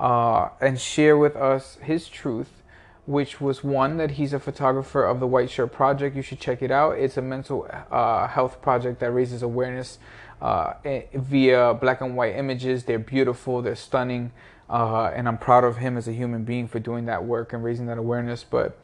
uh, 0.00 0.48
and 0.60 0.80
share 0.80 1.16
with 1.16 1.36
us 1.36 1.78
his 1.82 2.08
truth, 2.08 2.62
which 3.06 3.40
was 3.40 3.64
one 3.64 3.96
that 3.96 4.12
he's 4.12 4.32
a 4.32 4.38
photographer 4.38 5.04
of 5.04 5.20
the 5.20 5.26
White 5.26 5.50
Shirt 5.50 5.72
Project. 5.72 6.14
You 6.16 6.22
should 6.22 6.40
check 6.40 6.62
it 6.62 6.70
out. 6.70 6.98
It's 6.98 7.16
a 7.16 7.22
mental 7.22 7.66
uh, 7.90 8.26
health 8.28 8.62
project 8.62 9.00
that 9.00 9.10
raises 9.12 9.42
awareness 9.42 9.98
uh, 10.40 10.74
eh, 10.84 11.02
via 11.14 11.74
black 11.74 12.00
and 12.00 12.16
white 12.16 12.36
images. 12.36 12.84
They're 12.84 12.98
beautiful. 12.98 13.62
They're 13.62 13.74
stunning. 13.76 14.32
Uh, 14.70 15.06
and 15.14 15.26
I'm 15.26 15.38
proud 15.38 15.64
of 15.64 15.78
him 15.78 15.96
as 15.96 16.08
a 16.08 16.12
human 16.12 16.44
being 16.44 16.68
for 16.68 16.78
doing 16.78 17.06
that 17.06 17.24
work 17.24 17.52
and 17.52 17.64
raising 17.64 17.86
that 17.86 17.98
awareness. 17.98 18.44
But 18.44 18.78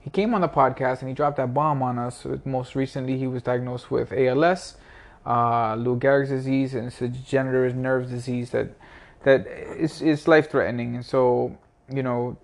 he 0.00 0.10
came 0.10 0.34
on 0.34 0.40
the 0.40 0.48
podcast 0.48 1.00
and 1.00 1.08
he 1.08 1.14
dropped 1.14 1.36
that 1.38 1.54
bomb 1.54 1.82
on 1.82 1.98
us. 1.98 2.26
Most 2.44 2.74
recently, 2.74 3.18
he 3.18 3.26
was 3.26 3.42
diagnosed 3.42 3.90
with 3.90 4.12
ALS, 4.12 4.76
uh, 5.26 5.74
Lou 5.76 5.98
Gehrig's 5.98 6.30
disease, 6.30 6.74
and 6.74 6.88
it's 6.88 7.00
a 7.00 7.08
degenerative 7.08 7.76
nerve 7.76 8.08
disease 8.10 8.50
that 8.50 8.68
that 9.24 9.46
is 9.46 10.00
is 10.00 10.26
life 10.26 10.50
threatening. 10.50 10.94
And 10.94 11.04
so, 11.04 11.56
you 11.92 12.02
know, 12.02 12.38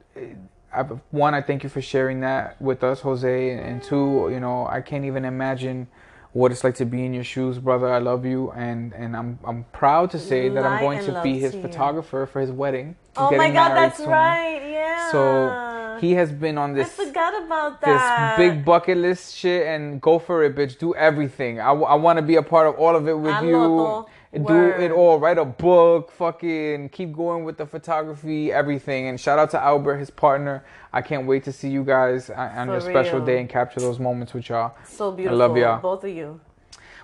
I, 0.72 0.82
one, 1.10 1.34
I 1.34 1.40
thank 1.40 1.62
you 1.62 1.70
for 1.70 1.80
sharing 1.80 2.20
that 2.20 2.60
with 2.60 2.84
us, 2.84 3.00
Jose, 3.00 3.50
and 3.50 3.82
two, 3.82 4.28
you 4.30 4.40
know, 4.40 4.66
I 4.66 4.82
can't 4.82 5.04
even 5.04 5.24
imagine 5.24 5.88
what 6.36 6.52
it's 6.52 6.62
like 6.62 6.74
to 6.74 6.84
be 6.84 7.02
in 7.06 7.14
your 7.14 7.24
shoes, 7.24 7.58
brother. 7.58 7.88
I 7.88 7.98
love 7.98 8.26
you, 8.26 8.50
and 8.50 8.92
and 8.92 9.16
I'm 9.16 9.38
I'm 9.42 9.64
proud 9.72 10.10
to 10.10 10.18
say 10.18 10.50
that 10.50 10.64
I'm 10.66 10.80
going 10.80 11.02
to 11.06 11.22
be 11.22 11.38
his 11.38 11.52
to 11.52 11.62
photographer 11.62 12.26
for 12.26 12.40
his 12.40 12.50
wedding. 12.50 12.96
Oh 13.16 13.30
my 13.34 13.50
God, 13.50 13.70
that's 13.74 13.96
soon. 13.96 14.10
right. 14.10 14.60
Yeah. 14.70 15.10
So 15.12 15.98
he 15.98 16.12
has 16.12 16.30
been 16.30 16.58
on 16.58 16.72
I 16.72 16.74
this 16.74 16.92
forgot 16.92 17.42
about 17.42 17.80
this 17.80 18.02
big 18.36 18.66
bucket 18.66 18.98
list 18.98 19.34
shit 19.34 19.66
and 19.66 20.00
go 20.00 20.18
for 20.18 20.44
it, 20.44 20.54
bitch. 20.54 20.78
Do 20.78 20.94
everything. 20.94 21.58
I, 21.58 21.72
want 21.72 22.18
to 22.18 22.22
be 22.22 22.36
a 22.36 22.42
part 22.42 22.66
of 22.68 22.74
all 22.74 22.94
of 22.94 23.08
it 23.08 23.18
with 23.18 23.32
I 23.32 23.42
you. 23.42 24.06
Love 24.38 24.78
Do 24.78 24.84
it 24.84 24.90
all. 24.90 25.18
Write 25.18 25.38
a 25.38 25.44
book. 25.44 26.10
Fucking 26.12 26.90
keep 26.90 27.12
going 27.12 27.44
with 27.44 27.58
the 27.58 27.66
photography, 27.66 28.52
everything. 28.52 29.08
And 29.08 29.20
shout 29.20 29.38
out 29.38 29.50
to 29.50 29.62
Albert, 29.62 29.98
his 29.98 30.10
partner. 30.10 30.64
I 30.92 31.02
can't 31.02 31.26
wait 31.26 31.44
to 31.44 31.52
see 31.52 31.68
you 31.68 31.84
guys 31.84 32.30
on 32.30 32.66
For 32.66 32.72
your 32.72 32.80
special 32.80 33.18
real. 33.18 33.26
day 33.26 33.40
and 33.40 33.48
capture 33.48 33.80
those 33.80 33.98
moments 33.98 34.34
with 34.34 34.48
y'all. 34.48 34.74
So 34.86 35.12
beautiful. 35.12 35.42
I 35.42 35.46
love 35.46 35.56
y'all. 35.56 35.80
Both 35.80 36.04
of 36.04 36.10
you. 36.10 36.40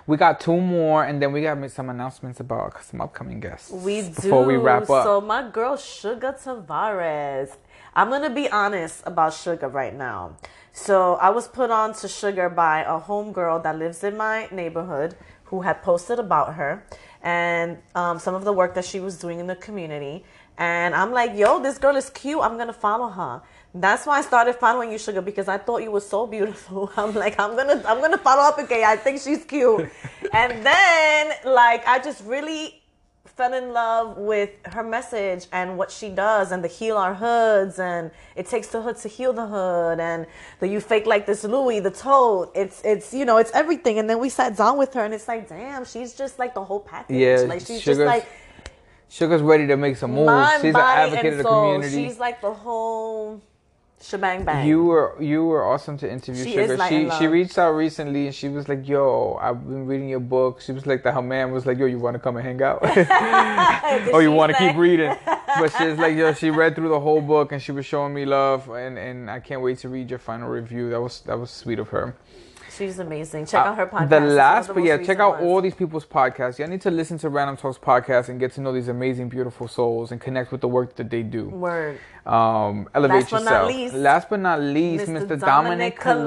We 0.05 0.17
got 0.17 0.41
two 0.41 0.59
more, 0.59 1.05
and 1.05 1.21
then 1.21 1.31
we 1.31 1.41
got 1.41 1.71
some 1.71 1.89
announcements 1.89 2.41
about 2.41 2.83
some 2.83 2.99
upcoming 2.99 3.39
guests. 3.39 3.71
We 3.71 4.01
do. 4.01 4.09
before 4.09 4.43
we 4.43 4.57
wrap 4.57 4.89
up. 4.89 5.05
So 5.05 5.21
my 5.21 5.49
girl 5.49 5.77
Sugar 5.77 6.35
Tavares. 6.37 7.55
I'm 7.95 8.09
gonna 8.09 8.29
be 8.29 8.49
honest 8.49 9.03
about 9.05 9.33
Sugar 9.33 9.69
right 9.69 9.95
now. 9.95 10.35
So 10.73 11.15
I 11.15 11.29
was 11.29 11.47
put 11.47 11.69
on 11.69 11.93
to 11.93 12.07
Sugar 12.07 12.49
by 12.49 12.81
a 12.81 12.99
homegirl 12.99 13.63
that 13.63 13.77
lives 13.77 14.03
in 14.03 14.17
my 14.17 14.47
neighborhood 14.51 15.15
who 15.45 15.61
had 15.61 15.83
posted 15.83 16.17
about 16.17 16.55
her 16.55 16.83
and 17.23 17.77
um, 17.95 18.19
some 18.19 18.35
of 18.35 18.43
the 18.43 18.53
work 18.53 18.75
that 18.75 18.85
she 18.85 18.99
was 18.99 19.17
doing 19.17 19.39
in 19.39 19.47
the 19.47 19.55
community. 19.55 20.23
And 20.57 20.93
I'm 20.93 21.11
like, 21.11 21.35
yo, 21.35 21.59
this 21.61 21.77
girl 21.77 21.95
is 21.95 22.09
cute. 22.09 22.39
I'm 22.41 22.57
gonna 22.57 22.73
follow 22.73 23.09
her. 23.09 23.41
That's 23.73 24.05
why 24.05 24.19
I 24.19 24.21
started 24.21 24.55
following 24.55 24.91
you, 24.91 24.99
Sugar, 24.99 25.21
because 25.21 25.47
I 25.47 25.57
thought 25.57 25.81
you 25.81 25.89
were 25.89 26.01
so 26.01 26.27
beautiful. 26.27 26.91
I'm 26.97 27.13
like, 27.13 27.39
I'm 27.39 27.55
gonna, 27.55 27.81
I'm 27.87 27.99
gonna 28.01 28.19
follow 28.19 28.43
up 28.43 28.59
again. 28.59 28.83
I 28.85 28.97
think 28.97 29.19
she's 29.19 29.45
cute. 29.45 29.89
and 30.33 30.63
then, 30.63 31.31
like, 31.45 31.87
I 31.87 31.97
just 31.99 32.23
really 32.25 32.82
fell 33.25 33.53
in 33.53 33.71
love 33.71 34.17
with 34.17 34.49
her 34.65 34.83
message 34.83 35.47
and 35.53 35.77
what 35.77 35.89
she 35.89 36.09
does 36.09 36.51
and 36.51 36.61
the 36.63 36.67
heal 36.67 36.97
our 36.97 37.13
hoods 37.15 37.79
and 37.79 38.11
it 38.35 38.45
takes 38.45 38.67
the 38.67 38.81
hood 38.81 38.97
to 38.97 39.07
heal 39.07 39.31
the 39.31 39.47
hood 39.47 39.99
and 39.99 40.27
the 40.59 40.67
you 40.67 40.79
fake 40.81 41.05
like 41.05 41.25
this 41.25 41.43
Louis 41.45 41.79
the 41.79 41.89
tote 41.89 42.51
it's 42.53 42.81
it's 42.83 43.13
you 43.13 43.23
know 43.23 43.37
it's 43.37 43.49
everything 43.53 43.97
and 43.97 44.09
then 44.09 44.19
we 44.19 44.27
sat 44.27 44.57
down 44.57 44.77
with 44.77 44.93
her 44.93 45.05
and 45.05 45.13
it's 45.13 45.27
like 45.27 45.47
damn 45.47 45.85
she's 45.85 46.13
just 46.13 46.37
like 46.37 46.53
the 46.53 46.63
whole 46.63 46.81
package 46.81 47.15
Yeah, 47.15 47.37
like 47.47 47.61
she's 47.61 47.69
just 47.69 47.83
Sugar's 47.85 48.05
like 48.05 48.27
Sugar's 49.07 49.41
ready 49.41 49.67
to 49.67 49.77
make 49.77 49.95
some 49.95 50.11
moves. 50.11 50.25
mind 50.25 50.61
She's 50.61 50.75
an 50.75 50.81
advocate 50.81 51.25
and 51.25 51.31
of 51.33 51.37
the 51.37 51.43
soul 51.43 51.73
community. 51.73 52.03
she's 52.09 52.19
like 52.19 52.41
the 52.41 52.53
whole 52.53 53.41
shebang 54.03 54.43
bang 54.43 54.67
You 54.67 54.83
were 54.83 55.15
you 55.21 55.45
were 55.45 55.63
awesome 55.65 55.97
to 55.99 56.11
interview 56.11 56.43
She 56.43 56.53
Sugar. 56.53 56.77
She 56.89 57.09
she 57.17 57.27
reached 57.27 57.57
out 57.57 57.71
recently 57.71 58.25
and 58.25 58.35
she 58.35 58.49
was 58.49 58.67
like, 58.67 58.87
"Yo, 58.87 59.39
I've 59.41 59.63
been 59.63 59.85
reading 59.85 60.09
your 60.09 60.19
book." 60.19 60.61
She 60.61 60.71
was 60.71 60.85
like, 60.85 61.03
"That 61.03 61.13
her 61.13 61.21
man 61.21 61.51
was 61.51 61.65
like, 61.65 61.77
yo, 61.77 61.85
you 61.85 61.99
want 61.99 62.15
to 62.15 62.19
come 62.19 62.35
and 62.37 62.45
hang 62.45 62.61
out, 62.61 62.83
or 64.13 64.15
oh, 64.15 64.19
you 64.19 64.31
want 64.31 64.51
to 64.51 64.57
keep 64.57 64.75
reading?" 64.75 65.15
But 65.25 65.69
she's 65.77 65.97
like, 65.97 66.15
"Yo, 66.15 66.33
she 66.33 66.49
read 66.61 66.75
through 66.75 66.89
the 66.89 66.99
whole 66.99 67.21
book 67.21 67.51
and 67.51 67.61
she 67.61 67.71
was 67.71 67.85
showing 67.85 68.13
me 68.13 68.25
love, 68.25 68.69
and 68.69 68.97
and 68.97 69.31
I 69.31 69.39
can't 69.39 69.61
wait 69.61 69.79
to 69.79 69.89
read 69.89 70.09
your 70.09 70.19
final 70.19 70.49
review. 70.49 70.89
That 70.89 71.01
was 71.01 71.21
that 71.21 71.39
was 71.39 71.49
sweet 71.49 71.79
of 71.79 71.89
her." 71.89 72.15
She's 72.71 72.99
amazing 72.99 73.45
check 73.45 73.65
out 73.65 73.75
her 73.77 73.85
podcast 73.87 74.09
The 74.09 74.15
It's 74.17 74.21
one 74.21 74.23
of 74.23 74.31
last, 74.35 74.67
the 74.67 74.73
but 74.73 74.83
yeah, 74.83 74.97
check 74.97 75.19
out 75.19 75.33
ones. 75.33 75.43
all 75.43 75.61
these 75.61 75.75
people's 75.75 76.05
podcasts. 76.05 76.59
Y'all 76.59 76.67
need 76.67 76.81
to 76.81 76.91
listen 76.91 77.17
to 77.19 77.29
Random 77.29 77.57
Talks 77.57 77.77
podcast 77.77 78.29
and 78.29 78.39
get 78.39 78.51
to 78.53 78.61
know 78.61 78.71
these 78.73 78.87
amazing, 78.87 79.29
beautiful 79.29 79.67
souls 79.67 80.11
and 80.11 80.19
connect 80.21 80.51
with 80.51 80.61
the 80.61 80.67
work 80.67 80.95
that 80.95 81.09
they 81.09 81.23
do. 81.23 81.49
word 81.49 81.99
Um, 82.25 82.89
elevate 82.93 83.23
Last 83.23 83.31
but 83.31 83.43
not 83.43 83.51
yourself. 83.51 83.67
least, 83.67 83.93
Last 83.95 84.29
but 84.29 84.39
not 84.39 84.59
least, 84.61 85.05
Mr. 85.07 85.25
Mr. 85.27 85.39
Dominic 85.39 85.39
Dominic 85.39 85.99
Colón. 85.99 86.23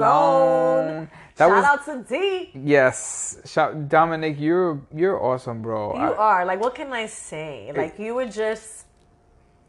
Colón. 0.87 1.09
That 1.37 1.49
shout 1.49 1.55
was 1.55 1.65
out 1.65 1.85
to 1.85 2.03
D 2.09 2.49
yes, 2.55 3.37
shout 3.45 3.87
Dominic. 3.89 4.37
You're 4.39 4.81
you're 4.93 5.21
awesome, 5.23 5.61
bro. 5.61 5.93
You 5.93 5.99
I- 6.01 6.15
are 6.17 6.45
like, 6.45 6.59
what 6.59 6.73
can 6.73 6.91
I 6.91 7.05
say? 7.05 7.71
Like, 7.75 7.99
you 7.99 8.15
were 8.15 8.25
just 8.25 8.86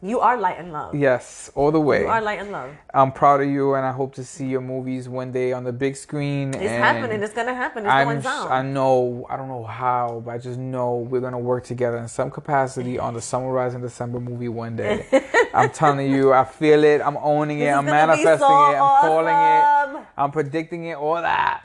You 0.01 0.21
are 0.21 0.37
light 0.37 0.59
and 0.61 0.73
love. 0.73 0.95
Yes, 0.95 1.51
all 1.57 1.73
the 1.73 1.81
way. 1.81 2.03
You 2.03 2.07
are 2.07 2.21
light 2.21 2.39
and 2.39 2.53
love. 2.53 2.71
I'm 2.95 3.11
proud 3.11 3.41
of 3.41 3.49
you, 3.49 3.75
and 3.75 3.85
I 3.85 3.91
hope 3.91 4.15
to 4.15 4.25
see 4.25 4.47
your 4.47 4.61
movies 4.61 5.09
one 5.09 5.33
day 5.33 5.53
on 5.53 5.65
the 5.65 5.73
big 5.73 5.97
screen. 5.97 6.55
It's 6.55 6.71
happening. 6.71 7.21
It's 7.21 7.35
gonna 7.35 7.53
happen. 7.53 7.85
It's 7.85 7.93
I'm, 7.93 8.07
going 8.07 8.21
down. 8.21 8.53
I 8.53 8.63
know. 8.63 9.27
I 9.29 9.37
don't 9.37 9.49
know 9.49 9.65
how, 9.65 10.23
but 10.25 10.31
I 10.31 10.39
just 10.39 10.57
know 10.57 10.99
we're 10.99 11.21
gonna 11.21 11.39
work 11.39 11.65
together 11.65 11.97
in 11.97 12.07
some 12.07 12.31
capacity 12.31 12.97
on 12.97 13.15
the 13.15 13.21
Summer 13.21 13.51
Rise 13.51 13.75
in 13.75 13.81
December 13.81 14.21
movie 14.21 14.49
one 14.49 14.77
day. 14.77 15.05
I'm 15.53 15.71
telling 15.71 16.13
you, 16.13 16.33
I 16.33 16.45
feel 16.45 16.85
it. 16.85 17.01
I'm 17.01 17.17
owning 17.17 17.59
it. 17.59 17.71
I'm 17.71 17.85
manifesting 17.85 18.39
so 18.39 18.71
it. 18.71 18.77
I'm 18.77 19.01
calling 19.01 19.99
it. 19.99 20.07
I'm 20.17 20.31
predicting 20.31 20.85
it. 20.85 20.97
All 20.97 21.17
that. 21.17 21.65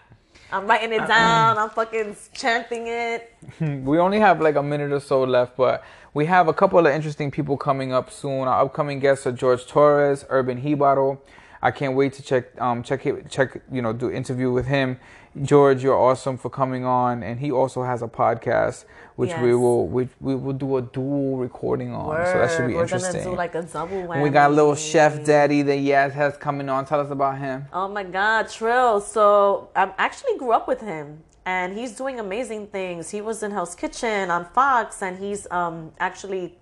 I'm 0.52 0.68
writing 0.68 0.94
it 0.94 1.02
uh-uh. 1.02 1.08
down. 1.08 1.58
I'm 1.58 1.70
fucking 1.72 2.16
chanting 2.34 2.88
it. 2.88 3.36
We 3.60 3.98
only 4.00 4.20
have 4.20 4.40
like 4.40 4.56
a 4.56 4.64
minute 4.64 4.92
or 4.92 5.00
so 5.00 5.24
left, 5.24 5.58
but 5.58 5.84
we 6.14 6.26
have 6.26 6.48
a 6.48 6.54
couple 6.54 6.80
of 6.80 6.86
interesting 6.88 7.32
people 7.32 7.58
coming 7.58 7.92
up 7.92 8.12
soon. 8.12 8.48
Our 8.48 8.66
upcoming 8.66 9.00
guests 9.00 9.26
are 9.26 9.32
George 9.32 9.66
Torres, 9.66 10.26
Urban 10.30 10.62
Jibaro. 10.62 11.20
I 11.62 11.72
can't 11.72 11.96
wait 11.96 12.14
to 12.14 12.22
check 12.22 12.60
um 12.62 12.84
check 12.84 13.06
check 13.30 13.62
you 13.72 13.82
know 13.82 13.94
do 13.94 14.12
interview 14.12 14.52
with 14.52 14.68
him. 14.68 15.00
George, 15.42 15.82
you're 15.82 15.98
awesome 15.98 16.38
for 16.38 16.50
coming 16.50 16.86
on, 16.86 17.24
and 17.24 17.40
he 17.40 17.52
also 17.52 17.82
has 17.82 18.04
a 18.04 18.08
podcast 18.08 18.86
which 19.16 19.32
we 19.42 19.56
will 19.56 19.88
which 19.88 20.10
we 20.20 20.36
will 20.36 20.54
do 20.54 20.78
a 20.78 20.82
dual 20.82 21.38
recording 21.38 21.94
on. 21.94 22.26
So 22.28 22.34
that 22.38 22.52
should 22.52 22.68
be 22.68 22.74
We're 22.76 22.84
interesting. 22.84 23.14
gonna 23.14 23.32
do 23.32 23.36
like 23.36 23.56
a 23.56 23.64
double 23.64 24.04
whammy. 24.04 24.22
We 24.22 24.30
got 24.30 24.52
little 24.52 24.76
Chef 24.76 25.24
Daddy 25.26 25.62
that 25.64 25.80
Yaz 25.80 26.12
has 26.12 26.38
coming 26.38 26.70
on. 26.70 26.86
Tell 26.86 27.00
us 27.00 27.10
about 27.10 27.40
him. 27.40 27.66
Oh 27.74 27.88
my 27.88 28.04
God, 28.04 28.50
Trill. 28.50 29.00
So 29.02 29.70
I 29.76 29.92
actually 29.98 30.38
grew 30.38 30.52
up 30.52 30.68
with 30.68 30.82
him, 30.82 31.24
and 31.46 31.78
he's 31.78 31.94
doing 31.94 32.20
amazing 32.20 32.68
things. 32.68 33.10
He 33.10 33.22
was 33.22 33.44
in 33.44 33.52
Hell's 33.52 33.76
Kitchen 33.76 34.32
on 34.32 34.46
Fox, 34.54 35.02
and 35.02 35.18
he's 35.18 35.48
um, 35.52 35.92
actually 36.00 36.58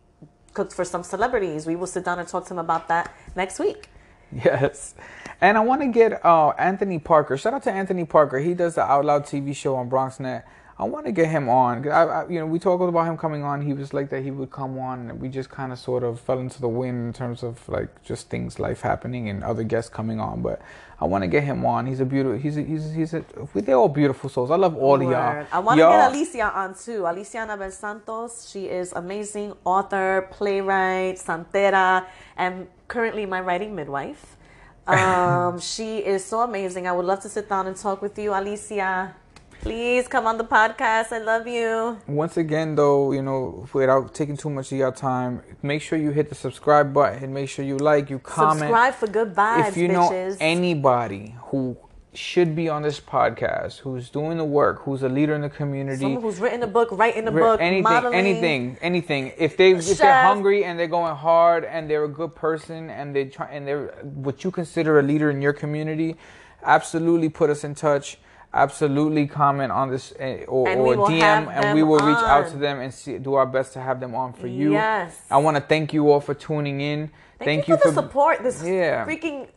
cooked 0.54 0.74
for 0.74 0.84
some 0.86 1.04
celebrities. 1.04 1.66
We 1.66 1.76
will 1.76 1.88
sit 1.88 2.04
down 2.06 2.20
and 2.20 2.28
talk 2.28 2.46
to 2.48 2.54
him 2.54 2.60
about 2.60 2.88
that 2.88 3.16
next 3.36 3.60
week. 3.60 3.88
Yes. 4.34 4.96
And 5.42 5.58
I 5.58 5.62
want 5.62 5.82
to 5.82 5.88
get 5.88 6.24
uh, 6.26 6.50
Anthony 6.58 7.00
Parker. 7.00 7.36
Shout 7.38 7.54
out 7.54 7.64
to 7.64 7.72
Anthony 7.72 8.06
Parker. 8.06 8.40
He 8.40 8.54
does 8.54 8.76
the 8.76 8.84
Out 8.84 9.06
Loud 9.06 9.26
TV 9.26 9.56
show 9.56 9.76
on 9.76 9.90
BronxNet. 9.90 10.44
I 10.82 10.86
want 10.86 11.06
to 11.06 11.12
get 11.12 11.30
him 11.30 11.48
on. 11.48 11.88
I, 11.88 12.02
I, 12.02 12.28
you 12.28 12.40
know, 12.40 12.48
we 12.48 12.58
talked 12.58 12.82
about 12.82 13.06
him 13.06 13.16
coming 13.16 13.44
on. 13.44 13.62
He 13.62 13.72
was 13.72 13.94
like 13.94 14.10
that 14.10 14.24
he 14.24 14.32
would 14.32 14.50
come 14.50 14.80
on, 14.80 15.12
and 15.12 15.22
we 15.22 15.30
just 15.30 15.52
kind 15.52 15.72
of 15.72 15.78
sort 15.78 16.04
of 16.04 16.20
fell 16.20 16.40
into 16.40 16.60
the 16.60 16.68
wind 16.68 17.06
in 17.06 17.14
terms 17.14 17.44
of 17.44 17.70
like 17.70 18.04
just 18.04 18.32
things, 18.32 18.60
life 18.60 18.82
happening, 18.82 19.30
and 19.30 19.44
other 19.44 19.64
guests 19.64 19.92
coming 19.92 20.20
on. 20.20 20.42
But 20.42 20.60
I 21.00 21.06
want 21.06 21.24
to 21.24 21.28
get 21.28 21.44
him 21.44 21.68
on. 21.68 21.86
He's 21.86 22.00
a 22.00 22.06
beautiful. 22.06 22.40
He's 22.40 22.58
a, 22.58 22.64
he's 22.64 22.90
a, 22.90 22.94
he's 22.94 23.14
a. 23.14 23.24
They're 23.54 23.76
all 23.76 23.90
beautiful 23.90 24.28
souls. 24.28 24.50
I 24.50 24.56
love 24.56 24.76
all 24.76 24.96
of 24.96 25.04
y'all. 25.04 25.46
I 25.52 25.60
want 25.60 25.78
to 25.78 25.86
get 25.86 26.10
Alicia 26.10 26.52
on 26.52 26.74
too. 26.74 27.06
Alicia 27.06 27.38
Anabel 27.38 27.72
Santos. 27.72 28.50
She 28.50 28.66
is 28.66 28.92
amazing 28.94 29.54
author, 29.64 30.28
playwright, 30.32 31.18
santera, 31.18 32.08
and 32.38 32.68
currently 32.88 33.28
my 33.28 33.40
writing 33.40 33.76
midwife. 33.76 34.38
Um, 34.88 35.60
she 35.60 36.00
is 36.00 36.26
so 36.26 36.42
amazing. 36.42 36.88
I 36.88 36.92
would 36.92 37.06
love 37.06 37.22
to 37.22 37.30
sit 37.30 37.48
down 37.48 37.68
and 37.68 37.78
talk 37.78 38.02
with 38.02 38.18
you, 38.18 38.34
Alicia. 38.34 39.16
Please 39.62 40.08
come 40.08 40.26
on 40.26 40.40
the 40.40 40.44
podcast. 40.44 41.12
I 41.12 41.20
love 41.20 41.46
you. 41.46 42.00
Once 42.08 42.36
again, 42.36 42.74
though, 42.74 43.12
you 43.12 43.22
know, 43.22 43.68
without 43.74 44.12
taking 44.12 44.36
too 44.36 44.50
much 44.50 44.72
of 44.72 44.78
your 44.80 44.92
time, 44.92 45.44
make 45.62 45.84
sure 45.84 46.00
you 46.00 46.10
hit 46.10 46.30
the 46.30 46.36
subscribe 46.36 46.92
button. 46.92 47.32
Make 47.32 47.48
sure 47.48 47.64
you 47.64 47.78
like, 47.78 48.10
you 48.10 48.18
comment. 48.18 48.62
Subscribe 48.62 48.96
for 48.96 49.06
good 49.06 49.36
vibes, 49.36 49.70
if 49.70 49.78
you 49.78 49.88
bitches. 49.88 50.32
know 50.32 50.38
anybody 50.40 51.36
who 51.46 51.78
should 52.14 52.56
be 52.56 52.70
on 52.70 52.82
this 52.82 53.00
podcast, 53.00 53.78
who's 53.78 54.10
doing 54.10 54.40
the 54.40 54.44
work, 54.44 54.82
who's 54.82 55.04
a 55.04 55.10
leader 55.10 55.36
in 55.36 55.42
the 55.42 55.50
community, 55.50 56.02
Someone 56.02 56.24
who's 56.24 56.40
written 56.40 56.64
a 56.64 56.68
book, 56.68 56.90
writing 56.92 57.28
a 57.28 57.32
book, 57.32 57.62
anything, 57.62 57.84
modeling. 57.84 58.16
anything, 58.16 58.78
anything. 58.82 59.32
If 59.38 59.58
they 59.58 59.74
if 59.74 59.98
they're 60.00 60.24
hungry 60.24 60.66
and 60.66 60.80
they're 60.80 60.88
going 60.88 61.16
hard 61.16 61.66
and 61.66 61.88
they're 61.88 62.04
a 62.06 62.10
good 62.10 62.34
person 62.36 62.90
and 62.90 63.16
they 63.16 63.26
try 63.26 63.48
and 63.52 63.68
they're 63.68 63.90
what 64.02 64.44
you 64.44 64.50
consider 64.50 65.00
a 65.00 65.04
leader 65.04 65.30
in 65.30 65.40
your 65.40 65.54
community, 65.54 66.18
absolutely 66.64 67.30
put 67.30 67.52
us 67.52 67.64
in 67.64 67.76
touch. 67.76 68.18
Absolutely 68.54 69.28
comment 69.28 69.72
on 69.72 69.90
this 69.90 70.14
eh, 70.20 70.44
or, 70.46 70.68
or 70.68 71.08
DM 71.08 71.48
and 71.48 71.74
we 71.74 71.84
will 71.84 72.00
reach 72.00 72.18
out 72.18 72.50
to 72.52 72.58
them 72.58 72.82
and 72.82 72.94
see, 72.94 73.18
do 73.18 73.36
our 73.36 73.46
best 73.46 73.72
to 73.74 73.80
have 73.80 74.00
them 74.02 74.14
on 74.14 74.34
for 74.34 74.48
you. 74.48 74.74
Yes. 74.74 75.18
I 75.32 75.38
want 75.38 75.56
to 75.56 75.62
thank 75.62 75.94
you 75.94 76.12
all 76.12 76.20
for 76.20 76.34
tuning 76.34 76.82
in. 76.82 77.12
Thank, 77.40 77.68
you 77.70 77.78
for 77.78 77.92
the 77.92 78.02
support 78.02 78.44
this 78.44 78.62
Yeah. 78.64 79.06
freaking 79.06 79.48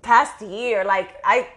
past 0.00 0.40
year. 0.42 0.84
Like 0.84 1.16
I 1.24 1.48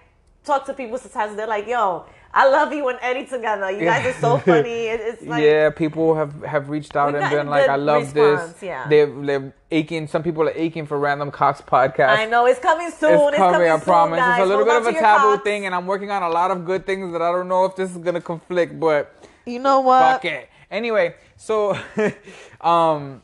talk 0.44 0.66
to 0.66 0.74
people 0.74 0.98
sometimes, 0.98 1.36
they're 1.36 1.48
like, 1.48 1.68
"Yo, 1.68 2.06
I 2.34 2.48
love 2.48 2.72
you 2.74 2.88
and 2.90 3.00
Eddie 3.02 3.26
together. 3.26 3.72
You 3.72 3.86
guys 3.86 4.06
are 4.06 4.20
so 4.20 4.38
funny." 4.52 4.86
It's 4.88 5.22
like, 5.24 5.44
yeah, 5.44 5.70
people 5.72 6.16
have, 6.16 6.44
have 6.44 6.70
reached 6.70 6.96
out 6.96 7.16
and 7.16 7.30
been 7.30 7.48
like, 7.48 7.68
"I 7.70 7.76
love 7.76 8.14
response, 8.14 8.54
this." 8.54 8.64
yeah. 8.64 8.88
They're, 8.88 9.08
they're 9.08 9.54
aching. 9.72 10.08
Some 10.08 10.22
people 10.24 10.44
are 10.44 10.54
aching 10.56 10.86
for 10.86 11.00
Random 11.00 11.32
Cox 11.32 11.62
podcast. 11.62 12.10
I 12.10 12.26
know 12.26 12.46
it's 12.46 12.60
coming 12.60 12.92
soon. 12.92 13.12
It's 13.14 13.28
It's 13.30 13.38
coming, 13.38 13.70
I 13.70 13.76
soon, 13.78 13.82
promise. 13.82 14.20
guys. 14.20 14.40
It's 14.40 14.46
a 14.46 14.50
little 14.50 14.66
Hold 14.66 14.84
bit 14.84 14.90
of 14.94 14.96
a 14.98 15.00
taboo 15.00 15.44
thing, 15.44 15.66
and 15.66 15.74
I'm 15.74 15.86
working 15.88 16.12
on 16.12 16.24
a 16.24 16.30
lot 16.30 16.52
of 16.52 16.66
good 16.66 16.86
things 16.86 17.12
that 17.14 17.22
I 17.22 17.32
don't 17.32 17.48
know 17.48 17.66
if 17.66 17.76
this 17.76 17.92
is 17.92 17.98
gonna 17.98 18.22
conflict, 18.22 18.80
but 18.80 19.14
You 19.46 19.60
know 19.60 19.82
what? 19.82 20.02
fuck 20.14 20.26
it. 20.26 20.50
Anyway, 20.72 21.16
so 21.36 21.76
um 22.62 23.22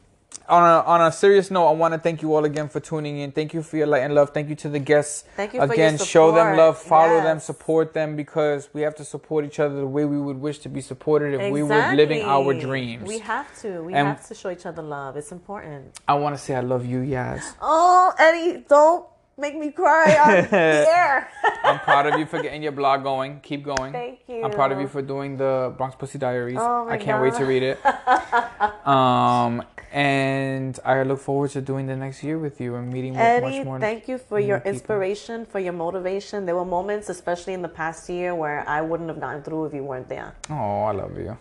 on 0.47 0.63
a 0.63 0.85
on 0.87 1.01
a 1.01 1.11
serious 1.11 1.49
note, 1.51 1.67
I 1.67 1.71
want 1.73 1.93
to 1.93 1.99
thank 1.99 2.21
you 2.21 2.33
all 2.35 2.45
again 2.45 2.69
for 2.69 2.79
tuning 2.79 3.17
in. 3.19 3.31
Thank 3.31 3.53
you 3.53 3.61
for 3.63 3.77
your 3.77 3.87
light 3.87 4.03
and 4.03 4.13
love. 4.13 4.29
Thank 4.31 4.49
you 4.49 4.55
to 4.55 4.69
the 4.69 4.79
guests. 4.79 5.23
Thank 5.35 5.53
you 5.53 5.61
again. 5.61 5.97
show 5.97 6.31
them 6.31 6.57
love, 6.57 6.77
follow 6.77 7.21
them, 7.21 7.39
support 7.39 7.93
them 7.93 8.15
because 8.15 8.69
we 8.73 8.81
have 8.81 8.95
to 8.95 9.05
support 9.05 9.45
each 9.45 9.59
other 9.59 9.75
the 9.75 9.87
way 9.87 10.05
we 10.05 10.19
would 10.19 10.39
wish 10.39 10.59
to 10.59 10.69
be 10.69 10.81
supported 10.81 11.39
if 11.39 11.51
we 11.51 11.63
were 11.63 11.93
living 11.93 12.21
our 12.23 12.53
dreams. 12.53 13.07
We 13.07 13.19
have 13.19 13.47
to. 13.61 13.81
We 13.83 13.93
And- 13.93 14.07
have 14.07 14.27
to 14.27 14.35
show 14.35 14.49
each 14.51 14.65
other 14.65 14.81
love. 14.81 15.17
It's 15.17 15.31
important. 15.31 15.99
I 16.07 16.13
want 16.15 16.35
to 16.35 16.41
say 16.41 16.55
I 16.55 16.61
love 16.61 16.85
you, 16.85 16.99
Yaz. 16.99 17.53
Oh, 17.61 18.13
Eddie, 18.19 18.63
don't 18.69 19.05
make 19.37 19.57
me 19.57 19.69
cry 19.71 20.15
on 20.25 20.49
the 20.49 20.57
air. 20.97 21.29
I'm 21.63 21.79
proud 21.79 22.05
of 22.07 22.19
you 22.19 22.25
for 22.25 22.41
getting 22.45 22.63
your 22.63 22.71
blog 22.71 23.03
going. 23.03 23.39
Keep 23.41 23.63
going. 23.65 23.91
Thank 23.91 24.19
you. 24.27 24.43
I'm 24.43 24.51
proud 24.51 24.71
of 24.71 24.79
you. 24.79 24.87
for 24.87 25.01
doing 25.01 25.37
the 25.37 25.73
Bronx 25.77 25.95
Pussy 25.95 26.17
Diaries. 26.17 26.57
Oh 26.59 26.85
my 26.85 26.93
I 26.93 26.97
can't 26.97 27.21
wait 27.21 27.33
to 27.35 27.45
read 27.45 27.63
it. 27.63 27.79
um, 28.87 29.63
and 29.95 30.77
I 30.83 31.03
look 31.03 31.21
forward 31.21 31.51
to 31.51 31.61
doing 31.61 31.87
the 31.87 31.95
next 31.95 32.21
year 32.21 32.37
with 32.37 32.59
you 32.59 32.75
and 32.75 32.91
meeting 32.91 33.13
with 33.13 33.21
Eddie, 33.21 33.59
much 33.59 33.65
more. 33.65 33.79
thank 33.79 34.09
you 34.09 34.17
for 34.17 34.41
your 34.41 34.59
people. 34.59 34.73
inspiration, 34.73 35.45
for 35.45 35.59
your 35.59 35.71
motivation. 35.71 36.45
There 36.45 36.55
were 36.55 36.65
moments, 36.65 37.07
especially 37.07 37.53
in 37.53 37.61
the 37.61 37.69
past 37.69 38.09
year, 38.09 38.35
where 38.35 38.67
I 38.67 38.81
wouldn't 38.81 39.07
have 39.07 39.21
gotten 39.21 39.41
through 39.41 39.67
if 39.67 39.73
you 39.73 39.85
weren't 39.85 40.09
there. 40.09 40.35
Oh, 40.49 40.83
I 40.83 40.91
love 40.91 41.17
you. 41.17 41.37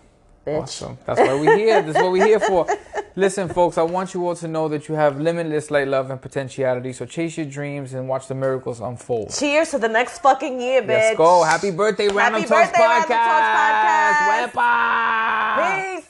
Bitch. 0.46 0.62
Awesome. 0.62 0.98
That's 1.04 1.18
why 1.18 1.34
we're 1.34 1.56
here. 1.56 1.82
That's 1.82 1.98
what 2.00 2.12
we're 2.12 2.26
here 2.26 2.38
for. 2.38 2.64
Listen, 3.16 3.48
folks, 3.48 3.76
I 3.76 3.82
want 3.82 4.14
you 4.14 4.24
all 4.28 4.36
to 4.36 4.46
know 4.46 4.68
that 4.68 4.88
you 4.88 4.94
have 4.94 5.20
limitless 5.20 5.72
light, 5.72 5.88
love, 5.88 6.10
and 6.12 6.22
potentiality. 6.22 6.92
So 6.92 7.06
chase 7.06 7.36
your 7.36 7.46
dreams 7.46 7.92
and 7.92 8.08
watch 8.08 8.28
the 8.28 8.36
miracles 8.36 8.78
unfold. 8.80 9.34
Cheers 9.34 9.72
to 9.72 9.78
the 9.80 9.88
next 9.88 10.20
fucking 10.20 10.60
year, 10.60 10.80
bitch. 10.82 10.88
Let's 10.88 11.16
go. 11.16 11.42
Happy 11.42 11.72
birthday, 11.72 12.06
Random 12.06 12.44
Talks 12.44 12.70
birthday, 12.70 12.82
Random 12.82 13.08
Talks 13.08 14.52
Podcast. 14.52 14.52
Podcast. 14.52 14.52
Wepa. 14.52 16.04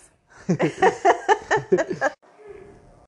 Peace. 1.97 2.11